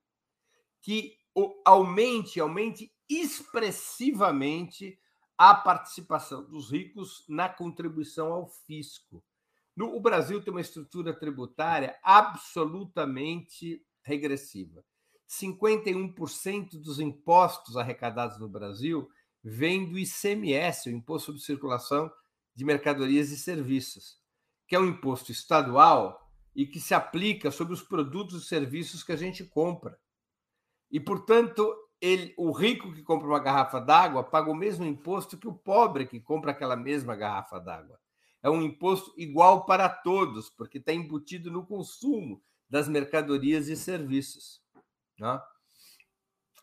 que 0.81 1.17
aumente, 1.65 2.39
aumente 2.39 2.93
expressivamente 3.09 4.99
a 5.37 5.53
participação 5.53 6.43
dos 6.43 6.71
ricos 6.71 7.25
na 7.27 7.49
contribuição 7.49 8.31
ao 8.31 8.47
fisco. 8.47 9.23
No, 9.75 9.95
o 9.95 9.99
Brasil 9.99 10.41
tem 10.41 10.53
uma 10.53 10.61
estrutura 10.61 11.13
tributária 11.13 11.97
absolutamente 12.03 13.83
regressiva. 14.03 14.83
51% 15.27 16.79
dos 16.79 16.99
impostos 16.99 17.75
arrecadados 17.75 18.39
no 18.39 18.47
Brasil 18.47 19.09
vem 19.43 19.89
do 19.89 19.97
ICMS, 19.97 20.89
o 20.89 20.93
Imposto 20.93 21.27
sobre 21.27 21.41
Circulação 21.41 22.11
de 22.55 22.63
Mercadorias 22.63 23.31
e 23.31 23.37
Serviços, 23.37 24.19
que 24.67 24.75
é 24.75 24.79
um 24.79 24.85
imposto 24.85 25.31
estadual 25.31 26.19
e 26.55 26.67
que 26.67 26.79
se 26.79 26.93
aplica 26.93 27.49
sobre 27.49 27.73
os 27.73 27.81
produtos 27.81 28.43
e 28.43 28.47
serviços 28.47 29.03
que 29.03 29.11
a 29.11 29.15
gente 29.15 29.43
compra. 29.43 29.99
E, 30.91 30.99
portanto, 30.99 31.75
ele, 31.99 32.33
o 32.37 32.51
rico 32.51 32.93
que 32.93 33.01
compra 33.01 33.27
uma 33.27 33.39
garrafa 33.39 33.79
d'água 33.79 34.23
paga 34.23 34.51
o 34.51 34.55
mesmo 34.55 34.85
imposto 34.85 35.37
que 35.37 35.47
o 35.47 35.53
pobre 35.53 36.05
que 36.05 36.19
compra 36.19 36.51
aquela 36.51 36.75
mesma 36.75 37.15
garrafa 37.15 37.59
d'água. 37.59 37.99
É 38.43 38.49
um 38.49 38.61
imposto 38.61 39.13
igual 39.17 39.65
para 39.65 39.87
todos, 39.87 40.49
porque 40.49 40.77
está 40.77 40.93
embutido 40.93 41.49
no 41.49 41.65
consumo 41.65 42.43
das 42.69 42.89
mercadorias 42.89 43.69
e 43.69 43.77
serviços. 43.77 44.61
Né? 45.17 45.41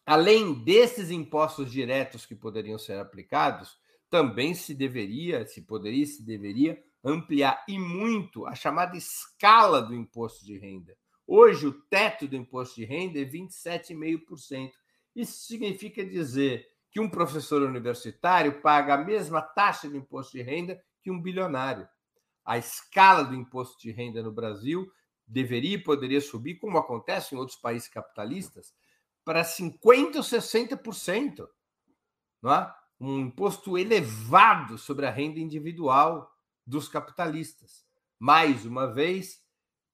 Além 0.04 0.52
desses 0.62 1.10
impostos 1.10 1.72
diretos 1.72 2.26
que 2.26 2.34
poderiam 2.34 2.78
ser 2.78 2.98
aplicados, 2.98 3.78
também 4.10 4.54
se 4.54 4.74
deveria, 4.74 5.46
se 5.46 5.62
poderia, 5.62 6.04
se 6.04 6.22
deveria 6.22 6.82
ampliar 7.02 7.64
e 7.66 7.78
muito 7.78 8.44
a 8.46 8.54
chamada 8.54 8.96
escala 8.96 9.80
do 9.80 9.94
imposto 9.94 10.44
de 10.44 10.58
renda. 10.58 10.94
Hoje, 11.26 11.66
o 11.66 11.72
teto 11.72 12.26
do 12.26 12.36
imposto 12.36 12.74
de 12.74 12.84
renda 12.84 13.20
é 13.20 13.24
27,5%. 13.24 14.72
Isso 15.14 15.46
significa 15.46 16.04
dizer 16.04 16.66
que 16.90 17.00
um 17.00 17.08
professor 17.08 17.62
universitário 17.62 18.60
paga 18.60 18.94
a 18.94 19.04
mesma 19.04 19.40
taxa 19.40 19.88
de 19.88 19.96
imposto 19.96 20.36
de 20.36 20.42
renda 20.42 20.82
que 21.02 21.10
um 21.10 21.20
bilionário. 21.20 21.88
A 22.44 22.58
escala 22.58 23.24
do 23.24 23.34
imposto 23.34 23.80
de 23.80 23.92
renda 23.92 24.22
no 24.22 24.32
Brasil 24.32 24.90
deveria 25.26 25.76
e 25.76 25.82
poderia 25.82 26.20
subir, 26.20 26.56
como 26.56 26.78
acontece 26.78 27.34
em 27.34 27.38
outros 27.38 27.58
países 27.58 27.88
capitalistas, 27.88 28.74
para 29.24 29.42
50% 29.42 30.16
ou 30.16 30.22
60%. 30.22 31.48
Não 32.42 32.52
é? 32.52 32.74
Um 32.98 33.18
imposto 33.20 33.78
elevado 33.78 34.76
sobre 34.76 35.06
a 35.06 35.10
renda 35.10 35.38
individual 35.38 36.30
dos 36.66 36.88
capitalistas. 36.88 37.84
Mais 38.18 38.66
uma 38.66 38.86
vez, 38.86 39.42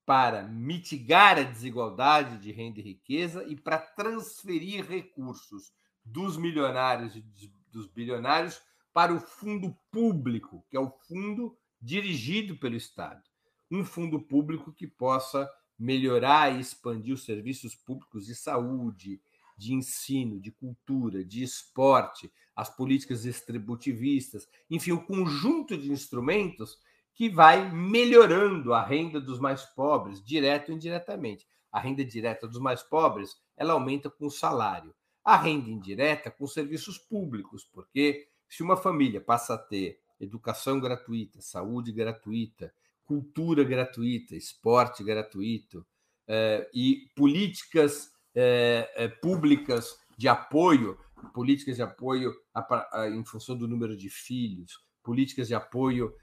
para 0.04 0.44
mitigar 0.44 1.38
a 1.38 1.42
desigualdade 1.42 2.38
de 2.38 2.52
renda 2.52 2.80
e 2.80 2.82
riqueza 2.82 3.44
e 3.44 3.56
para 3.56 3.78
transferir 3.78 4.88
recursos 4.88 5.72
dos 6.04 6.36
milionários 6.36 7.16
e 7.16 7.24
dos 7.70 7.86
bilionários 7.88 8.62
para 8.96 9.12
o 9.12 9.20
fundo 9.20 9.76
público, 9.90 10.64
que 10.70 10.76
é 10.78 10.80
o 10.80 10.88
fundo 11.06 11.54
dirigido 11.78 12.56
pelo 12.56 12.76
Estado. 12.76 13.22
Um 13.70 13.84
fundo 13.84 14.18
público 14.18 14.72
que 14.72 14.86
possa 14.86 15.46
melhorar 15.78 16.56
e 16.56 16.60
expandir 16.60 17.12
os 17.12 17.26
serviços 17.26 17.74
públicos 17.74 18.24
de 18.24 18.34
saúde, 18.34 19.20
de 19.54 19.74
ensino, 19.74 20.40
de 20.40 20.50
cultura, 20.50 21.22
de 21.22 21.42
esporte, 21.42 22.32
as 22.54 22.74
políticas 22.74 23.24
distributivistas, 23.24 24.48
enfim, 24.70 24.92
o 24.92 25.04
conjunto 25.04 25.76
de 25.76 25.92
instrumentos 25.92 26.78
que 27.12 27.28
vai 27.28 27.70
melhorando 27.70 28.72
a 28.72 28.82
renda 28.82 29.20
dos 29.20 29.38
mais 29.38 29.62
pobres, 29.74 30.24
direto 30.24 30.70
ou 30.70 30.74
indiretamente. 30.74 31.46
A 31.70 31.78
renda 31.78 32.02
direta 32.02 32.48
dos 32.48 32.58
mais 32.58 32.82
pobres, 32.82 33.36
ela 33.58 33.74
aumenta 33.74 34.08
com 34.08 34.24
o 34.24 34.30
salário. 34.30 34.94
A 35.22 35.36
renda 35.36 35.68
indireta 35.68 36.30
com 36.30 36.46
serviços 36.46 36.96
públicos, 36.96 37.62
porque 37.62 38.26
se 38.48 38.62
uma 38.62 38.76
família 38.76 39.20
passa 39.20 39.54
a 39.54 39.58
ter 39.58 40.00
educação 40.20 40.80
gratuita, 40.80 41.40
saúde 41.40 41.92
gratuita, 41.92 42.72
cultura 43.04 43.62
gratuita, 43.62 44.34
esporte 44.34 45.04
gratuito 45.04 45.86
eh, 46.28 46.68
e 46.74 47.08
políticas 47.14 48.10
eh, 48.34 48.90
eh, 48.96 49.08
públicas 49.08 49.96
de 50.18 50.28
apoio, 50.28 50.98
políticas 51.32 51.76
de 51.76 51.82
apoio 51.82 52.34
a, 52.52 53.00
a, 53.02 53.08
em 53.08 53.24
função 53.24 53.56
do 53.56 53.68
número 53.68 53.96
de 53.96 54.10
filhos, 54.10 54.84
políticas 55.02 55.48
de 55.48 55.54
apoio 55.54 56.14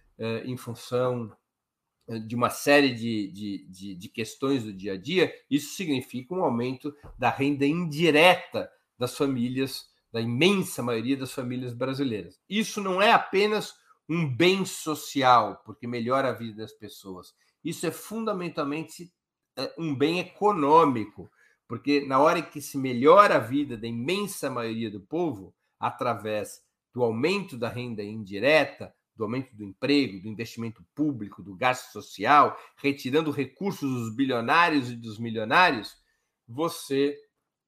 em 0.46 0.56
função 0.56 1.36
de 2.28 2.36
uma 2.36 2.50
série 2.50 2.94
de, 2.94 3.32
de, 3.32 3.68
de, 3.68 3.96
de, 3.96 4.10
questões 4.10 4.64
do 4.64 4.72
dia 4.72 4.94
a 4.94 4.98
dia, 4.98 5.34
isso 5.50 5.76
significa 5.76 6.36
um 6.36 6.44
aumento 6.44 6.96
da 7.18 7.32
renda 7.32 7.66
indireta 7.66 8.70
das 8.98 9.18
famílias, 9.18 9.88
da 10.14 10.22
imensa 10.22 10.84
maioria 10.84 11.18
das 11.18 11.34
famílias 11.34 11.74
brasileiras. 11.74 12.40
Isso 12.48 12.80
não 12.80 13.02
é 13.02 13.12
apenas 13.12 13.74
um 14.08 14.30
bem 14.30 14.64
social, 14.64 15.64
porque 15.66 15.88
melhora 15.88 16.30
a 16.30 16.34
vida 16.34 16.62
das 16.62 16.72
pessoas. 16.72 17.34
Isso 17.64 17.88
é 17.88 17.92
fundamentalmente 17.92 19.12
é, 19.58 19.74
um 19.76 19.96
bem 19.96 20.20
econômico, 20.20 21.32
porque 21.68 22.06
na 22.06 22.20
hora 22.20 22.44
que 22.44 22.62
se 22.62 22.78
melhora 22.78 23.38
a 23.38 23.40
vida 23.40 23.76
da 23.76 23.88
imensa 23.88 24.52
maioria 24.52 24.92
do 24.92 25.02
povo, 25.02 25.56
através 25.80 26.62
do 26.94 27.02
aumento 27.02 27.58
da 27.58 27.68
renda 27.68 28.04
indireta, 28.04 28.94
do 29.16 29.24
aumento 29.24 29.56
do 29.56 29.64
emprego, 29.64 30.22
do 30.22 30.28
investimento 30.28 30.86
público, 30.94 31.42
do 31.42 31.56
gasto 31.56 31.92
social, 31.92 32.56
retirando 32.78 33.32
recursos 33.32 33.90
dos 33.90 34.16
bilionários 34.16 34.92
e 34.92 34.96
dos 34.96 35.18
milionários, 35.18 35.96
você 36.48 37.18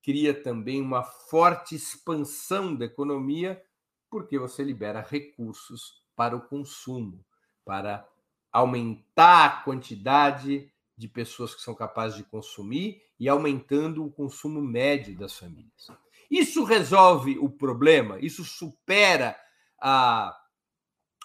cria 0.06 0.39
também 0.39 0.80
uma 0.80 1.01
forte 1.01 1.74
expansão 1.74 2.76
da 2.76 2.86
economia, 2.86 3.60
porque 4.08 4.38
você 4.38 4.64
libera 4.64 5.01
recursos 5.01 6.06
para 6.16 6.36
o 6.36 6.47
consumo, 6.47 7.26
para 7.66 8.08
aumentar 8.51 9.45
a 9.45 9.64
quantidade 9.64 10.72
de 10.95 11.08
pessoas 11.08 11.56
que 11.56 11.62
são 11.62 11.74
capazes 11.74 12.16
de 12.16 12.24
consumir 12.24 13.01
e 13.20 13.28
aumentando 13.28 14.06
o 14.06 14.12
consumo 14.12 14.62
médio 14.62 15.18
das 15.18 15.39
famílias. 15.39 15.88
Isso 16.30 16.64
resolve 16.64 17.39
o 17.39 17.49
problema, 17.49 18.20
isso 18.20 18.43
supera 18.43 19.36
a, 19.82 20.39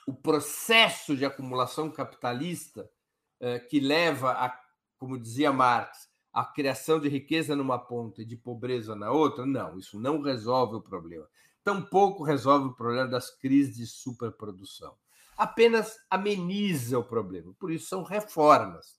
o 0.06 0.14
processo 0.14 1.14
de 1.14 1.26
acumulação 1.26 1.90
capitalista 1.90 2.90
eh, 3.40 3.58
que 3.58 3.78
leva 3.78 4.32
a, 4.32 4.58
como 4.98 5.20
dizia 5.20 5.52
Marx, 5.52 6.09
a 6.32 6.44
criação 6.44 7.00
de 7.00 7.08
riqueza 7.08 7.56
numa 7.56 7.78
ponta 7.78 8.22
e 8.22 8.24
de 8.24 8.36
pobreza 8.36 8.94
na 8.94 9.10
outra? 9.10 9.44
Não, 9.44 9.78
isso 9.78 9.98
não 9.98 10.20
resolve 10.20 10.76
o 10.76 10.80
problema 10.80 11.26
tampouco 11.62 12.24
resolve 12.24 12.68
o 12.68 12.74
problema 12.74 13.06
das 13.06 13.30
crises 13.30 13.76
de 13.76 13.86
superprodução. 13.86 14.96
Apenas 15.36 15.96
ameniza 16.08 16.98
o 16.98 17.04
problema. 17.04 17.54
Por 17.58 17.70
isso, 17.70 17.86
são 17.86 18.02
reformas. 18.02 18.98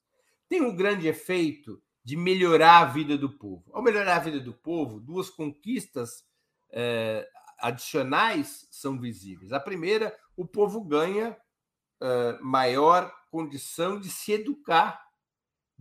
Tem 0.49 0.61
um 0.61 0.75
grande 0.75 1.07
efeito 1.07 1.81
de 2.03 2.17
melhorar 2.17 2.79
a 2.79 2.85
vida 2.85 3.17
do 3.17 3.29
povo. 3.29 3.63
Ao 3.73 3.81
melhorar 3.81 4.17
a 4.17 4.19
vida 4.19 4.39
do 4.39 4.53
povo, 4.53 4.99
duas 4.99 5.29
conquistas 5.29 6.25
eh, 6.71 7.27
adicionais 7.59 8.67
são 8.71 8.99
visíveis. 8.99 9.51
A 9.51 9.59
primeira, 9.59 10.15
o 10.35 10.45
povo 10.45 10.81
ganha 10.81 11.37
eh, 12.01 12.39
maior 12.41 13.13
condição 13.29 13.99
de 13.99 14.09
se 14.09 14.31
educar, 14.31 14.99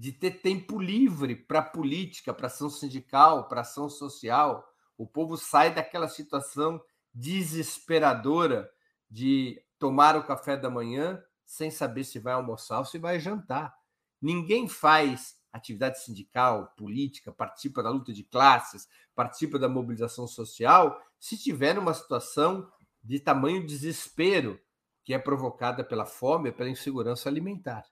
de 0.00 0.12
ter 0.12 0.40
tempo 0.40 0.80
livre 0.80 1.36
para 1.36 1.60
política, 1.60 2.32
para 2.32 2.46
ação 2.46 2.70
sindical, 2.70 3.50
para 3.50 3.60
ação 3.60 3.90
social 3.90 4.66
o 4.96 5.06
povo 5.06 5.36
sai 5.36 5.74
daquela 5.74 6.08
situação 6.08 6.82
desesperadora 7.12 8.70
de 9.10 9.62
tomar 9.78 10.16
o 10.16 10.24
café 10.24 10.56
da 10.56 10.70
manhã 10.70 11.22
sem 11.44 11.70
saber 11.70 12.04
se 12.04 12.18
vai 12.18 12.32
almoçar 12.32 12.78
ou 12.78 12.84
se 12.86 12.98
vai 12.98 13.20
jantar. 13.20 13.74
Ninguém 14.22 14.66
faz 14.66 15.36
atividade 15.52 16.02
sindical, 16.02 16.72
política, 16.78 17.30
participa 17.30 17.82
da 17.82 17.90
luta 17.90 18.10
de 18.10 18.24
classes, 18.24 18.88
participa 19.14 19.58
da 19.58 19.68
mobilização 19.68 20.26
social, 20.26 20.98
se 21.18 21.36
tiver 21.36 21.78
uma 21.78 21.92
situação 21.92 22.70
de 23.04 23.20
tamanho 23.20 23.66
desespero 23.66 24.58
que 25.04 25.12
é 25.12 25.18
provocada 25.18 25.84
pela 25.84 26.06
fome 26.06 26.52
pela 26.52 26.70
insegurança 26.70 27.28
alimentar. 27.28 27.84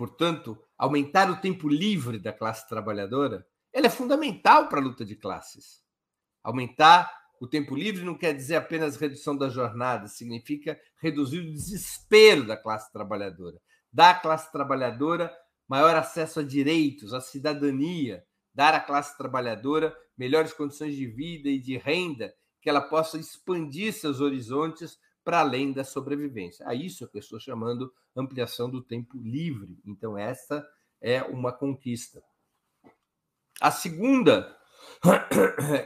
Portanto, 0.00 0.58
aumentar 0.78 1.30
o 1.30 1.42
tempo 1.42 1.68
livre 1.68 2.18
da 2.18 2.32
classe 2.32 2.66
trabalhadora, 2.66 3.46
ela 3.70 3.86
é 3.86 3.90
fundamental 3.90 4.66
para 4.66 4.80
a 4.80 4.82
luta 4.82 5.04
de 5.04 5.14
classes. 5.14 5.82
Aumentar 6.42 7.12
o 7.38 7.46
tempo 7.46 7.76
livre 7.76 8.02
não 8.02 8.16
quer 8.16 8.32
dizer 8.32 8.56
apenas 8.56 8.96
redução 8.96 9.36
da 9.36 9.50
jornada, 9.50 10.08
significa 10.08 10.80
reduzir 11.02 11.40
o 11.40 11.52
desespero 11.52 12.46
da 12.46 12.56
classe 12.56 12.90
trabalhadora. 12.90 13.60
Dar 13.92 14.12
à 14.12 14.14
classe 14.14 14.50
trabalhadora 14.50 15.30
maior 15.68 15.94
acesso 15.94 16.40
a 16.40 16.42
direitos, 16.42 17.12
à 17.12 17.20
cidadania, 17.20 18.24
dar 18.54 18.72
à 18.72 18.80
classe 18.80 19.18
trabalhadora 19.18 19.94
melhores 20.16 20.54
condições 20.54 20.96
de 20.96 21.06
vida 21.06 21.50
e 21.50 21.60
de 21.60 21.76
renda, 21.76 22.32
que 22.62 22.70
ela 22.70 22.80
possa 22.80 23.18
expandir 23.18 23.92
seus 23.92 24.22
horizontes 24.22 24.96
para 25.24 25.40
além 25.40 25.72
da 25.72 25.84
sobrevivência. 25.84 26.66
A 26.68 26.74
isso 26.74 27.08
que 27.08 27.16
eu 27.16 27.20
estou 27.20 27.38
chamando 27.38 27.92
ampliação 28.16 28.70
do 28.70 28.82
tempo 28.82 29.18
livre. 29.18 29.78
Então, 29.84 30.16
essa 30.16 30.66
é 31.00 31.22
uma 31.22 31.52
conquista. 31.52 32.22
A 33.60 33.70
segunda 33.70 34.56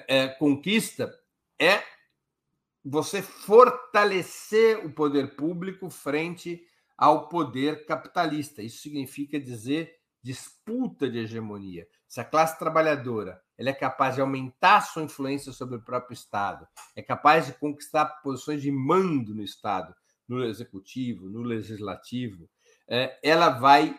é, 0.09 0.29
conquista 0.39 1.13
é 1.59 1.83
você 2.85 3.23
fortalecer 3.23 4.85
o 4.85 4.93
poder 4.93 5.37
público 5.37 5.89
frente 5.89 6.65
ao 6.97 7.29
poder 7.29 7.87
capitalista. 7.87 8.63
Isso 8.63 8.83
significa 8.83 9.41
dizer 9.41 9.97
disputa 10.23 11.09
de 11.09 11.19
hegemonia. 11.19 11.87
Se 12.07 12.21
a 12.21 12.25
classe 12.25 12.59
trabalhadora 12.59 13.43
ela 13.59 13.71
é 13.71 13.73
capaz 13.73 14.15
de 14.15 14.21
aumentar 14.21 14.81
sua 14.81 15.03
influência 15.03 15.53
sobre 15.53 15.77
o 15.77 15.83
próprio 15.83 16.15
Estado, 16.15 16.67
é 16.95 17.03
capaz 17.03 17.47
de 17.47 17.53
conquistar 17.55 18.07
posições 18.23 18.63
de 18.63 18.71
mando 18.71 19.35
no 19.35 19.43
Estado, 19.43 19.95
no 20.29 20.45
executivo, 20.45 21.29
no 21.29 21.43
legislativo, 21.43 22.49
é, 22.89 23.19
ela 23.23 23.51
vai 23.51 23.99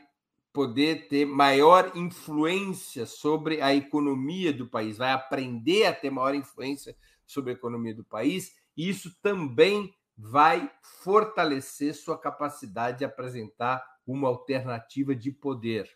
poder 0.51 1.07
ter 1.09 1.25
maior 1.25 1.91
influência 1.95 3.05
sobre 3.05 3.61
a 3.61 3.75
economia 3.75 4.53
do 4.53 4.67
país, 4.67 4.97
vai 4.97 5.11
aprender 5.11 5.85
a 5.85 5.93
ter 5.93 6.09
maior 6.09 6.33
influência 6.33 6.95
sobre 7.25 7.51
a 7.51 7.55
economia 7.55 7.93
do 7.93 8.03
país, 8.03 8.53
e 8.77 8.87
isso 8.87 9.13
também 9.21 9.93
vai 10.17 10.71
fortalecer 11.03 11.93
sua 11.93 12.17
capacidade 12.17 12.99
de 12.99 13.05
apresentar 13.05 13.83
uma 14.07 14.29
alternativa 14.29 15.13
de 15.13 15.31
poder. 15.31 15.89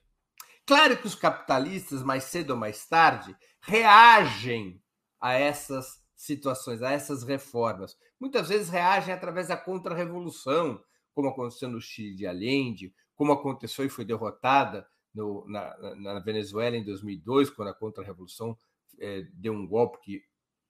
Claro 0.69 0.97
que 0.97 1.07
os 1.07 1.15
capitalistas, 1.15 2.03
mais 2.03 2.25
cedo 2.25 2.51
ou 2.51 2.55
mais 2.55 2.87
tarde, 2.87 3.35
reagem 3.59 4.79
a 5.19 5.33
essas 5.33 5.99
situações, 6.15 6.83
a 6.83 6.91
essas 6.91 7.23
reformas. 7.23 7.97
Muitas 8.19 8.49
vezes 8.49 8.69
reagem 8.69 9.11
através 9.11 9.47
da 9.47 9.57
contra-revolução, 9.57 10.79
como 11.11 11.29
aconteceu 11.29 11.69
no 11.69 11.81
Chile 11.81 12.15
de 12.15 12.27
Allende, 12.27 12.93
como 13.15 13.31
aconteceu 13.31 13.83
e 13.83 13.89
foi 13.89 14.05
derrotada 14.05 14.87
no, 15.11 15.43
na, 15.47 15.75
na, 15.95 16.19
Venezuela 16.19 16.77
em 16.77 16.83
2002, 16.83 17.49
quando 17.49 17.69
a 17.69 17.73
contra-revolução 17.73 18.55
é, 18.99 19.23
deu 19.33 19.53
um 19.53 19.65
golpe 19.65 19.97
que 20.03 20.23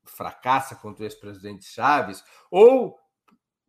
fracassa 0.05 0.77
contra 0.77 1.03
o 1.03 1.05
ex-presidente 1.07 1.65
Chaves, 1.65 2.23
ou 2.49 2.97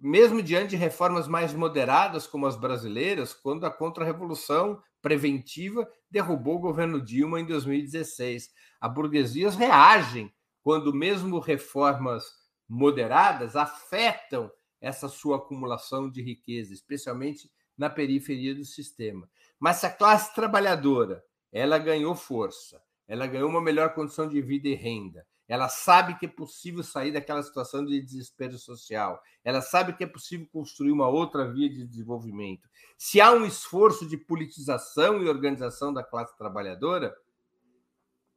mesmo 0.00 0.42
diante 0.42 0.70
de 0.70 0.76
reformas 0.76 1.28
mais 1.28 1.52
moderadas 1.52 2.26
como 2.26 2.46
as 2.46 2.56
brasileiras, 2.56 3.34
quando 3.34 3.66
a 3.66 3.70
contra-revolução 3.70 4.82
preventiva 5.02 5.88
derrubou 6.10 6.56
o 6.56 6.60
governo 6.60 7.00
Dilma 7.00 7.40
em 7.40 7.44
2016. 7.44 8.50
As 8.80 8.94
burguesias 8.94 9.54
reagem 9.54 10.32
quando 10.62 10.94
mesmo 10.94 11.38
reformas 11.38 12.24
moderadas 12.68 13.56
afetam 13.56 14.50
essa 14.80 15.08
sua 15.08 15.36
acumulação 15.36 16.10
de 16.10 16.22
riqueza, 16.22 16.72
especialmente 16.72 17.50
na 17.76 17.90
periferia 17.90 18.54
do 18.54 18.64
sistema. 18.64 19.28
Mas 19.58 19.76
se 19.76 19.86
a 19.86 19.90
classe 19.90 20.34
trabalhadora 20.34 21.22
ela 21.52 21.78
ganhou 21.78 22.14
força, 22.14 22.80
ela 23.06 23.26
ganhou 23.26 23.50
uma 23.50 23.60
melhor 23.60 23.92
condição 23.92 24.28
de 24.28 24.40
vida 24.40 24.68
e 24.68 24.74
renda, 24.74 25.26
ela 25.50 25.68
sabe 25.68 26.16
que 26.16 26.26
é 26.26 26.28
possível 26.28 26.80
sair 26.84 27.10
daquela 27.10 27.42
situação 27.42 27.84
de 27.84 28.00
desespero 28.00 28.56
social, 28.56 29.20
ela 29.42 29.60
sabe 29.60 29.92
que 29.94 30.04
é 30.04 30.06
possível 30.06 30.46
construir 30.52 30.92
uma 30.92 31.08
outra 31.08 31.50
via 31.50 31.68
de 31.68 31.84
desenvolvimento. 31.84 32.68
Se 32.96 33.20
há 33.20 33.32
um 33.32 33.44
esforço 33.44 34.06
de 34.06 34.16
politização 34.16 35.20
e 35.20 35.28
organização 35.28 35.92
da 35.92 36.04
classe 36.04 36.38
trabalhadora, 36.38 37.12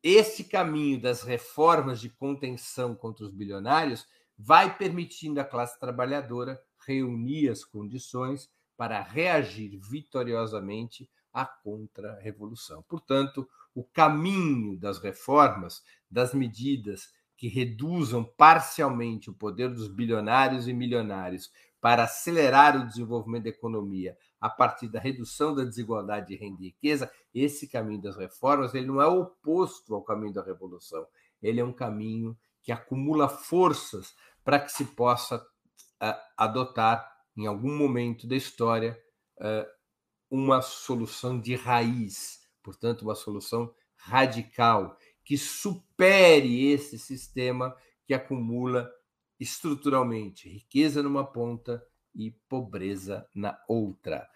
esse 0.01 0.43
caminho 0.43 0.99
das 0.99 1.21
reformas 1.21 2.01
de 2.01 2.09
contenção 2.09 2.95
contra 2.95 3.23
os 3.23 3.31
bilionários 3.31 4.07
vai 4.35 4.75
permitindo 4.75 5.39
à 5.39 5.45
classe 5.45 5.79
trabalhadora 5.79 6.59
reunir 6.79 7.47
as 7.47 7.63
condições 7.63 8.49
para 8.75 8.99
reagir 8.99 9.77
vitoriosamente 9.77 11.07
à 11.31 11.45
contra-revolução. 11.45 12.81
Portanto, 12.89 13.47
o 13.73 13.83
caminho 13.83 14.77
das 14.77 14.99
reformas, 14.99 15.81
das 16.09 16.33
medidas 16.33 17.11
que 17.35 17.47
reduzam 17.47 18.23
parcialmente 18.23 19.29
o 19.29 19.33
poder 19.33 19.69
dos 19.69 19.87
bilionários 19.87 20.67
e 20.67 20.73
milionários 20.73 21.51
para 21.81 22.03
acelerar 22.03 22.79
o 22.79 22.87
desenvolvimento 22.87 23.43
da 23.43 23.49
economia 23.49 24.17
a 24.39 24.49
partir 24.49 24.87
da 24.87 24.99
redução 24.99 25.55
da 25.55 25.63
desigualdade 25.63 26.27
de 26.27 26.35
renda 26.35 26.61
e 26.61 26.65
riqueza, 26.65 27.11
esse 27.33 27.67
caminho 27.67 28.01
das 28.01 28.17
reformas 28.17 28.73
ele 28.73 28.87
não 28.87 29.01
é 29.01 29.07
oposto 29.07 29.95
ao 29.95 30.03
caminho 30.03 30.33
da 30.33 30.43
revolução. 30.43 31.05
Ele 31.41 31.59
é 31.59 31.63
um 31.63 31.73
caminho 31.73 32.37
que 32.61 32.71
acumula 32.71 33.27
forças 33.27 34.13
para 34.43 34.59
que 34.59 34.71
se 34.71 34.85
possa 34.85 35.37
uh, 35.37 36.15
adotar, 36.37 37.09
em 37.35 37.47
algum 37.47 37.75
momento 37.75 38.27
da 38.27 38.35
história, 38.35 39.01
uh, 39.37 39.65
uma 40.29 40.61
solução 40.61 41.39
de 41.39 41.55
raiz, 41.55 42.42
portanto, 42.63 43.03
uma 43.03 43.15
solução 43.15 43.73
radical 43.95 44.97
que 45.23 45.37
supere 45.37 46.71
esse 46.71 46.97
sistema 46.97 47.75
que 48.05 48.13
acumula 48.13 48.91
estruturalmente 49.39 50.49
riqueza 50.49 51.01
numa 51.03 51.25
ponta 51.25 51.85
e 52.15 52.31
pobreza 52.47 53.27
na 53.33 53.57
outra. 53.67 54.27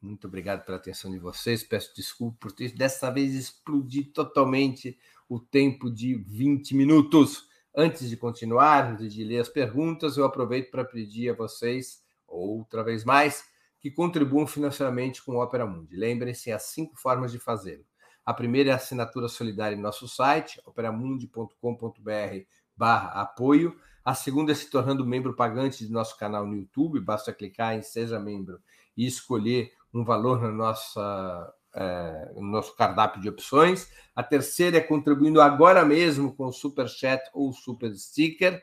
Muito 0.00 0.26
obrigado 0.26 0.64
pela 0.64 0.78
atenção 0.78 1.10
de 1.10 1.18
vocês. 1.18 1.62
Peço 1.62 1.94
desculpa 1.94 2.36
por 2.40 2.52
ter 2.52 2.74
dessa 2.74 3.10
vez 3.10 3.34
explodido 3.34 4.10
totalmente 4.12 4.98
o 5.28 5.38
tempo 5.38 5.90
de 5.90 6.14
20 6.16 6.74
minutos. 6.74 7.46
Antes 7.74 8.08
de 8.10 8.16
continuar, 8.16 8.92
antes 8.92 9.14
de 9.14 9.22
ler 9.24 9.38
as 9.38 9.48
perguntas, 9.48 10.16
eu 10.16 10.24
aproveito 10.24 10.70
para 10.70 10.84
pedir 10.84 11.30
a 11.30 11.34
vocês, 11.34 12.02
outra 12.26 12.82
vez 12.82 13.04
mais, 13.04 13.44
que 13.82 13.90
contribuam 13.90 14.46
financeiramente 14.46 15.22
com 15.22 15.32
o 15.32 15.42
Opera 15.42 15.66
Mundi. 15.66 15.96
Lembrem-se, 15.96 16.52
há 16.52 16.58
cinco 16.58 16.96
formas 16.96 17.32
de 17.32 17.40
fazê-lo. 17.40 17.84
A 18.24 18.32
primeira 18.32 18.70
é 18.70 18.72
a 18.72 18.76
assinatura 18.76 19.26
solidária 19.26 19.74
em 19.74 19.80
nosso 19.80 20.06
site, 20.06 20.62
operamundi.com.br 20.64 22.46
barra 22.76 23.20
apoio. 23.20 23.76
A 24.04 24.14
segunda 24.14 24.52
é 24.52 24.54
se 24.54 24.70
tornando 24.70 25.04
membro 25.04 25.34
pagante 25.34 25.84
de 25.84 25.92
nosso 25.92 26.16
canal 26.16 26.46
no 26.46 26.54
YouTube. 26.54 27.00
Basta 27.00 27.32
clicar 27.32 27.74
em 27.74 27.82
Seja 27.82 28.20
Membro 28.20 28.60
e 28.96 29.04
escolher 29.04 29.72
um 29.92 30.04
valor 30.04 30.40
na 30.40 30.52
nossa, 30.52 31.54
é, 31.74 32.32
no 32.36 32.42
nosso 32.42 32.76
cardápio 32.76 33.20
de 33.20 33.28
opções. 33.28 33.90
A 34.14 34.22
terceira 34.22 34.76
é 34.76 34.80
contribuindo 34.80 35.40
agora 35.40 35.84
mesmo 35.84 36.34
com 36.36 36.46
o 36.46 36.52
Super 36.52 36.88
Chat 36.88 37.20
ou 37.34 37.52
Super 37.52 37.92
Sticker. 37.96 38.62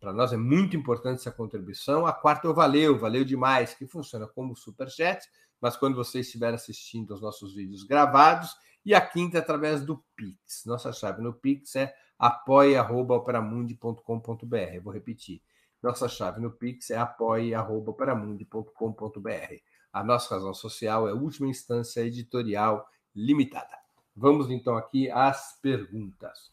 Para 0.00 0.12
nós 0.12 0.32
é 0.32 0.36
muito 0.36 0.76
importante 0.76 1.20
essa 1.20 1.32
contribuição. 1.32 2.06
A 2.06 2.12
quarta 2.12 2.46
é 2.46 2.50
o 2.50 2.54
Valeu, 2.54 2.98
valeu 2.98 3.24
demais, 3.24 3.74
que 3.74 3.86
funciona 3.86 4.26
como 4.26 4.56
Super 4.56 4.88
Chat, 4.88 5.26
mas 5.60 5.76
quando 5.76 5.96
você 5.96 6.20
estiver 6.20 6.54
assistindo 6.54 7.12
aos 7.12 7.20
nossos 7.20 7.54
vídeos 7.54 7.82
gravados. 7.82 8.56
E 8.84 8.94
a 8.94 9.00
quinta 9.00 9.38
é 9.38 9.40
através 9.40 9.84
do 9.84 10.02
Pix. 10.16 10.64
Nossa 10.64 10.92
chave 10.92 11.20
no 11.20 11.34
Pix 11.34 11.74
é 11.76 11.92
apoia.operamundi.com.br. 12.18 14.80
Vou 14.82 14.92
repetir. 14.92 15.42
Nossa 15.82 16.08
chave 16.08 16.40
no 16.40 16.50
Pix 16.50 16.90
é 16.90 16.96
apoia.operamundi.com.br. 16.96 19.54
A 19.92 20.04
nossa 20.04 20.34
razão 20.34 20.54
social 20.54 21.08
é 21.08 21.12
última 21.12 21.48
instância 21.48 22.00
editorial 22.00 22.88
limitada. 23.14 23.76
Vamos 24.16 24.50
então 24.50 24.76
aqui 24.76 25.10
às 25.10 25.60
perguntas. 25.60 26.50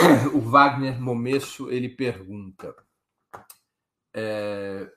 O 0.34 0.40
Wagner 0.40 1.00
Momesso 1.00 1.70
ele 1.70 1.88
pergunta: 1.88 2.74
é, 4.14 4.90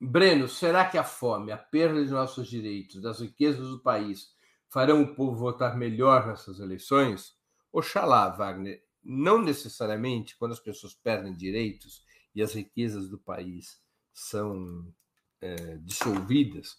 Breno, 0.00 0.48
será 0.48 0.84
que 0.84 0.98
a 0.98 1.04
fome, 1.04 1.52
a 1.52 1.58
perda 1.58 2.04
de 2.04 2.10
nossos 2.10 2.48
direitos, 2.48 3.00
das 3.00 3.20
riquezas 3.20 3.68
do 3.68 3.80
país 3.80 4.34
farão 4.68 5.02
o 5.02 5.14
povo 5.14 5.36
votar 5.36 5.76
melhor 5.76 6.26
nessas 6.26 6.60
eleições? 6.60 7.34
Oxalá, 7.72 8.28
Wagner. 8.30 8.82
Não 9.02 9.40
necessariamente 9.40 10.36
quando 10.36 10.52
as 10.52 10.60
pessoas 10.60 10.94
perdem 10.94 11.36
direitos 11.36 12.04
e 12.34 12.42
as 12.42 12.54
riquezas 12.54 13.08
do 13.08 13.18
país 13.18 13.80
são 14.12 14.92
é, 15.40 15.76
dissolvidas, 15.78 16.76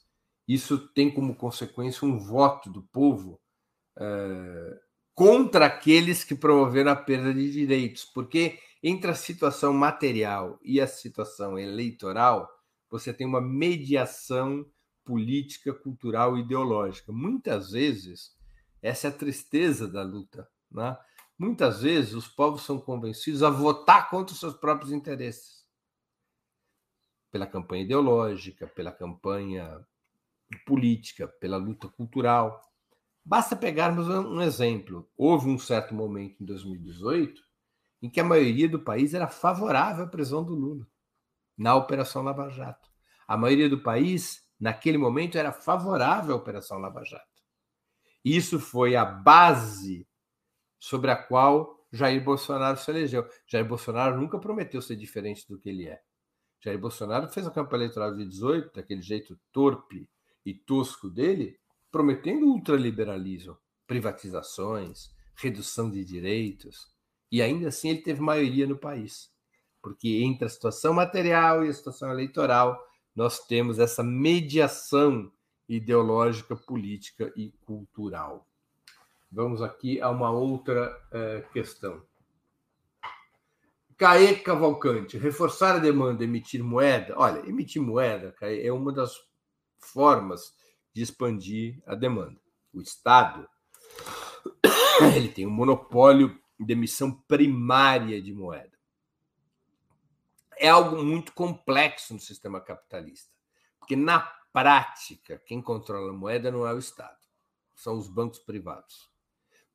isso 0.48 0.90
tem 0.90 1.14
como 1.14 1.36
consequência 1.36 2.06
um 2.06 2.20
voto 2.20 2.70
do 2.70 2.82
povo 2.84 3.40
é, 3.98 4.80
contra 5.18 5.66
aqueles 5.66 6.24
que 6.24 6.36
promoveram 6.36 6.92
a 6.92 6.96
perda 6.96 7.34
de 7.34 7.52
direitos, 7.52 8.06
porque 8.06 8.60
entre 8.84 9.10
a 9.10 9.16
situação 9.16 9.74
material 9.74 10.60
e 10.62 10.80
a 10.80 10.86
situação 10.86 11.58
eleitoral, 11.58 12.48
você 12.88 13.12
tem 13.12 13.26
uma 13.26 13.42
mediação 13.42 14.64
política, 15.04 15.74
cultural 15.74 16.38
ideológica. 16.38 17.12
Muitas 17.12 17.72
vezes, 17.72 18.38
essa 18.80 19.08
é 19.08 19.10
a 19.10 19.14
tristeza 19.14 19.88
da 19.88 20.04
luta. 20.04 20.48
Né? 20.70 20.96
Muitas 21.36 21.82
vezes, 21.82 22.14
os 22.14 22.28
povos 22.28 22.62
são 22.62 22.80
convencidos 22.80 23.42
a 23.42 23.50
votar 23.50 24.12
contra 24.12 24.36
os 24.36 24.40
seus 24.40 24.54
próprios 24.54 24.92
interesses 24.92 25.66
pela 27.32 27.48
campanha 27.48 27.86
ideológica, 27.86 28.68
pela 28.68 28.92
campanha 28.92 29.84
política, 30.64 31.28
pela 31.28 31.58
luta 31.58 31.88
cultural. 31.88 32.62
Basta 33.28 33.58
pegarmos 33.58 34.08
um 34.08 34.42
exemplo. 34.42 35.06
Houve 35.18 35.50
um 35.50 35.60
certo 35.60 35.94
momento 35.94 36.42
em 36.42 36.46
2018 36.46 37.42
em 38.02 38.10
que 38.10 38.22
a 38.22 38.24
maioria 38.24 38.70
do 38.70 38.80
país 38.80 39.14
era 39.14 39.28
favorável 39.28 40.06
à 40.06 40.08
prisão 40.08 40.46
do 40.46 40.56
Lula 40.56 40.88
na 41.58 41.76
Operação 41.76 42.24
Lava 42.24 42.50
Jato. 42.50 42.90
A 43.28 43.36
maioria 43.36 43.68
do 43.68 43.84
país, 43.84 44.48
naquele 44.58 44.98
momento, 44.98 45.38
era 45.38 45.52
favorável 45.52 46.36
à 46.36 46.38
Operação 46.38 46.78
Lava 46.78 47.04
Jato. 47.04 47.44
Isso 48.24 48.62
foi 48.62 48.96
a 48.96 49.04
base 49.04 50.08
sobre 50.80 51.12
a 51.12 51.18
qual 51.18 51.86
Jair 51.92 52.24
Bolsonaro 52.24 52.78
se 52.78 52.90
elegeu. 52.90 53.28
Jair 53.46 53.68
Bolsonaro 53.68 54.18
nunca 54.18 54.40
prometeu 54.40 54.82
ser 54.82 54.96
diferente 54.96 55.46
do 55.50 55.60
que 55.60 55.68
ele 55.68 55.86
é. 55.86 56.00
Jair 56.64 56.80
Bolsonaro 56.80 57.28
fez 57.28 57.46
a 57.46 57.52
campanha 57.52 57.84
eleitoral 57.84 58.16
de 58.16 58.26
18, 58.26 58.74
daquele 58.74 59.02
jeito 59.02 59.38
torpe 59.52 60.10
e 60.46 60.54
tosco 60.54 61.10
dele, 61.10 61.60
prometendo 61.92 62.46
ultraliberalismo, 62.46 63.58
privatizações, 63.86 65.10
redução 65.36 65.90
de 65.90 66.04
direitos, 66.04 66.88
e 67.32 67.42
ainda 67.42 67.70
assim 67.70 67.90
ele 67.90 68.02
teve 68.02 68.22
maioria 68.22 68.68
no 68.68 68.78
país. 68.78 69.32
Porque 69.82 70.22
entre 70.24 70.46
a 70.46 70.50
situação 70.50 70.94
material 70.94 71.66
e 71.66 71.70
a 71.70 71.74
situação 71.74 72.12
eleitoral, 72.12 72.82
nós 73.16 73.46
temos 73.46 73.80
essa 73.80 74.04
mediação 74.04 75.32
ideológica, 75.68 76.56
política 76.56 77.32
e 77.36 77.52
cultural. 77.66 78.48
Vamos 79.32 79.62
aqui 79.62 80.02
a 80.02 80.10
uma 80.10 80.32
outra 80.32 80.96
eh, 81.12 81.44
questão. 81.52 82.02
Caê 83.98 84.36
Cavalcante, 84.36 85.18
reforçar 85.18 85.76
a 85.76 85.80
demanda, 85.80 86.24
emitir 86.24 86.64
moeda. 86.64 87.16
Olha, 87.18 87.40
emitir 87.50 87.82
moeda 87.82 88.36
é 88.42 88.72
uma 88.72 88.94
das 88.94 89.16
formas 89.80 90.54
de 90.98 91.04
expandir 91.04 91.80
a 91.86 91.94
demanda. 91.94 92.42
O 92.74 92.82
Estado 92.82 93.48
ele 95.16 95.30
tem 95.30 95.46
um 95.46 95.52
monopólio 95.52 96.42
de 96.60 96.74
emissão 96.74 97.12
primária 97.12 98.20
de 98.20 98.34
moeda. 98.34 98.76
É 100.58 100.70
algo 100.70 101.04
muito 101.04 101.34
complexo 101.34 102.16
no 102.16 102.20
sistema 102.20 102.60
capitalista, 102.60 103.32
porque 103.78 103.96
na 103.96 104.22
prática 104.52 105.40
quem 105.46 105.62
controla 105.62 106.10
a 106.10 106.18
moeda 106.18 106.50
não 106.50 106.66
é 106.66 106.74
o 106.74 106.80
Estado, 106.80 107.20
são 107.76 107.96
os 107.96 108.08
bancos 108.08 108.40
privados. 108.40 109.08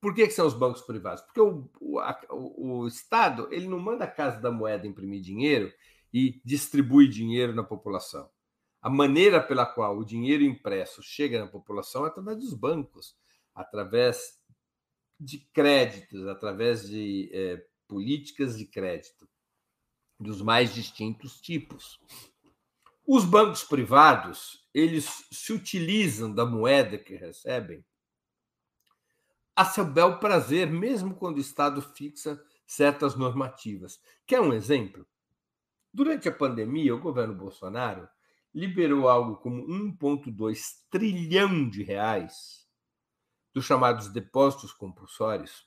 Por 0.00 0.12
que, 0.12 0.26
que 0.26 0.32
são 0.32 0.44
os 0.44 0.54
bancos 0.54 0.82
privados? 0.82 1.22
Porque 1.22 1.40
o, 1.40 1.70
o, 1.80 2.00
a, 2.00 2.20
o, 2.30 2.88
Estado 2.88 3.46
ele 3.52 3.68
não 3.68 3.78
manda 3.78 4.02
a 4.02 4.10
Casa 4.10 4.40
da 4.40 4.50
Moeda 4.50 4.88
imprimir 4.88 5.20
dinheiro 5.20 5.72
e 6.12 6.42
distribui 6.44 7.06
dinheiro 7.06 7.54
na 7.54 7.62
população. 7.62 8.28
A 8.82 8.90
maneira 8.90 9.40
pela 9.40 9.64
qual 9.64 9.96
o 9.96 10.04
dinheiro 10.04 10.42
impresso 10.42 11.00
chega 11.04 11.38
na 11.38 11.46
população 11.46 12.04
é 12.04 12.08
através 12.08 12.38
dos 12.40 12.52
bancos, 12.52 13.16
através 13.54 14.42
de 15.20 15.38
créditos, 15.52 16.26
através 16.26 16.88
de 16.88 17.30
é, 17.32 17.64
políticas 17.86 18.58
de 18.58 18.66
crédito 18.66 19.28
dos 20.18 20.42
mais 20.42 20.74
distintos 20.74 21.40
tipos. 21.40 22.00
Os 23.06 23.24
bancos 23.24 23.62
privados, 23.62 24.66
eles 24.74 25.28
se 25.30 25.52
utilizam 25.52 26.34
da 26.34 26.44
moeda 26.44 26.98
que 26.98 27.14
recebem 27.14 27.84
a 29.54 29.64
seu 29.64 29.84
bel 29.84 30.18
prazer, 30.18 30.68
mesmo 30.68 31.14
quando 31.14 31.36
o 31.36 31.40
Estado 31.40 31.80
fixa 31.80 32.42
certas 32.66 33.14
normativas. 33.14 34.00
Quer 34.26 34.40
um 34.40 34.52
exemplo? 34.52 35.06
Durante 35.92 36.28
a 36.28 36.32
pandemia, 36.32 36.94
o 36.94 37.00
governo 37.00 37.34
Bolsonaro 37.34 38.08
liberou 38.54 39.08
algo 39.08 39.36
como 39.36 39.66
1,2 39.66 40.60
trilhão 40.90 41.68
de 41.68 41.82
reais 41.82 42.66
dos 43.54 43.64
chamados 43.64 44.08
depósitos 44.08 44.72
compulsórios 44.72 45.66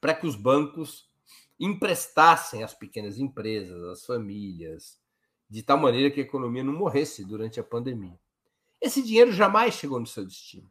para 0.00 0.14
que 0.14 0.26
os 0.26 0.34
bancos 0.34 1.08
emprestassem 1.58 2.64
às 2.64 2.74
pequenas 2.74 3.18
empresas, 3.18 3.80
às 3.84 4.04
famílias, 4.04 5.00
de 5.48 5.62
tal 5.62 5.78
maneira 5.78 6.10
que 6.10 6.20
a 6.20 6.24
economia 6.24 6.64
não 6.64 6.72
morresse 6.72 7.24
durante 7.24 7.60
a 7.60 7.64
pandemia. 7.64 8.18
Esse 8.80 9.00
dinheiro 9.00 9.30
jamais 9.30 9.74
chegou 9.74 10.00
no 10.00 10.06
seu 10.06 10.24
destino. 10.24 10.68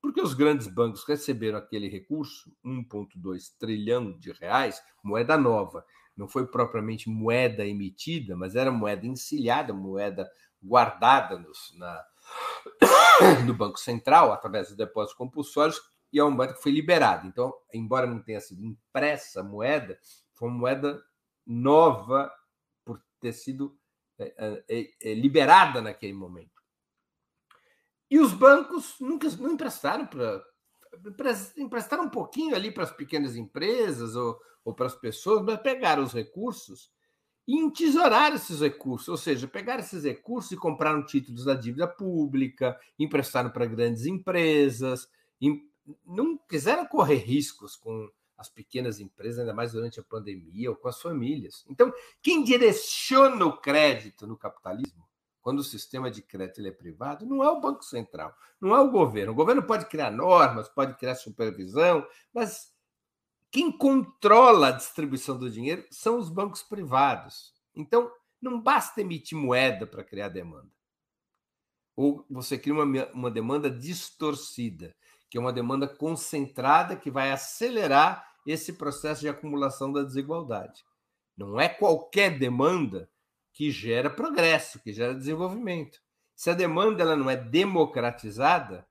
Porque 0.00 0.20
os 0.20 0.34
grandes 0.34 0.66
bancos 0.66 1.04
receberam 1.04 1.58
aquele 1.58 1.88
recurso, 1.88 2.52
1,2 2.64 3.52
trilhão 3.58 4.16
de 4.18 4.32
reais, 4.32 4.82
moeda 5.04 5.36
nova. 5.36 5.84
Não 6.16 6.26
foi 6.26 6.46
propriamente 6.46 7.08
moeda 7.08 7.64
emitida, 7.64 8.36
mas 8.36 8.56
era 8.56 8.72
moeda 8.72 9.06
encilhada, 9.06 9.72
moeda 9.72 10.28
guardada 10.62 11.38
nos, 11.38 11.74
na, 11.76 12.04
no 13.46 13.54
Banco 13.54 13.78
Central, 13.78 14.32
através 14.32 14.68
dos 14.68 14.76
depósitos 14.76 15.16
compulsórios, 15.16 15.80
e 16.12 16.18
é 16.18 16.24
uma 16.24 16.36
moeda 16.36 16.54
que 16.54 16.62
foi 16.62 16.72
liberada. 16.72 17.26
Então, 17.26 17.54
embora 17.72 18.06
não 18.06 18.22
tenha 18.22 18.40
sido 18.40 18.64
impressa 18.64 19.40
a 19.40 19.44
moeda, 19.44 19.98
foi 20.34 20.48
uma 20.48 20.58
moeda 20.58 21.02
nova 21.46 22.32
por 22.84 23.02
ter 23.20 23.32
sido 23.32 23.78
é, 24.18 24.64
é, 24.68 25.10
é, 25.10 25.14
liberada 25.14 25.80
naquele 25.80 26.12
momento. 26.12 26.62
E 28.10 28.18
os 28.18 28.32
bancos 28.32 28.96
nunca 29.00 29.28
não 29.36 29.52
emprestaram 29.52 30.06
para 30.06 30.42
emprestaram 31.56 32.04
um 32.04 32.08
pouquinho 32.08 32.56
ali 32.56 32.72
para 32.72 32.82
as 32.82 32.90
pequenas 32.90 33.36
empresas 33.36 34.16
ou, 34.16 34.38
ou 34.64 34.74
para 34.74 34.86
as 34.86 34.94
pessoas, 34.94 35.44
mas 35.44 35.60
pegaram 35.60 36.02
os 36.02 36.12
recursos 36.12 36.90
e 37.48 37.56
entesouraram 37.56 38.36
esses 38.36 38.60
recursos, 38.60 39.08
ou 39.08 39.16
seja, 39.16 39.48
pegaram 39.48 39.80
esses 39.80 40.04
recursos 40.04 40.52
e 40.52 40.56
compraram 40.56 41.02
títulos 41.02 41.46
da 41.46 41.54
dívida 41.54 41.88
pública, 41.88 42.78
emprestaram 42.98 43.48
para 43.48 43.64
grandes 43.64 44.04
empresas, 44.04 45.08
não 46.06 46.36
quiseram 46.46 46.86
correr 46.86 47.16
riscos 47.16 47.74
com 47.74 48.10
as 48.36 48.50
pequenas 48.50 49.00
empresas, 49.00 49.38
ainda 49.38 49.54
mais 49.54 49.72
durante 49.72 49.98
a 49.98 50.04
pandemia 50.04 50.68
ou 50.68 50.76
com 50.76 50.88
as 50.88 51.00
famílias. 51.00 51.64
Então, 51.70 51.90
quem 52.20 52.44
direciona 52.44 53.46
o 53.46 53.56
crédito 53.56 54.26
no 54.26 54.36
capitalismo 54.36 55.08
quando 55.40 55.60
o 55.60 55.64
sistema 55.64 56.10
de 56.10 56.20
crédito 56.20 56.60
é 56.66 56.70
privado, 56.70 57.24
não 57.24 57.42
é 57.42 57.48
o 57.48 57.58
Banco 57.58 57.82
Central, 57.82 58.36
não 58.60 58.76
é 58.76 58.80
o 58.80 58.90
governo. 58.90 59.32
O 59.32 59.34
governo 59.34 59.62
pode 59.62 59.86
criar 59.86 60.10
normas, 60.10 60.68
pode 60.68 60.94
criar 60.98 61.14
supervisão, 61.14 62.06
mas 62.34 62.70
quem 63.50 63.72
controla 63.72 64.68
a 64.68 64.72
distribuição 64.72 65.38
do 65.38 65.50
dinheiro 65.50 65.86
são 65.90 66.18
os 66.18 66.28
bancos 66.28 66.62
privados. 66.62 67.52
Então, 67.74 68.10
não 68.40 68.60
basta 68.60 69.00
emitir 69.00 69.36
moeda 69.36 69.86
para 69.86 70.04
criar 70.04 70.28
demanda. 70.28 70.70
Ou 71.96 72.24
você 72.30 72.58
cria 72.58 72.74
uma, 72.74 72.84
uma 73.12 73.30
demanda 73.30 73.70
distorcida, 73.70 74.94
que 75.28 75.36
é 75.36 75.40
uma 75.40 75.52
demanda 75.52 75.88
concentrada 75.88 76.96
que 76.96 77.10
vai 77.10 77.32
acelerar 77.32 78.28
esse 78.46 78.74
processo 78.74 79.22
de 79.22 79.28
acumulação 79.28 79.92
da 79.92 80.02
desigualdade. 80.02 80.84
Não 81.36 81.60
é 81.60 81.68
qualquer 81.68 82.38
demanda 82.38 83.10
que 83.52 83.70
gera 83.70 84.08
progresso, 84.08 84.80
que 84.80 84.92
gera 84.92 85.14
desenvolvimento. 85.14 86.00
Se 86.34 86.50
a 86.50 86.54
demanda 86.54 87.02
ela 87.02 87.16
não 87.16 87.28
é 87.28 87.36
democratizada, 87.36 88.86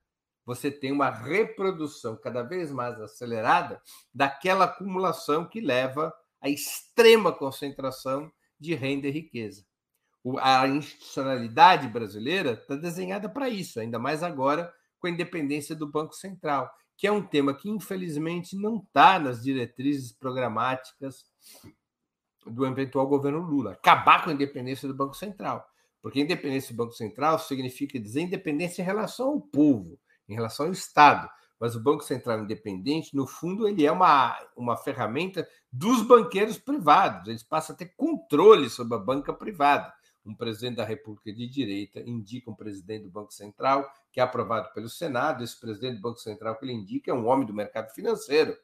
você 0.48 0.72
tem 0.72 0.93
uma 0.93 1.10
reprodução 1.10 2.16
cada 2.16 2.41
vez 2.41 2.72
mais 2.72 2.98
acelerada 3.02 3.82
daquela 4.14 4.64
acumulação 4.64 5.45
que 5.45 5.60
leva 5.60 6.14
à 6.39 6.48
extrema 6.48 7.34
concentração 7.34 8.32
de 8.58 8.74
renda 8.74 9.10
e 9.10 9.12
riqueza. 9.12 9.66
A 10.39 10.66
institucionalidade 10.66 11.89
brasileira 11.89 12.54
está 12.54 12.78
desenhada 12.78 13.28
para 13.28 13.50
isso, 13.50 13.78
ainda 13.78 14.00
mais 14.00 14.24
agora 14.24 14.74
com 15.00 15.08
a 15.08 15.10
independência 15.10 15.76
do 15.76 15.86
Banco 15.86 16.14
Central, 16.14 16.72
que 16.95 17.06
é 17.06 17.12
um 17.12 17.22
tema 17.22 17.54
que, 17.54 17.70
infelizmente, 17.70 18.56
não 18.56 18.78
está 18.78 19.20
nas 19.20 19.43
diretrizes 19.43 20.14
programáticas 20.14 21.26
do 22.45 22.66
eventual 22.66 23.06
governo 23.06 23.39
Lula. 23.39 23.74
Acabar 23.74 24.24
com 24.24 24.30
a 24.30 24.34
independência 24.34 24.88
do 24.88 24.95
Banco 24.95 25.14
Central. 25.14 25.68
Porque 26.02 26.22
independência 26.22 26.74
do 26.74 26.78
Banco 26.78 26.93
Central 26.93 27.38
significa 27.38 28.00
dizer 28.00 28.22
independência 28.22 28.82
em 28.82 28.86
relação 28.86 29.28
ao 29.28 29.41
povo, 29.41 30.00
em 30.28 30.36
relação 30.36 30.67
ao 30.67 30.71
Estado. 30.71 31.30
Mas 31.59 31.75
o 31.75 31.82
Banco 31.82 32.03
Central 32.03 32.41
independente, 32.41 33.15
no 33.15 33.25
fundo, 33.25 33.67
ele 33.67 33.86
é 33.86 33.91
uma, 33.91 34.38
uma 34.55 34.78
ferramenta 34.78 35.47
dos 35.71 36.01
banqueiros 36.03 36.57
privados. 36.57 37.28
Eles 37.28 37.43
passam 37.43 37.73
a 37.73 37.78
ter 37.78 37.93
controle 37.95 38.69
sobre 38.69 38.95
a 38.95 38.99
banca 38.99 39.34
privada. 39.34 39.91
Um 40.23 40.36
presidente 40.36 40.75
da 40.75 40.84
República 40.84 41.34
de 41.34 41.47
direita 41.47 42.01
indica 42.01 42.51
um 42.51 42.55
presidente 42.55 43.03
do 43.03 43.09
Banco 43.09 43.34
Central, 43.34 43.89
que 44.11 44.19
é 44.19 44.23
aprovado 44.23 44.71
pelo 44.73 44.89
Senado. 44.89 45.43
Esse 45.43 45.59
presidente 45.59 45.95
do 45.95 46.01
Banco 46.01 46.19
Central 46.19 46.57
que 46.57 46.65
ele 46.65 46.73
indica 46.73 47.11
é 47.11 47.13
um 47.13 47.28
homem 47.28 47.47
do 47.47 47.53
mercado 47.53 47.91
financeiro, 47.93 48.55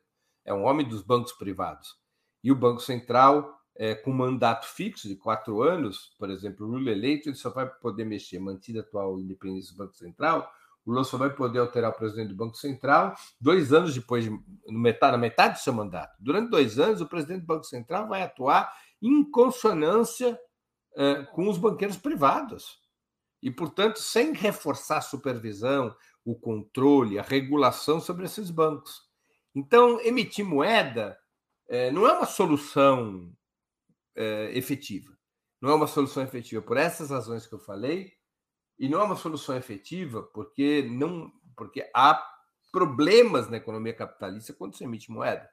é 0.45 0.53
um 0.53 0.65
homem 0.65 0.87
dos 0.87 1.01
bancos 1.01 1.31
privados. 1.31 1.95
E 2.43 2.51
o 2.51 2.55
Banco 2.55 2.81
Central 2.81 3.57
é, 3.75 3.95
com 3.95 4.11
mandato 4.11 4.67
fixo 4.67 5.07
de 5.07 5.15
quatro 5.15 5.61
anos, 5.63 6.13
por 6.19 6.29
exemplo, 6.29 6.65
o 6.65 6.69
Lula 6.69 6.91
eleito, 6.91 7.29
ele 7.29 7.35
só 7.35 7.49
vai 7.49 7.67
poder 7.67 8.05
mexer, 8.05 8.39
mantida 8.39 8.79
a 8.79 8.83
atual 8.83 9.19
independência 9.19 9.71
do 9.73 9.77
Banco 9.77 9.95
Central, 9.95 10.51
o 10.85 10.91
Lula 10.91 11.03
só 11.03 11.17
vai 11.17 11.33
poder 11.33 11.59
alterar 11.59 11.91
o 11.91 11.95
presidente 11.95 12.29
do 12.29 12.35
Banco 12.35 12.55
Central 12.55 13.15
dois 13.39 13.71
anos 13.71 13.93
depois, 13.93 14.25
de, 14.25 14.29
no 14.29 14.79
metade, 14.79 15.13
na 15.13 15.17
metade 15.17 15.55
do 15.55 15.63
seu 15.63 15.73
mandato. 15.73 16.15
Durante 16.19 16.49
dois 16.49 16.77
anos, 16.77 17.01
o 17.01 17.07
presidente 17.07 17.41
do 17.41 17.47
Banco 17.47 17.63
Central 17.63 18.07
vai 18.07 18.21
atuar 18.21 18.71
em 19.01 19.29
consonância 19.29 20.37
é, 20.95 21.23
com 21.23 21.47
os 21.47 21.57
banqueiros 21.57 21.97
privados. 21.97 22.81
E, 23.41 23.51
portanto, 23.51 23.99
sem 23.99 24.33
reforçar 24.33 24.97
a 24.97 25.01
supervisão, 25.01 25.95
o 26.23 26.35
controle, 26.35 27.19
a 27.19 27.23
regulação 27.23 27.99
sobre 27.99 28.25
esses 28.25 28.49
bancos. 28.49 29.01
Então, 29.55 29.99
emitir 30.01 30.45
moeda 30.45 31.17
é, 31.67 31.91
não 31.91 32.07
é 32.07 32.13
uma 32.13 32.25
solução 32.25 33.31
é, 34.15 34.57
efetiva. 34.57 35.11
Não 35.61 35.69
é 35.69 35.75
uma 35.75 35.87
solução 35.87 36.23
efetiva 36.23 36.61
por 36.61 36.77
essas 36.77 37.09
razões 37.09 37.47
que 37.47 37.53
eu 37.53 37.59
falei, 37.59 38.11
e 38.83 38.89
não 38.89 38.99
é 38.99 39.03
uma 39.05 39.15
solução 39.15 39.55
efetiva 39.55 40.21
porque 40.21 40.81
não 40.91 41.31
porque 41.55 41.89
há 41.95 42.21
problemas 42.69 43.49
na 43.49 43.55
economia 43.55 43.93
capitalista 43.93 44.51
quando 44.51 44.75
se 44.75 44.83
emite 44.83 45.09
moeda. 45.09 45.49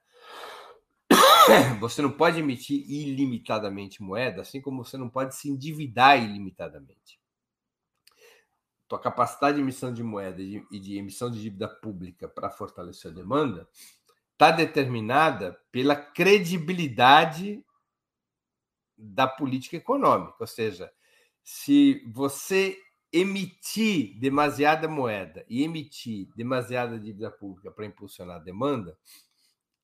Você 1.78 2.02
não 2.02 2.10
pode 2.10 2.40
emitir 2.40 2.84
ilimitadamente 2.90 4.02
moeda, 4.02 4.42
assim 4.42 4.60
como 4.60 4.84
você 4.84 4.96
não 4.96 5.08
pode 5.08 5.36
se 5.36 5.48
endividar 5.48 6.20
ilimitadamente. 6.20 7.20
Tua 8.88 8.98
capacidade 8.98 9.56
de 9.58 9.62
emissão 9.62 9.92
de 9.92 10.02
moeda 10.02 10.42
e 10.42 10.80
de, 10.80 10.98
emissão 10.98 11.30
de 11.30 11.40
dívida 11.40 11.68
pública 11.68 12.26
para 12.26 12.50
fortalecer 12.50 13.12
a 13.12 13.14
demanda 13.14 13.68
está 14.32 14.50
determinada 14.50 15.56
pela 15.70 15.94
credibilidade 15.94 17.64
da 18.98 19.28
política 19.28 19.76
econômica, 19.76 20.36
ou 20.40 20.46
seja, 20.48 20.92
se 21.44 22.04
você 22.12 22.76
emitir 23.12 24.18
demasiada 24.18 24.86
moeda 24.88 25.44
e 25.48 25.62
emitir 25.62 26.28
demasiada 26.36 26.98
dívida 26.98 27.30
pública 27.30 27.70
para 27.70 27.86
impulsionar 27.86 28.36
a 28.36 28.44
demanda, 28.44 28.96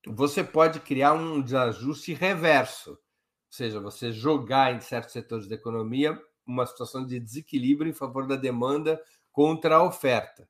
você 0.05 0.43
pode 0.43 0.79
criar 0.79 1.13
um 1.13 1.41
desajuste 1.41 2.13
reverso, 2.13 2.91
ou 2.91 2.97
seja, 3.49 3.79
você 3.79 4.11
jogar 4.11 4.73
em 4.73 4.79
certos 4.79 5.11
setores 5.11 5.47
da 5.47 5.55
economia 5.55 6.19
uma 6.45 6.65
situação 6.65 7.05
de 7.05 7.19
desequilíbrio 7.19 7.89
em 7.89 7.93
favor 7.93 8.25
da 8.25 8.37
demanda 8.37 9.01
contra 9.31 9.75
a 9.75 9.83
oferta. 9.83 10.47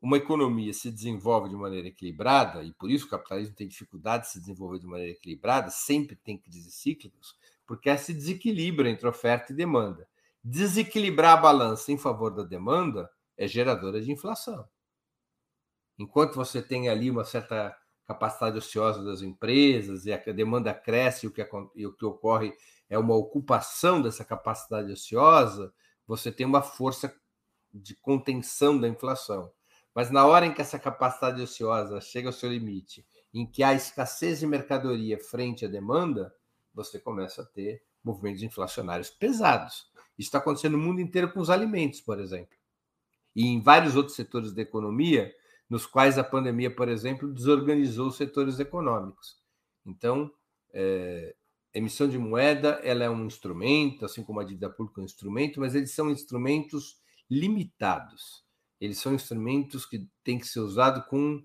Uma 0.00 0.18
economia 0.18 0.72
se 0.72 0.90
desenvolve 0.90 1.48
de 1.48 1.56
maneira 1.56 1.88
equilibrada, 1.88 2.62
e 2.62 2.72
por 2.72 2.90
isso 2.90 3.06
o 3.06 3.10
capitalismo 3.10 3.56
tem 3.56 3.66
dificuldade 3.66 4.24
de 4.24 4.30
se 4.30 4.40
desenvolver 4.40 4.78
de 4.78 4.86
maneira 4.86 5.12
equilibrada, 5.12 5.70
sempre 5.70 6.14
tem 6.14 6.38
crises 6.38 6.74
cíclicas, 6.74 7.34
porque 7.66 7.88
esse 7.88 8.14
desequilíbrio 8.14 8.88
entre 8.88 9.08
oferta 9.08 9.52
e 9.52 9.56
demanda. 9.56 10.06
Desequilibrar 10.48 11.36
a 11.36 11.40
balança 11.40 11.90
em 11.90 11.98
favor 11.98 12.30
da 12.30 12.44
demanda 12.44 13.10
é 13.36 13.48
geradora 13.48 14.00
de 14.00 14.12
inflação. 14.12 14.64
Enquanto 15.98 16.36
você 16.36 16.62
tem 16.62 16.88
ali 16.88 17.10
uma 17.10 17.24
certa 17.24 17.76
capacidade 18.04 18.56
ociosa 18.56 19.02
das 19.02 19.22
empresas 19.22 20.06
e 20.06 20.12
a 20.12 20.18
demanda 20.18 20.72
cresce 20.72 21.26
e 21.26 21.28
o 21.28 21.32
que, 21.32 21.44
e 21.74 21.84
o 21.84 21.92
que 21.92 22.04
ocorre 22.04 22.56
é 22.88 22.96
uma 22.96 23.16
ocupação 23.16 24.00
dessa 24.00 24.24
capacidade 24.24 24.92
ociosa, 24.92 25.74
você 26.06 26.30
tem 26.30 26.46
uma 26.46 26.62
força 26.62 27.12
de 27.74 27.96
contenção 27.96 28.78
da 28.78 28.86
inflação. 28.86 29.50
Mas 29.92 30.12
na 30.12 30.24
hora 30.26 30.46
em 30.46 30.54
que 30.54 30.62
essa 30.62 30.78
capacidade 30.78 31.42
ociosa 31.42 32.00
chega 32.00 32.28
ao 32.28 32.32
seu 32.32 32.52
limite, 32.52 33.04
em 33.34 33.44
que 33.44 33.64
há 33.64 33.74
escassez 33.74 34.38
de 34.38 34.46
mercadoria 34.46 35.18
frente 35.18 35.64
à 35.64 35.68
demanda, 35.68 36.32
você 36.72 37.00
começa 37.00 37.42
a 37.42 37.46
ter 37.46 37.82
movimentos 38.06 38.42
inflacionários 38.42 39.10
pesados. 39.10 39.90
Isso 40.16 40.28
está 40.28 40.38
acontecendo 40.38 40.78
no 40.78 40.84
mundo 40.84 41.00
inteiro 41.00 41.32
com 41.32 41.40
os 41.40 41.50
alimentos, 41.50 42.00
por 42.00 42.20
exemplo. 42.20 42.56
E 43.34 43.46
em 43.46 43.60
vários 43.60 43.96
outros 43.96 44.16
setores 44.16 44.52
da 44.52 44.62
economia, 44.62 45.34
nos 45.68 45.84
quais 45.84 46.16
a 46.16 46.24
pandemia, 46.24 46.74
por 46.74 46.88
exemplo, 46.88 47.32
desorganizou 47.32 48.08
os 48.08 48.16
setores 48.16 48.58
econômicos. 48.60 49.36
Então, 49.84 50.30
é, 50.72 51.34
emissão 51.74 52.08
de 52.08 52.16
moeda 52.16 52.80
ela 52.82 53.04
é 53.04 53.10
um 53.10 53.26
instrumento, 53.26 54.04
assim 54.04 54.22
como 54.22 54.40
a 54.40 54.44
dívida 54.44 54.70
pública 54.70 55.00
é 55.00 55.02
um 55.02 55.04
instrumento, 55.04 55.60
mas 55.60 55.74
eles 55.74 55.90
são 55.90 56.10
instrumentos 56.10 56.98
limitados. 57.28 58.44
Eles 58.80 58.98
são 58.98 59.14
instrumentos 59.14 59.84
que 59.84 60.08
têm 60.22 60.38
que 60.38 60.46
ser 60.46 60.60
usados 60.60 61.04
com 61.06 61.42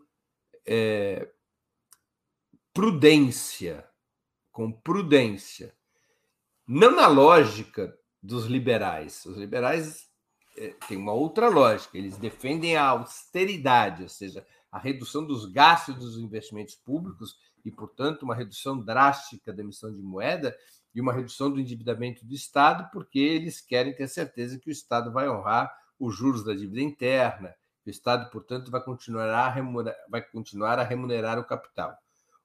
é, 0.65 1.29
prudência, 2.73 3.85
com 4.51 4.71
prudência. 4.71 5.75
Não 6.67 6.95
na 6.95 7.07
lógica 7.07 7.95
dos 8.21 8.45
liberais. 8.45 9.25
Os 9.25 9.37
liberais 9.37 10.07
é, 10.57 10.69
têm 10.87 10.97
uma 10.97 11.13
outra 11.13 11.49
lógica. 11.49 11.97
Eles 11.97 12.17
defendem 12.17 12.75
a 12.75 12.87
austeridade, 12.89 14.03
ou 14.03 14.09
seja, 14.09 14.45
a 14.71 14.79
redução 14.79 15.25
dos 15.25 15.45
gastos 15.45 15.95
dos 15.95 16.17
investimentos 16.17 16.75
públicos 16.75 17.35
e, 17.65 17.71
portanto, 17.71 18.23
uma 18.23 18.35
redução 18.35 18.79
drástica 18.79 19.51
da 19.51 19.61
emissão 19.61 19.93
de 19.93 20.01
moeda 20.01 20.55
e 20.93 21.01
uma 21.01 21.13
redução 21.13 21.51
do 21.51 21.59
endividamento 21.59 22.25
do 22.25 22.33
Estado, 22.33 22.89
porque 22.91 23.19
eles 23.19 23.61
querem 23.61 23.95
ter 23.95 24.07
certeza 24.07 24.59
que 24.59 24.69
o 24.69 24.71
Estado 24.71 25.11
vai 25.11 25.29
honrar 25.29 25.71
os 25.99 26.15
juros 26.15 26.43
da 26.43 26.53
dívida 26.53 26.81
interna, 26.81 27.53
o 27.85 27.89
Estado, 27.89 28.29
portanto, 28.29 28.69
vai 28.69 28.83
continuar 28.83 29.29
a 29.29 29.49
remunerar, 29.49 29.97
vai 30.09 30.21
continuar 30.21 30.79
a 30.79 30.83
remunerar 30.83 31.39
o 31.39 31.45
capital. 31.45 31.97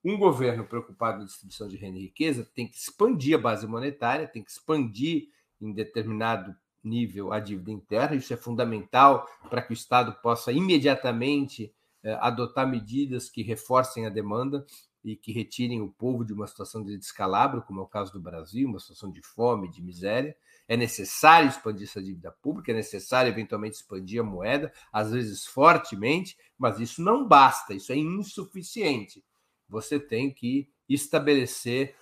Um 0.09 0.17
governo 0.17 0.65
preocupado 0.65 1.17
com 1.17 1.23
a 1.25 1.27
distribuição 1.27 1.67
de 1.67 1.77
renda 1.77 1.99
e 1.99 2.03
riqueza 2.03 2.49
tem 2.55 2.65
que 2.65 2.77
expandir 2.77 3.37
a 3.37 3.43
base 3.43 3.67
monetária, 3.67 4.29
tem 4.29 4.41
que 4.41 4.53
expandir 4.53 5.31
em 5.61 5.73
determinado 5.73 6.55
nível 6.81 7.33
a 7.33 7.41
dívida 7.41 7.73
interna. 7.73 8.15
Isso 8.15 8.33
é 8.33 8.37
fundamental 8.37 9.29
para 9.51 9.61
que 9.61 9.73
o 9.73 9.75
Estado 9.75 10.13
possa 10.23 10.53
imediatamente 10.53 11.75
eh, 12.05 12.17
adotar 12.21 12.71
medidas 12.71 13.29
que 13.29 13.43
reforcem 13.43 14.07
a 14.07 14.09
demanda 14.09 14.65
e 15.03 15.17
que 15.17 15.33
retirem 15.33 15.81
o 15.81 15.89
povo 15.89 16.25
de 16.25 16.33
uma 16.33 16.47
situação 16.47 16.85
de 16.85 16.97
descalabro, 16.97 17.63
como 17.63 17.81
é 17.81 17.83
o 17.83 17.89
caso 17.89 18.13
do 18.13 18.21
Brasil, 18.21 18.69
uma 18.69 18.79
situação 18.79 19.11
de 19.11 19.23
fome, 19.23 19.69
de 19.73 19.83
miséria. 19.83 20.37
É 20.69 20.77
necessário 20.77 21.49
expandir 21.49 21.89
essa 21.89 22.01
dívida 22.01 22.31
pública, 22.31 22.71
é 22.71 22.77
necessário 22.77 23.33
eventualmente 23.33 23.75
expandir 23.75 24.21
a 24.21 24.25
moeda, 24.25 24.73
às 24.93 25.11
vezes 25.11 25.45
fortemente, 25.45 26.37
mas 26.57 26.79
isso 26.79 27.03
não 27.03 27.27
basta, 27.27 27.75
isso 27.75 27.91
é 27.91 27.97
insuficiente 27.97 29.26
você 29.69 29.99
tem 29.99 30.33
que 30.33 30.71
estabelecer 30.89 31.97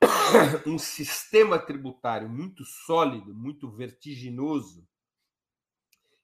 um 0.66 0.78
sistema 0.78 1.58
tributário 1.58 2.28
muito 2.28 2.64
sólido, 2.64 3.34
muito 3.34 3.70
vertiginoso, 3.70 4.86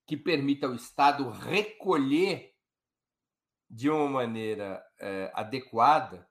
que 0.06 0.16
permita 0.16 0.66
ao 0.66 0.74
Estado 0.74 1.28
recolher 1.30 2.54
de 3.68 3.88
uma 3.88 4.08
maneira 4.08 4.82
é, 4.98 5.30
adequada 5.34 6.28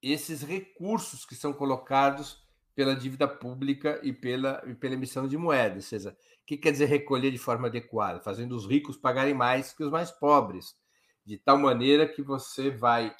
esses 0.00 0.42
recursos 0.42 1.24
que 1.24 1.34
são 1.34 1.52
colocados 1.52 2.40
pela 2.74 2.94
dívida 2.94 3.28
pública 3.28 4.00
e 4.02 4.12
pela, 4.12 4.62
e 4.66 4.74
pela 4.74 4.94
emissão 4.94 5.28
de 5.28 5.36
moeda. 5.36 5.76
Ou 5.76 5.82
seja, 5.82 6.16
o 6.42 6.46
que 6.46 6.56
quer 6.56 6.72
dizer 6.72 6.86
recolher 6.86 7.30
de 7.30 7.38
forma 7.38 7.68
adequada? 7.68 8.20
Fazendo 8.20 8.56
os 8.56 8.66
ricos 8.66 8.96
pagarem 8.96 9.34
mais 9.34 9.72
que 9.72 9.84
os 9.84 9.90
mais 9.90 10.10
pobres 10.10 10.76
de 11.24 11.38
tal 11.38 11.58
maneira 11.58 12.06
que 12.06 12.22
você 12.22 12.70
vai 12.70 13.14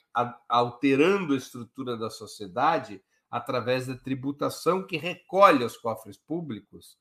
alterando 0.49 1.35
a 1.35 1.37
estrutura 1.37 1.97
da 1.97 2.11
sociedade 2.11 3.03
através 3.31 3.87
da 3.87 3.97
tributação 3.97 4.87
que 4.87 4.97
recolhe 4.97 5.63
aos 5.63 5.77
cofres 5.77 6.17
públicos 6.17 6.99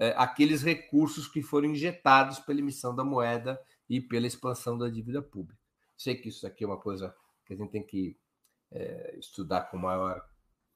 é, 0.00 0.14
aqueles 0.16 0.62
recursos 0.62 1.28
que 1.28 1.42
foram 1.42 1.68
injetados 1.68 2.38
pela 2.40 2.58
emissão 2.58 2.96
da 2.96 3.04
moeda 3.04 3.60
e 3.86 4.00
pela 4.00 4.26
expansão 4.26 4.78
da 4.78 4.88
dívida 4.88 5.20
pública. 5.20 5.60
Sei 5.94 6.16
que 6.16 6.30
isso 6.30 6.46
aqui 6.46 6.64
é 6.64 6.66
uma 6.66 6.80
coisa 6.80 7.14
que 7.44 7.52
a 7.52 7.56
gente 7.56 7.70
tem 7.70 7.86
que 7.86 8.16
é, 8.72 9.14
estudar 9.18 9.64
com 9.64 9.76
maior 9.76 10.24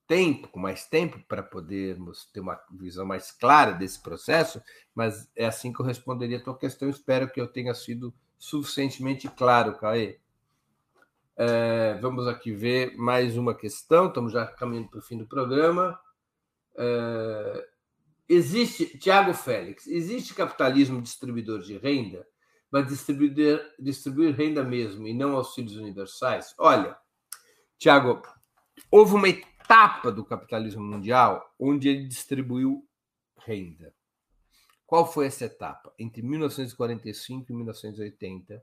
tempo, 0.06 0.48
com 0.48 0.60
mais 0.60 0.86
tempo, 0.86 1.18
para 1.26 1.42
podermos 1.42 2.26
ter 2.26 2.40
uma 2.40 2.60
visão 2.70 3.06
mais 3.06 3.30
clara 3.30 3.72
desse 3.72 4.02
processo, 4.02 4.62
mas 4.94 5.26
é 5.34 5.46
assim 5.46 5.72
que 5.72 5.80
eu 5.80 5.86
responderia 5.86 6.36
a 6.36 6.44
tua 6.44 6.58
questão. 6.58 6.90
Espero 6.90 7.30
que 7.32 7.40
eu 7.40 7.48
tenha 7.48 7.72
sido 7.72 8.14
suficientemente 8.39 9.28
claro, 9.28 9.78
Caê. 9.78 10.18
É, 11.37 11.95
vamos 12.01 12.28
aqui 12.28 12.53
ver 12.53 12.97
mais 12.97 13.37
uma 13.37 13.55
questão, 13.55 14.07
estamos 14.07 14.32
já 14.32 14.47
caminhando 14.47 14.89
para 14.89 15.01
o 15.01 15.03
fim 15.03 15.18
do 15.18 15.26
programa. 15.26 15.99
É, 16.76 17.68
existe, 18.28 18.99
Tiago 18.99 19.35
Félix, 19.35 19.87
existe 19.87 20.35
capitalismo 20.35 21.03
distribuidor 21.03 21.61
de 21.61 21.76
renda, 21.78 22.26
mas 22.70 22.87
distribuir, 22.87 23.61
distribuir 23.78 24.35
renda 24.35 24.62
mesmo 24.62 25.07
e 25.07 25.14
não 25.14 25.37
auxílios 25.37 25.76
universais? 25.76 26.55
Olha, 26.59 26.97
Tiago, 27.78 28.22
houve 28.91 29.14
uma 29.14 29.28
etapa 29.28 30.12
do 30.12 30.24
capitalismo 30.24 30.82
mundial 30.82 31.53
onde 31.59 31.89
ele 31.89 32.07
distribuiu 32.07 32.87
renda. 33.39 33.93
Qual 34.87 35.11
foi 35.11 35.26
essa 35.26 35.47
etapa? 35.47 35.93
Entre 35.99 36.22
1945 36.22 37.51
e 37.51 37.55
1980, 37.55 38.62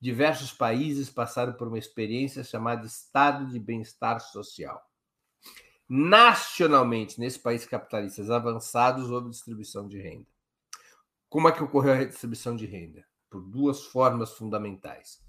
diversos 0.00 0.52
países 0.52 1.10
passaram 1.10 1.54
por 1.54 1.68
uma 1.68 1.78
experiência 1.78 2.44
chamada 2.44 2.86
estado 2.86 3.46
de 3.46 3.58
bem-estar 3.58 4.20
social. 4.20 4.82
Nacionalmente, 5.88 7.18
nesses 7.18 7.38
países 7.38 7.66
capitalistas 7.66 8.30
avançados, 8.30 9.10
houve 9.10 9.30
distribuição 9.30 9.86
de 9.86 10.00
renda. 10.00 10.26
Como 11.28 11.48
é 11.48 11.52
que 11.52 11.62
ocorreu 11.62 11.92
a 11.92 11.96
redistribuição 11.96 12.56
de 12.56 12.66
renda? 12.66 13.04
Por 13.28 13.42
duas 13.42 13.84
formas 13.84 14.32
fundamentais. 14.32 15.20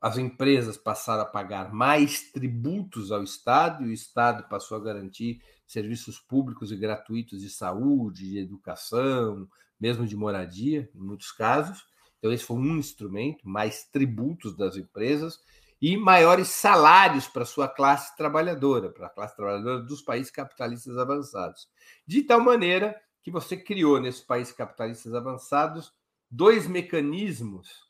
As 0.00 0.16
empresas 0.16 0.76
passaram 0.76 1.22
a 1.22 1.26
pagar 1.26 1.72
mais 1.72 2.30
tributos 2.30 3.10
ao 3.10 3.22
Estado 3.22 3.84
e 3.84 3.88
o 3.88 3.92
Estado 3.92 4.48
passou 4.48 4.76
a 4.76 4.80
garantir 4.80 5.42
serviços 5.66 6.20
públicos 6.20 6.70
e 6.70 6.76
gratuitos 6.76 7.40
de 7.40 7.50
saúde, 7.50 8.30
de 8.30 8.38
educação, 8.38 9.48
mesmo 9.80 10.06
de 10.06 10.16
moradia, 10.16 10.90
em 10.94 11.00
muitos 11.00 11.32
casos. 11.32 11.86
Então, 12.18 12.32
esse 12.32 12.44
foi 12.44 12.56
um 12.56 12.76
instrumento, 12.76 13.48
mais 13.48 13.84
tributos 13.84 14.56
das 14.56 14.76
empresas 14.76 15.38
e 15.80 15.96
maiores 15.96 16.48
salários 16.48 17.28
para 17.28 17.44
sua 17.44 17.68
classe 17.68 18.16
trabalhadora, 18.16 18.90
para 18.90 19.06
a 19.06 19.10
classe 19.10 19.36
trabalhadora 19.36 19.82
dos 19.82 20.02
países 20.02 20.30
capitalistas 20.30 20.98
avançados. 20.98 21.68
De 22.06 22.22
tal 22.22 22.40
maneira 22.40 23.00
que 23.22 23.30
você 23.30 23.56
criou 23.56 24.00
nesses 24.00 24.22
países 24.22 24.52
capitalistas 24.52 25.14
avançados 25.14 25.92
dois 26.30 26.66
mecanismos 26.66 27.88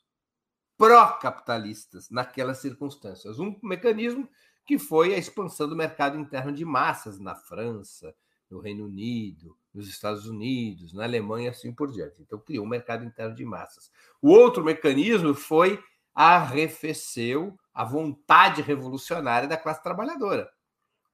pró-capitalistas 0.77 2.09
naquelas 2.09 2.59
circunstâncias. 2.59 3.39
Um 3.39 3.59
mecanismo 3.61 4.29
que 4.65 4.77
foi 4.77 5.13
a 5.13 5.17
expansão 5.17 5.67
do 5.67 5.75
mercado 5.75 6.17
interno 6.17 6.53
de 6.53 6.63
massas 6.63 7.19
na 7.19 7.35
França, 7.35 8.15
no 8.49 8.59
Reino 8.59 8.85
Unido, 8.85 9.57
nos 9.73 9.87
Estados 9.87 10.25
Unidos, 10.25 10.93
na 10.93 11.03
Alemanha 11.03 11.47
e 11.47 11.49
assim 11.49 11.73
por 11.73 11.91
diante. 11.91 12.21
Então, 12.21 12.39
criou 12.39 12.65
um 12.65 12.69
mercado 12.69 13.05
interno 13.05 13.35
de 13.35 13.45
massas. 13.45 13.91
O 14.21 14.29
outro 14.29 14.63
mecanismo 14.63 15.33
foi 15.33 15.81
arrefeceu 16.13 17.57
a 17.73 17.85
vontade 17.85 18.61
revolucionária 18.61 19.47
da 19.47 19.55
classe 19.55 19.81
trabalhadora, 19.81 20.49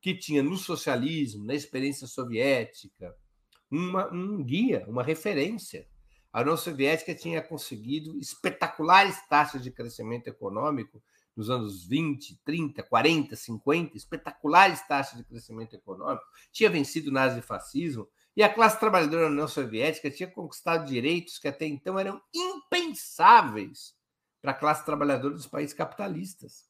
que 0.02 0.16
tinha 0.16 0.42
no 0.42 0.58
socialismo, 0.58 1.46
na 1.46 1.54
experiência 1.54 2.08
soviética, 2.08 3.16
uma, 3.70 4.12
um 4.12 4.44
guia, 4.44 4.86
uma 4.88 5.04
referência. 5.04 5.88
A 6.32 6.42
União 6.42 6.58
Soviética 6.58 7.14
tinha 7.14 7.42
conseguido 7.42 8.18
espetaculares 8.18 9.18
taxas 9.28 9.62
de 9.62 9.72
crescimento 9.72 10.28
econômico 10.28 11.02
nos 11.36 11.50
anos 11.50 11.86
20, 11.86 12.40
30, 12.44 12.82
40, 12.82 13.36
50, 13.36 13.98
espetaculares 13.98 14.82
taxas 14.88 15.18
de 15.18 15.24
crescimento 15.24 15.76
econômico, 15.76 16.26
tinha 16.52 16.70
vencido 16.70 17.10
o 17.10 17.14
nazifascismo, 17.14 18.08
e 18.36 18.44
a 18.44 18.54
classe 18.54 18.80
trabalhadora 18.80 19.24
da 19.24 19.32
União 19.32 19.48
Soviética 19.48 20.12
tinha 20.12 20.30
conquistado 20.30 20.86
direitos 20.86 21.40
que 21.40 21.48
até 21.48 21.66
então 21.66 21.98
eram 21.98 22.22
impensáveis 22.34 23.96
para 24.42 24.52
a 24.52 24.56
classe 24.56 24.86
trabalhadora 24.86 25.34
dos 25.34 25.48
países 25.48 25.74
capitalistas. 25.74 26.70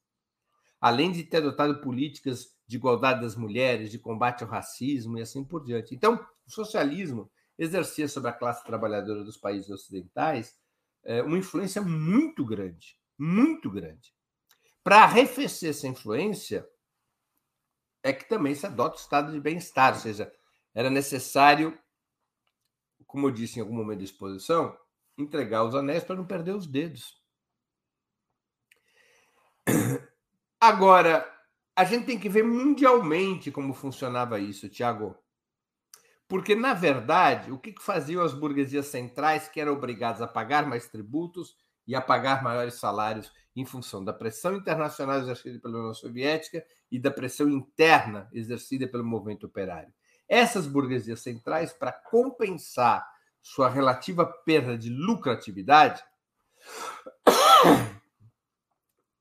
Além 0.80 1.12
de 1.12 1.24
ter 1.24 1.38
adotado 1.38 1.82
políticas 1.82 2.56
de 2.68 2.78
igualdade 2.78 3.22
das 3.22 3.36
mulheres, 3.36 3.90
de 3.90 3.98
combate 3.98 4.44
ao 4.44 4.50
racismo 4.50 5.18
e 5.18 5.22
assim 5.22 5.44
por 5.44 5.64
diante. 5.64 5.96
Então, 5.96 6.24
o 6.46 6.52
socialismo 6.52 7.32
exercia 7.58 8.08
sobre 8.08 8.30
a 8.30 8.34
classe 8.34 8.64
trabalhadora 8.64 9.24
dos 9.24 9.38
países 9.38 9.70
ocidentais 9.70 10.56
eh, 11.04 11.22
uma 11.24 11.38
influência 11.38 11.82
muito 11.82 12.46
grande, 12.46 12.98
muito 13.18 13.72
grande. 13.72 14.14
Para 14.84 15.04
arrefecer 15.04 15.72
essa 15.72 15.88
influência, 15.88 16.68
é 18.04 18.14
que 18.14 18.30
também 18.30 18.54
se 18.54 18.66
adota 18.68 18.98
o 18.98 19.00
estado 19.00 19.32
de 19.32 19.40
bem-estar, 19.40 19.96
ou 19.96 20.00
seja, 20.00 20.32
era 20.76 20.90
necessário, 20.90 21.76
como 23.08 23.28
eu 23.28 23.32
disse 23.32 23.58
em 23.58 23.62
algum 23.62 23.74
momento 23.74 24.00
da 24.00 24.04
exposição, 24.04 24.78
entregar 25.18 25.64
os 25.64 25.74
anéis 25.74 26.04
para 26.04 26.16
não 26.16 26.26
perder 26.26 26.54
os 26.54 26.68
dedos. 26.68 27.24
Agora, 30.60 31.26
a 31.76 31.86
gente 31.86 32.06
tem 32.06 32.20
que 32.20 32.28
ver 32.28 32.44
mundialmente 32.44 33.52
como 33.52 33.74
funcionava 33.74 34.40
isso, 34.40 34.68
Tiago. 34.68 35.18
Porque, 36.28 36.56
na 36.56 36.74
verdade, 36.74 37.52
o 37.52 37.60
que 37.60 37.74
faziam 37.80 38.24
as 38.24 38.34
burguesias 38.34 38.88
centrais, 38.88 39.48
que 39.48 39.62
eram 39.62 39.74
obrigadas 39.74 40.22
a 40.22 40.28
pagar 40.28 40.66
mais 40.66 40.88
tributos 40.88 41.56
e 41.88 41.96
a 41.96 42.02
pagar 42.02 42.44
maiores 42.44 42.76
salários 42.76 43.32
em 43.56 43.64
função 43.64 44.04
da 44.04 44.12
pressão 44.12 44.56
internacional 44.56 45.20
exercida 45.20 45.60
pela 45.60 45.78
União 45.78 45.94
Soviética 45.94 46.66
e 46.92 47.00
da 47.00 47.12
pressão 47.12 47.48
interna 47.48 48.28
exercida 48.34 48.88
pelo 48.88 49.06
movimento 49.06 49.46
operário? 49.46 49.94
Essas 50.28 50.68
burguesias 50.68 51.22
centrais, 51.22 51.72
para 51.72 51.92
compensar 51.92 53.08
sua 53.42 53.70
relativa 53.70 54.26
perda 54.26 54.78
de 54.78 54.90
lucratividade, 54.90 56.04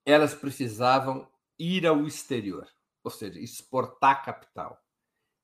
elas 0.04 0.34
precisavam 0.34 1.28
ir 1.58 1.86
ao 1.86 2.06
exterior, 2.06 2.66
ou 3.02 3.10
seja, 3.10 3.38
exportar 3.38 4.24
capital, 4.24 4.80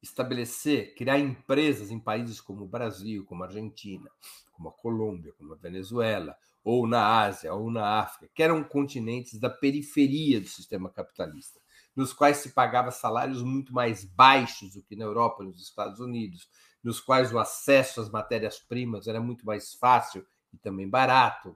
estabelecer, 0.02 0.94
criar 0.94 1.18
empresas 1.18 1.90
em 1.90 1.98
países 1.98 2.40
como 2.40 2.64
o 2.64 2.68
Brasil, 2.68 3.24
como 3.26 3.42
a 3.42 3.46
Argentina, 3.46 4.10
como 4.52 4.68
a 4.68 4.72
Colômbia, 4.72 5.32
como 5.34 5.52
a 5.52 5.56
Venezuela, 5.56 6.36
ou 6.64 6.86
na 6.86 7.22
Ásia, 7.22 7.54
ou 7.54 7.70
na 7.70 8.00
África, 8.00 8.30
que 8.34 8.42
eram 8.42 8.62
continentes 8.62 9.38
da 9.38 9.48
periferia 9.48 10.40
do 10.40 10.48
sistema 10.48 10.90
capitalista, 10.90 11.60
nos 12.00 12.14
quais 12.14 12.38
se 12.38 12.48
pagava 12.54 12.90
salários 12.90 13.42
muito 13.42 13.74
mais 13.74 14.06
baixos 14.06 14.72
do 14.72 14.82
que 14.82 14.96
na 14.96 15.04
Europa 15.04 15.44
nos 15.44 15.60
Estados 15.60 16.00
Unidos, 16.00 16.48
nos 16.82 16.98
quais 16.98 17.30
o 17.30 17.38
acesso 17.38 18.00
às 18.00 18.08
matérias-primas 18.08 19.06
era 19.06 19.20
muito 19.20 19.44
mais 19.44 19.74
fácil 19.74 20.26
e 20.50 20.56
também 20.56 20.88
barato, 20.88 21.54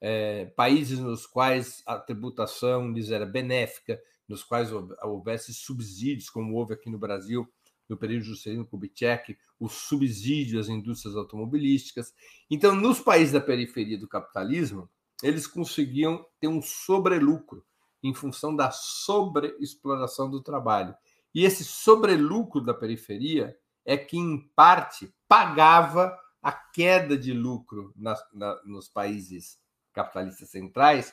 é, 0.00 0.46
países 0.46 0.98
nos 0.98 1.26
quais 1.26 1.82
a 1.84 1.98
tributação 1.98 2.90
lhes 2.90 3.10
era 3.10 3.26
benéfica, 3.26 4.00
nos 4.26 4.42
quais 4.42 4.72
houvesse 4.72 5.52
subsídios, 5.52 6.30
como 6.30 6.54
houve 6.54 6.72
aqui 6.72 6.88
no 6.88 6.98
Brasil 6.98 7.46
no 7.86 7.98
período 7.98 8.24
Juscelino 8.24 8.66
Kubitschek, 8.66 9.36
o 9.60 9.68
subsídio 9.68 10.58
às 10.58 10.68
indústrias 10.68 11.14
automobilísticas. 11.16 12.14
Então, 12.50 12.74
nos 12.74 12.98
países 12.98 13.32
da 13.32 13.40
periferia 13.42 13.98
do 13.98 14.08
capitalismo, 14.08 14.88
eles 15.22 15.46
conseguiam 15.46 16.26
ter 16.40 16.48
um 16.48 16.62
sobrelucro 16.62 17.62
em 18.02 18.14
função 18.14 18.54
da 18.54 18.70
sobreexploração 18.70 20.30
do 20.30 20.42
trabalho. 20.42 20.94
E 21.34 21.44
esse 21.44 21.64
sobrelucro 21.64 22.60
da 22.60 22.72
periferia 22.72 23.56
é 23.84 23.96
que, 23.96 24.16
em 24.16 24.38
parte, 24.54 25.14
pagava 25.28 26.18
a 26.42 26.52
queda 26.52 27.16
de 27.16 27.32
lucro 27.32 27.92
na, 27.96 28.16
nos 28.64 28.88
países 28.88 29.58
capitalistas 29.92 30.50
centrais 30.50 31.12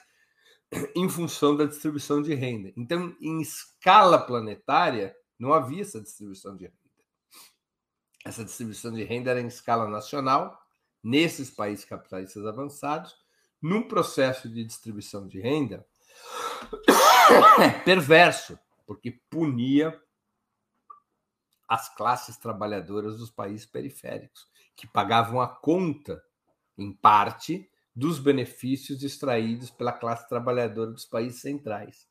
em 0.96 1.10
função 1.10 1.56
da 1.56 1.66
distribuição 1.66 2.22
de 2.22 2.34
renda. 2.34 2.72
Então, 2.78 3.16
em 3.20 3.42
escala 3.42 4.18
planetária, 4.18 5.16
não 5.38 5.54
havia 5.54 5.82
essa 5.82 6.02
distribuição 6.02 6.56
de 6.56 6.66
renda. 6.66 6.78
Essa 8.26 8.46
distribuição 8.46 8.94
de 8.94 9.04
renda 9.04 9.32
era 9.32 9.42
em 9.42 9.48
escala 9.48 9.88
nacional, 9.88 10.58
nesses 11.04 11.50
países 11.50 11.84
capitalistas 11.84 12.46
avançados, 12.46 13.14
num 13.62 13.88
processo 13.88 14.50
de 14.50 14.64
distribuição 14.64 15.28
de 15.28 15.40
renda 15.40 15.86
perverso, 17.86 18.60
porque 18.86 19.20
punia 19.30 20.00
as 21.68 21.94
classes 21.96 22.38
trabalhadoras 22.38 23.18
dos 23.18 23.32
países 23.32 23.66
periféricos, 23.66 24.48
que 24.76 24.86
pagavam 24.86 25.42
a 25.42 25.48
conta, 25.48 26.24
em 26.78 26.92
parte, 26.92 27.70
dos 27.96 28.20
benefícios 28.20 29.04
extraídos 29.04 29.70
pela 29.70 29.92
classe 29.92 30.28
trabalhadora 30.28 30.92
dos 30.92 31.06
países 31.06 31.42
centrais. 31.42 32.08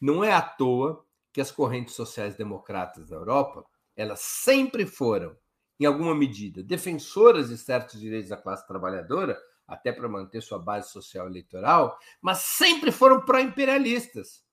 Não 0.00 0.22
é 0.22 0.32
à 0.32 0.42
toa 0.42 1.04
que 1.32 1.40
as 1.40 1.50
correntes 1.50 1.94
sociais 1.94 2.36
democratas 2.36 3.08
da 3.08 3.16
Europa, 3.16 3.64
elas 3.94 4.20
sempre 4.20 4.86
foram, 4.86 5.36
em 5.78 5.84
alguma 5.84 6.14
medida, 6.14 6.62
defensoras 6.62 7.48
de 7.48 7.58
certos 7.58 8.00
direitos 8.00 8.30
da 8.30 8.36
classe 8.36 8.66
trabalhadora, 8.66 9.38
até 9.66 9.92
para 9.92 10.08
manter 10.08 10.40
sua 10.42 10.58
base 10.58 10.90
social 10.90 11.26
eleitoral, 11.26 11.98
mas 12.20 12.38
sempre 12.38 12.92
foram 12.92 13.24
pró-imperialistas. 13.24 14.44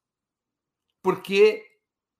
Porque 1.01 1.63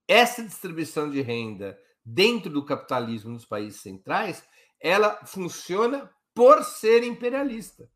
essa 0.08 0.44
distribuição 0.44 1.10
de 1.10 1.22
renda 1.22 1.80
dentro 2.06 2.52
do 2.52 2.66
capitalismo 2.66 3.32
nos 3.32 3.46
países 3.46 3.80
centrais, 3.82 4.44
ela 4.80 5.26
funciona 5.26 6.14
por 6.34 6.64
ser 6.64 7.04
imperialista 7.04 7.90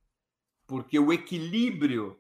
porque 0.68 1.00
o 1.00 1.14
equilíbrio 1.14 2.20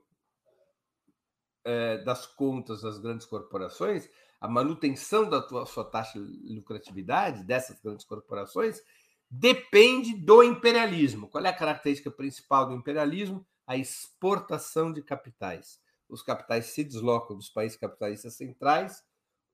é, 1.65 1.97
das 1.97 2.25
contas 2.25 2.81
das 2.81 2.97
grandes 2.97 3.27
corporações, 3.27 4.09
a 4.39 4.47
manutenção 4.47 5.29
da 5.29 5.45
sua 5.65 5.83
taxa 5.83 6.17
de 6.17 6.55
lucratividade 6.55 7.43
dessas 7.43 7.79
grandes 7.81 8.05
corporações, 8.05 8.81
depende 9.29 10.15
do 10.15 10.43
imperialismo. 10.43 11.27
Qual 11.27 11.45
é 11.45 11.49
a 11.49 11.55
característica 11.55 12.09
principal 12.09 12.67
do 12.67 12.75
imperialismo? 12.75 13.45
A 13.65 13.75
exportação 13.75 14.91
de 14.91 15.01
capitais. 15.01 15.79
Os 16.07 16.21
capitais 16.21 16.67
se 16.67 16.83
deslocam 16.83 17.35
dos 17.35 17.49
países 17.49 17.77
capitalistas 17.77 18.35
centrais, 18.35 19.03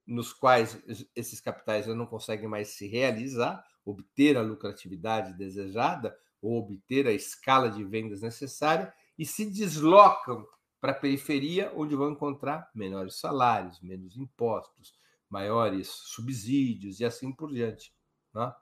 nos 0.05 0.31
quais 0.33 0.81
esses 1.15 1.39
capitais 1.39 1.85
já 1.85 1.95
não 1.95 2.05
conseguem 2.05 2.47
mais 2.47 2.69
se 2.69 2.87
realizar, 2.87 3.65
obter 3.83 4.37
a 4.37 4.41
lucratividade 4.41 5.33
desejada, 5.33 6.15
ou 6.41 6.59
obter 6.59 7.07
a 7.07 7.11
escala 7.11 7.71
de 7.71 7.83
vendas 7.83 8.21
necessária 8.21 8.93
e 9.17 9.25
se 9.25 9.45
deslocam 9.45 10.45
para 10.81 10.91
a 10.91 10.95
periferia, 10.95 11.71
onde 11.73 11.95
vão 11.95 12.11
encontrar 12.11 12.69
menores 12.75 13.15
salários, 13.15 13.79
menos 13.79 14.17
impostos, 14.17 14.93
maiores 15.29 15.87
subsídios 15.87 16.99
e 16.99 17.05
assim 17.05 17.31
por 17.31 17.51
diante. 17.51 17.95
Né? 18.33 18.53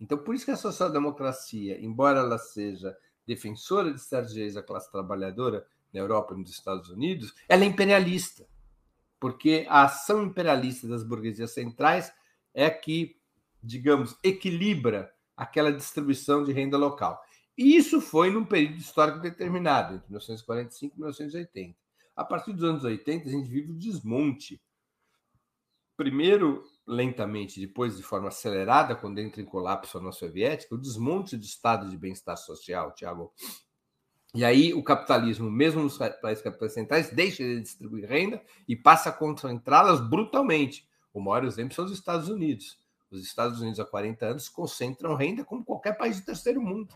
Então, 0.00 0.18
por 0.18 0.34
isso 0.34 0.44
que 0.44 0.50
a 0.50 0.56
social-democracia, 0.56 1.80
embora 1.80 2.20
ela 2.20 2.38
seja 2.38 2.96
defensora 3.26 3.92
de 3.92 4.00
certos 4.00 4.54
da 4.54 4.62
classe 4.62 4.90
trabalhadora 4.90 5.66
na 5.92 6.00
Europa 6.00 6.34
e 6.34 6.38
nos 6.38 6.50
Estados 6.50 6.90
Unidos, 6.90 7.34
ela 7.48 7.64
é 7.64 7.66
imperialista, 7.66 8.46
porque 9.18 9.66
a 9.68 9.84
ação 9.84 10.24
imperialista 10.24 10.86
das 10.86 11.04
burguesias 11.04 11.52
centrais 11.52 12.12
é 12.52 12.68
que, 12.68 13.16
digamos, 13.62 14.16
equilibra 14.22 15.12
aquela 15.36 15.72
distribuição 15.72 16.44
de 16.44 16.52
renda 16.52 16.76
local. 16.76 17.22
E 17.56 17.76
isso 17.76 18.00
foi 18.00 18.30
num 18.30 18.44
período 18.44 18.78
histórico 18.78 19.20
determinado, 19.20 19.94
entre 19.94 20.08
1945 20.08 20.94
e 20.94 20.98
1980. 20.98 21.78
A 22.16 22.24
partir 22.24 22.52
dos 22.52 22.64
anos 22.64 22.84
80, 22.84 23.28
a 23.28 23.32
gente 23.32 23.48
vive 23.48 23.72
o 23.72 23.78
desmonte. 23.78 24.60
Primeiro, 25.96 26.64
lentamente, 26.86 27.60
depois 27.60 27.96
de 27.96 28.02
forma 28.02 28.28
acelerada, 28.28 28.94
quando 28.94 29.18
entra 29.18 29.40
em 29.40 29.44
colapso 29.44 29.96
a 29.96 30.00
União 30.00 30.12
Soviética, 30.12 30.74
o 30.74 30.78
desmonte 30.78 31.36
do 31.36 31.44
estado 31.44 31.88
de 31.88 31.96
bem-estar 31.96 32.36
social, 32.36 32.92
Tiago. 32.92 33.32
E 34.34 34.44
aí 34.44 34.74
o 34.74 34.82
capitalismo, 34.82 35.50
mesmo 35.50 35.82
nos 35.82 35.96
países 35.96 36.42
capitalistas 36.42 36.74
centrais, 36.74 37.10
deixa 37.10 37.42
de 37.42 37.60
distribuir 37.60 38.08
renda 38.08 38.42
e 38.68 38.74
passa 38.74 39.10
a 39.10 39.12
concentrá-las 39.12 40.00
brutalmente. 40.00 40.88
O 41.12 41.20
maior 41.20 41.44
exemplo 41.44 41.74
são 41.74 41.84
os 41.84 41.92
Estados 41.92 42.28
Unidos. 42.28 42.78
Os 43.10 43.24
Estados 43.24 43.60
Unidos, 43.60 43.78
há 43.78 43.84
40 43.84 44.26
anos, 44.26 44.48
concentram 44.48 45.14
renda 45.14 45.44
como 45.44 45.64
qualquer 45.64 45.96
país 45.96 46.18
do 46.18 46.26
terceiro 46.26 46.60
mundo 46.60 46.94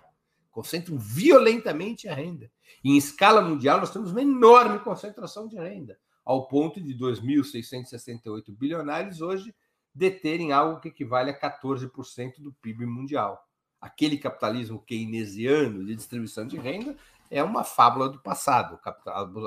concentram 0.58 0.98
violentamente 0.98 2.08
a 2.08 2.14
renda. 2.14 2.50
E, 2.82 2.90
em 2.90 2.96
escala 2.96 3.40
mundial, 3.40 3.78
nós 3.78 3.92
temos 3.92 4.10
uma 4.10 4.22
enorme 4.22 4.80
concentração 4.80 5.46
de 5.46 5.56
renda, 5.56 5.96
ao 6.24 6.48
ponto 6.48 6.80
de 6.80 6.96
2.668 6.98 8.56
bilionários 8.56 9.20
hoje 9.20 9.54
deterem 9.98 10.52
algo 10.52 10.80
que 10.80 10.88
equivale 10.88 11.30
a 11.30 11.38
14% 11.38 12.40
do 12.40 12.52
PIB 12.52 12.86
mundial. 12.86 13.44
Aquele 13.80 14.16
capitalismo 14.16 14.80
keynesiano 14.80 15.84
de 15.84 15.96
distribuição 15.96 16.46
de 16.46 16.56
renda 16.56 16.96
é 17.28 17.42
uma 17.42 17.64
fábula 17.64 18.08
do 18.08 18.20
passado. 18.20 18.78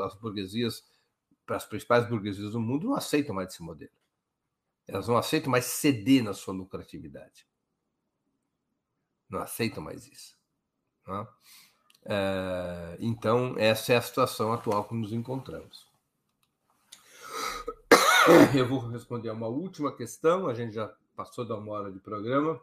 As 0.03 0.15
burguesias, 0.15 0.83
as 1.47 1.65
principais 1.65 2.07
burguesias 2.07 2.51
do 2.51 2.59
mundo, 2.59 2.87
não 2.87 2.95
aceitam 2.95 3.33
mais 3.33 3.53
esse 3.53 3.63
modelo. 3.63 3.91
Elas 4.87 5.07
não 5.07 5.17
aceitam 5.17 5.49
mais 5.49 5.65
ceder 5.65 6.21
na 6.21 6.33
sua 6.33 6.53
lucratividade. 6.53 7.47
Não 9.29 9.39
aceitam 9.39 9.81
mais 9.81 10.05
isso. 10.05 10.37
É, 12.03 12.97
então, 12.99 13.55
essa 13.57 13.93
é 13.93 13.95
a 13.95 14.01
situação 14.01 14.51
atual 14.51 14.83
que 14.83 14.95
nos 14.95 15.13
encontramos. 15.13 15.90
Eu 18.55 18.67
vou 18.67 18.79
responder 18.87 19.29
a 19.29 19.33
uma 19.33 19.47
última 19.47 19.95
questão, 19.95 20.47
a 20.47 20.53
gente 20.53 20.75
já 20.75 20.93
passou 21.15 21.43
da 21.43 21.55
uma 21.57 21.71
hora 21.73 21.91
de 21.91 21.99
programa. 21.99 22.59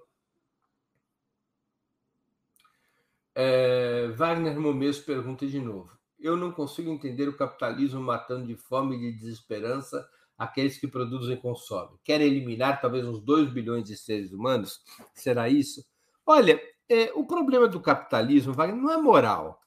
É, 3.34 4.08
Wagner 4.16 4.58
Momesso 4.58 5.04
pergunta 5.04 5.46
de 5.46 5.60
novo. 5.60 5.90
Eu 6.18 6.36
não 6.36 6.52
consigo 6.52 6.90
entender 6.90 7.28
o 7.28 7.36
capitalismo 7.36 8.00
matando 8.00 8.46
de 8.46 8.56
fome 8.56 8.96
e 8.96 9.00
de 9.00 9.18
desesperança 9.18 10.08
aqueles 10.36 10.78
que 10.78 10.86
produzem 10.86 11.36
e 11.36 11.40
consomem. 11.40 11.98
Quer 12.04 12.20
eliminar 12.20 12.80
talvez 12.80 13.04
uns 13.04 13.20
2 13.20 13.52
bilhões 13.52 13.84
de 13.84 13.96
seres 13.96 14.32
humanos? 14.32 14.80
Será 15.12 15.48
isso? 15.48 15.84
Olha, 16.24 16.60
é, 16.88 17.12
o 17.14 17.26
problema 17.26 17.66
do 17.66 17.80
capitalismo 17.80 18.52
Wagner, 18.52 18.80
não 18.80 18.92
é 18.92 18.96
moral. 18.96 19.60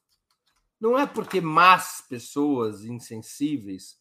Não 0.80 0.98
é 0.98 1.06
porque 1.06 1.42
más 1.42 2.04
pessoas 2.10 2.86
insensíveis 2.86 4.01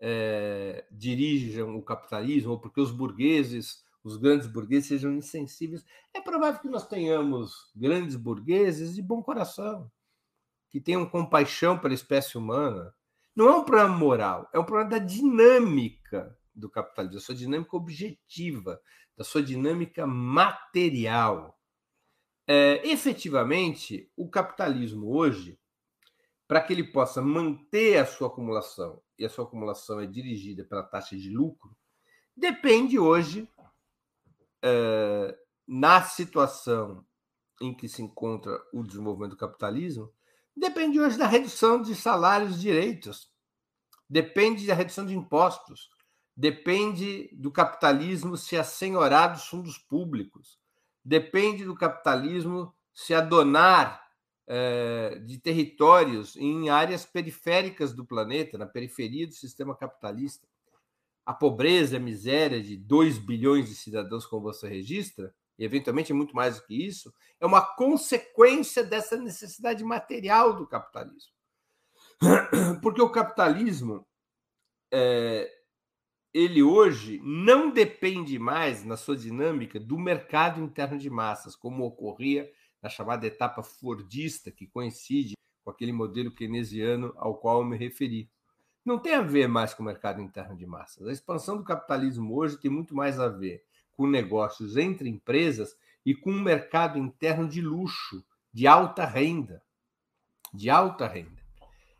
é, 0.00 0.86
dirijam 0.90 1.76
o 1.76 1.82
capitalismo 1.82 2.52
ou 2.52 2.60
porque 2.60 2.80
os 2.80 2.90
burgueses, 2.90 3.84
os 4.02 4.16
grandes 4.16 4.46
burgueses, 4.46 4.88
sejam 4.88 5.12
insensíveis. 5.12 5.84
É 6.14 6.20
provável 6.20 6.60
que 6.60 6.68
nós 6.68 6.86
tenhamos 6.86 7.70
grandes 7.74 8.16
burgueses 8.16 8.94
de 8.94 9.02
bom 9.02 9.22
coração, 9.22 9.90
que 10.70 10.80
tenham 10.80 11.08
compaixão 11.08 11.78
pela 11.78 11.94
espécie 11.94 12.36
humana, 12.36 12.94
não 13.34 13.48
é 13.48 13.56
um 13.56 13.64
problema 13.64 13.96
moral, 13.96 14.48
é 14.52 14.58
um 14.58 14.64
problema 14.64 14.90
da 14.90 14.98
dinâmica 14.98 16.36
do 16.54 16.70
capitalismo, 16.70 17.18
da 17.18 17.20
sua 17.20 17.34
dinâmica 17.34 17.76
objetiva, 17.76 18.80
da 19.14 19.24
sua 19.24 19.42
dinâmica 19.42 20.06
material. 20.06 21.58
É, 22.48 22.86
efetivamente, 22.88 24.10
o 24.16 24.28
capitalismo 24.30 25.08
hoje, 25.14 25.58
para 26.46 26.60
que 26.60 26.72
ele 26.72 26.84
possa 26.84 27.20
manter 27.20 27.98
a 27.98 28.06
sua 28.06 28.28
acumulação, 28.28 29.02
e 29.18 29.24
a 29.24 29.28
sua 29.28 29.44
acumulação 29.44 30.00
é 30.00 30.06
dirigida 30.06 30.64
pela 30.64 30.82
taxa 30.82 31.16
de 31.16 31.30
lucro, 31.30 31.76
depende 32.36 32.98
hoje, 32.98 33.48
é, 34.62 35.36
na 35.66 36.02
situação 36.02 37.04
em 37.60 37.74
que 37.74 37.88
se 37.88 38.02
encontra 38.02 38.60
o 38.72 38.82
desenvolvimento 38.82 39.30
do 39.30 39.36
capitalismo, 39.36 40.12
Depende 40.56 40.98
hoje 40.98 41.18
da 41.18 41.26
redução 41.26 41.82
de 41.82 41.94
salários 41.94 42.56
e 42.56 42.60
direitos, 42.60 43.30
depende 44.08 44.66
da 44.66 44.72
redução 44.72 45.04
de 45.04 45.14
impostos, 45.14 45.90
depende 46.34 47.28
do 47.34 47.52
capitalismo 47.52 48.38
se 48.38 48.56
assenhorar 48.56 49.34
dos 49.34 49.46
fundos 49.46 49.76
públicos, 49.76 50.58
depende 51.04 51.62
do 51.62 51.74
capitalismo 51.74 52.74
se 52.94 53.12
adonar 53.12 54.05
eh, 54.48 55.20
de 55.24 55.38
territórios 55.38 56.36
em 56.36 56.68
áreas 56.68 57.04
periféricas 57.04 57.92
do 57.92 58.04
planeta, 58.04 58.56
na 58.56 58.64
periferia 58.64 59.26
do 59.26 59.34
sistema 59.34 59.74
capitalista. 59.74 60.46
A 61.24 61.34
pobreza, 61.34 61.96
a 61.96 62.00
miséria 62.00 62.62
de 62.62 62.76
2 62.76 63.18
bilhões 63.18 63.68
de 63.68 63.74
cidadãos, 63.74 64.24
como 64.24 64.42
você 64.42 64.68
registra, 64.68 65.34
e 65.58 65.64
eventualmente 65.64 66.12
muito 66.12 66.36
mais 66.36 66.56
do 66.56 66.66
que 66.66 66.86
isso, 66.86 67.12
é 67.40 67.46
uma 67.46 67.60
consequência 67.60 68.84
dessa 68.84 69.16
necessidade 69.16 69.82
material 69.82 70.54
do 70.54 70.64
capitalismo. 70.64 71.32
Porque 72.80 73.02
o 73.02 73.10
capitalismo, 73.10 74.06
é, 74.92 75.50
ele 76.32 76.62
hoje 76.62 77.20
não 77.24 77.68
depende 77.68 78.38
mais, 78.38 78.84
na 78.84 78.96
sua 78.96 79.16
dinâmica, 79.16 79.80
do 79.80 79.98
mercado 79.98 80.60
interno 80.60 80.96
de 80.96 81.10
massas, 81.10 81.56
como 81.56 81.84
ocorria 81.84 82.48
na 82.86 82.90
chamada 82.90 83.26
etapa 83.26 83.64
fordista, 83.64 84.52
que 84.52 84.64
coincide 84.64 85.34
com 85.64 85.70
aquele 85.70 85.92
modelo 85.92 86.30
keynesiano 86.30 87.12
ao 87.16 87.34
qual 87.34 87.58
eu 87.58 87.64
me 87.64 87.76
referi. 87.76 88.30
Não 88.84 88.96
tem 88.96 89.14
a 89.14 89.22
ver 89.22 89.48
mais 89.48 89.74
com 89.74 89.82
o 89.82 89.86
mercado 89.86 90.22
interno 90.22 90.56
de 90.56 90.64
massas. 90.64 91.08
A 91.08 91.12
expansão 91.12 91.56
do 91.56 91.64
capitalismo 91.64 92.36
hoje 92.36 92.56
tem 92.56 92.70
muito 92.70 92.94
mais 92.94 93.18
a 93.18 93.26
ver 93.26 93.64
com 93.96 94.06
negócios 94.06 94.76
entre 94.76 95.08
empresas 95.08 95.76
e 96.04 96.14
com 96.14 96.30
um 96.30 96.40
mercado 96.40 96.96
interno 96.96 97.48
de 97.48 97.60
luxo, 97.60 98.24
de 98.52 98.68
alta 98.68 99.04
renda. 99.04 99.60
De 100.54 100.70
alta 100.70 101.08
renda. 101.08 101.42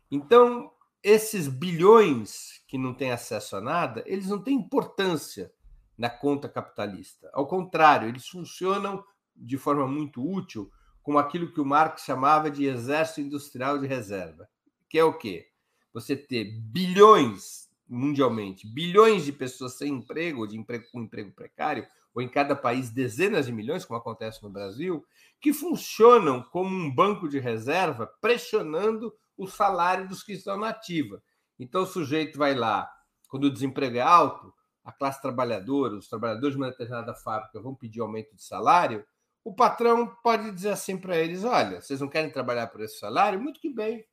Então, 0.09 0.71
esses 1.03 1.49
bilhões 1.49 2.63
que 2.65 2.77
não 2.77 2.93
têm 2.93 3.11
acesso 3.11 3.57
a 3.57 3.61
nada, 3.61 4.01
eles 4.05 4.29
não 4.29 4.41
têm 4.41 4.55
importância 4.55 5.51
na 5.97 6.09
conta 6.09 6.47
capitalista. 6.47 7.29
Ao 7.33 7.45
contrário, 7.45 8.07
eles 8.07 8.25
funcionam 8.25 9.03
de 9.35 9.57
forma 9.57 9.85
muito 9.85 10.25
útil 10.25 10.71
como 11.07 11.19
aquilo 11.19 11.49
que 11.53 11.61
o 11.61 11.65
Marx 11.65 12.03
chamava 12.03 12.51
de 12.51 12.65
exército 12.65 13.21
industrial 13.21 13.79
de 13.79 13.87
reserva, 13.87 14.45
que 14.89 14.99
é 14.99 15.03
o 15.05 15.17
quê? 15.17 15.47
Você 15.93 16.17
ter 16.17 16.59
bilhões 16.59 17.69
mundialmente 17.87 18.67
bilhões 18.67 19.23
de 19.23 19.31
pessoas 19.31 19.77
sem 19.77 19.93
emprego, 19.93 20.45
de 20.45 20.57
emprego 20.57 20.83
com 20.91 21.01
emprego 21.01 21.31
precário, 21.31 21.87
ou 22.13 22.21
em 22.21 22.27
cada 22.27 22.57
país 22.57 22.89
dezenas 22.89 23.45
de 23.45 23.53
milhões, 23.53 23.85
como 23.85 23.97
acontece 23.97 24.43
no 24.43 24.49
Brasil, 24.49 25.01
que 25.39 25.53
funcionam 25.53 26.43
como 26.43 26.75
um 26.75 26.93
banco 26.93 27.29
de 27.29 27.39
reserva, 27.39 28.05
pressionando 28.19 29.13
o 29.37 29.47
salário 29.47 30.09
dos 30.09 30.21
que 30.21 30.33
estão 30.33 30.57
na 30.57 30.67
ativa. 30.67 31.23
Então 31.57 31.83
o 31.83 31.87
sujeito 31.87 32.37
vai 32.37 32.53
lá, 32.53 32.85
quando 33.29 33.45
o 33.45 33.53
desemprego 33.53 33.95
é 33.95 34.01
alto, 34.01 34.53
a 34.83 34.91
classe 34.91 35.21
trabalhadora, 35.21 35.95
os 35.95 36.09
trabalhadores 36.09 36.57
de 36.57 36.61
uma 36.61 36.69
determinada 36.69 37.13
fábrica 37.13 37.61
vão 37.61 37.73
pedir 37.73 38.01
aumento 38.01 38.35
de 38.35 38.43
salário, 38.43 39.05
o 39.47 39.53
patrão 39.53 40.13
pode 40.21 40.51
dizer 40.51 40.71
assim 40.71 40.97
para 40.97 41.15
eles: 41.15 41.45
olha, 41.45 41.79
vocês 41.79 42.01
não 42.01 42.09
querem 42.09 42.29
trabalhar 42.29 42.67
por 42.67 42.81
esse 42.81 42.99
salário? 42.99 43.39
Muito 43.39 43.61
que 43.61 43.73
bem. 43.73 44.05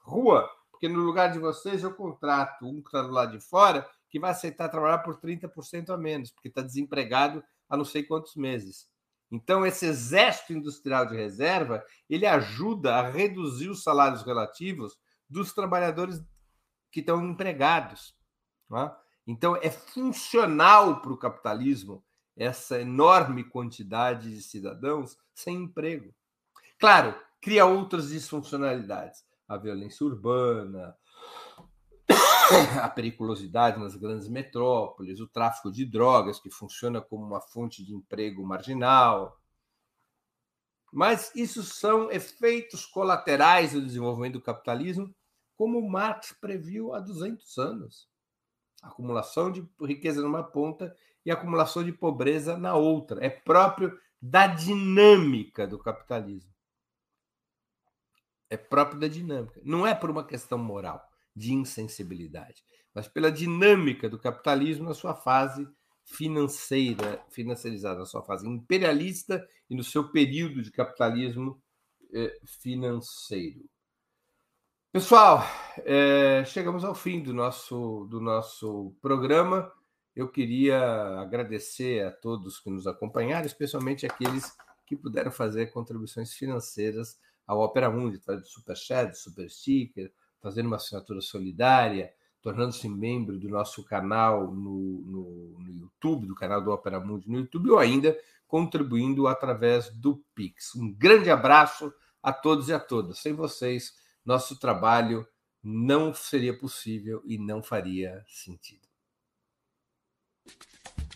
Rua, 0.00 0.50
porque 0.72 0.88
no 0.88 0.98
lugar 0.98 1.30
de 1.30 1.38
vocês 1.38 1.84
eu 1.84 1.94
contrato 1.94 2.66
um 2.66 2.82
que 2.82 2.88
está 2.88 3.02
do 3.02 3.12
lado 3.12 3.38
de 3.38 3.44
fora 3.44 3.88
que 4.10 4.18
vai 4.18 4.32
aceitar 4.32 4.68
trabalhar 4.68 4.98
por 4.98 5.20
30% 5.20 5.90
a 5.90 5.96
menos, 5.96 6.32
porque 6.32 6.48
está 6.48 6.62
desempregado 6.62 7.44
há 7.68 7.76
não 7.76 7.84
sei 7.84 8.02
quantos 8.02 8.34
meses. 8.34 8.88
Então, 9.30 9.64
esse 9.64 9.86
exército 9.86 10.52
industrial 10.52 11.06
de 11.06 11.14
reserva, 11.14 11.84
ele 12.10 12.26
ajuda 12.26 12.96
a 12.96 13.08
reduzir 13.08 13.68
os 13.68 13.84
salários 13.84 14.22
relativos 14.22 14.98
dos 15.30 15.52
trabalhadores 15.52 16.20
que 16.90 17.00
estão 17.00 17.24
empregados. 17.24 18.16
É? 18.76 18.90
Então, 19.28 19.56
é 19.62 19.70
funcional 19.70 21.00
para 21.00 21.12
o 21.12 21.16
capitalismo 21.16 22.04
essa 22.36 22.80
enorme 22.80 23.44
quantidade 23.44 24.34
de 24.34 24.42
cidadãos 24.42 25.16
sem 25.34 25.64
emprego. 25.64 26.14
Claro, 26.78 27.14
cria 27.40 27.66
outras 27.66 28.08
disfuncionalidades 28.08 29.24
a 29.52 29.58
violência 29.58 30.06
urbana, 30.06 30.96
a 32.82 32.88
periculosidade 32.88 33.78
nas 33.78 33.94
grandes 33.94 34.28
metrópoles, 34.28 35.20
o 35.20 35.28
tráfico 35.28 35.70
de 35.70 35.84
drogas, 35.84 36.40
que 36.40 36.50
funciona 36.50 37.02
como 37.02 37.24
uma 37.24 37.40
fonte 37.40 37.84
de 37.84 37.94
emprego 37.94 38.44
marginal. 38.44 39.38
Mas 40.90 41.34
isso 41.34 41.62
são 41.62 42.10
efeitos 42.10 42.86
colaterais 42.86 43.72
do 43.72 43.84
desenvolvimento 43.84 44.34
do 44.34 44.42
capitalismo, 44.42 45.14
como 45.54 45.86
Marx 45.86 46.32
previu 46.40 46.94
há 46.94 47.00
200 47.00 47.58
anos. 47.58 48.08
Acumulação 48.82 49.52
de 49.52 49.66
riqueza 49.82 50.22
numa 50.22 50.42
ponta 50.42 50.96
e 51.24 51.30
acumulação 51.30 51.84
de 51.84 51.92
pobreza 51.92 52.56
na 52.56 52.74
outra. 52.74 53.24
É 53.24 53.30
próprio 53.30 53.98
da 54.20 54.46
dinâmica 54.46 55.66
do 55.66 55.78
capitalismo 55.78 56.52
é 58.52 58.56
próprio 58.58 59.00
da 59.00 59.08
dinâmica. 59.08 59.58
Não 59.64 59.86
é 59.86 59.94
por 59.94 60.10
uma 60.10 60.22
questão 60.22 60.58
moral, 60.58 61.02
de 61.34 61.54
insensibilidade, 61.54 62.62
mas 62.94 63.08
pela 63.08 63.32
dinâmica 63.32 64.10
do 64.10 64.18
capitalismo 64.18 64.84
na 64.84 64.92
sua 64.92 65.14
fase 65.14 65.66
financeira, 66.04 67.24
financiarizada, 67.30 68.00
na 68.00 68.04
sua 68.04 68.22
fase 68.22 68.46
imperialista 68.46 69.42
e 69.70 69.74
no 69.74 69.82
seu 69.82 70.10
período 70.10 70.60
de 70.60 70.70
capitalismo 70.70 71.62
eh, 72.12 72.38
financeiro. 72.44 73.64
Pessoal, 74.92 75.42
eh, 75.78 76.44
chegamos 76.44 76.84
ao 76.84 76.94
fim 76.94 77.22
do 77.22 77.32
nosso, 77.32 78.06
do 78.10 78.20
nosso 78.20 78.94
programa. 79.00 79.72
Eu 80.14 80.28
queria 80.28 80.78
agradecer 81.20 82.04
a 82.04 82.10
todos 82.10 82.60
que 82.60 82.70
nos 82.70 82.86
acompanharam, 82.86 83.46
especialmente 83.46 84.04
aqueles 84.04 84.54
que 84.86 84.94
puderam 84.94 85.30
fazer 85.30 85.72
contribuições 85.72 86.34
financeiras 86.34 87.18
ao 87.46 87.60
Opera 87.60 87.90
Mundi, 87.90 88.18
através 88.18 88.46
do 88.46 88.50
Super 88.50 88.76
Super 89.14 89.48
Sticker, 89.48 90.12
fazendo 90.40 90.66
uma 90.66 90.76
assinatura 90.76 91.20
solidária, 91.22 92.12
tornando-se 92.42 92.88
membro 92.88 93.38
do 93.38 93.48
nosso 93.48 93.82
canal 93.84 94.52
no, 94.52 95.00
no, 95.00 95.58
no, 95.58 95.72
YouTube, 95.72 96.26
do 96.26 96.34
canal 96.34 96.60
do 96.62 96.70
Opera 96.70 97.00
Mundi 97.00 97.30
no 97.30 97.38
YouTube, 97.38 97.70
ou 97.70 97.78
ainda 97.78 98.16
contribuindo 98.46 99.26
através 99.26 99.88
do 99.88 100.22
Pix. 100.34 100.74
Um 100.74 100.92
grande 100.92 101.30
abraço 101.30 101.90
a 102.22 102.32
todos 102.32 102.68
e 102.68 102.74
a 102.74 102.78
todas. 102.78 103.18
Sem 103.18 103.32
vocês, 103.32 103.94
nosso 104.24 104.58
trabalho 104.58 105.26
não 105.62 106.12
seria 106.12 106.56
possível 106.56 107.22
e 107.24 107.38
não 107.38 107.62
faria 107.62 108.22
sentido. 108.26 108.91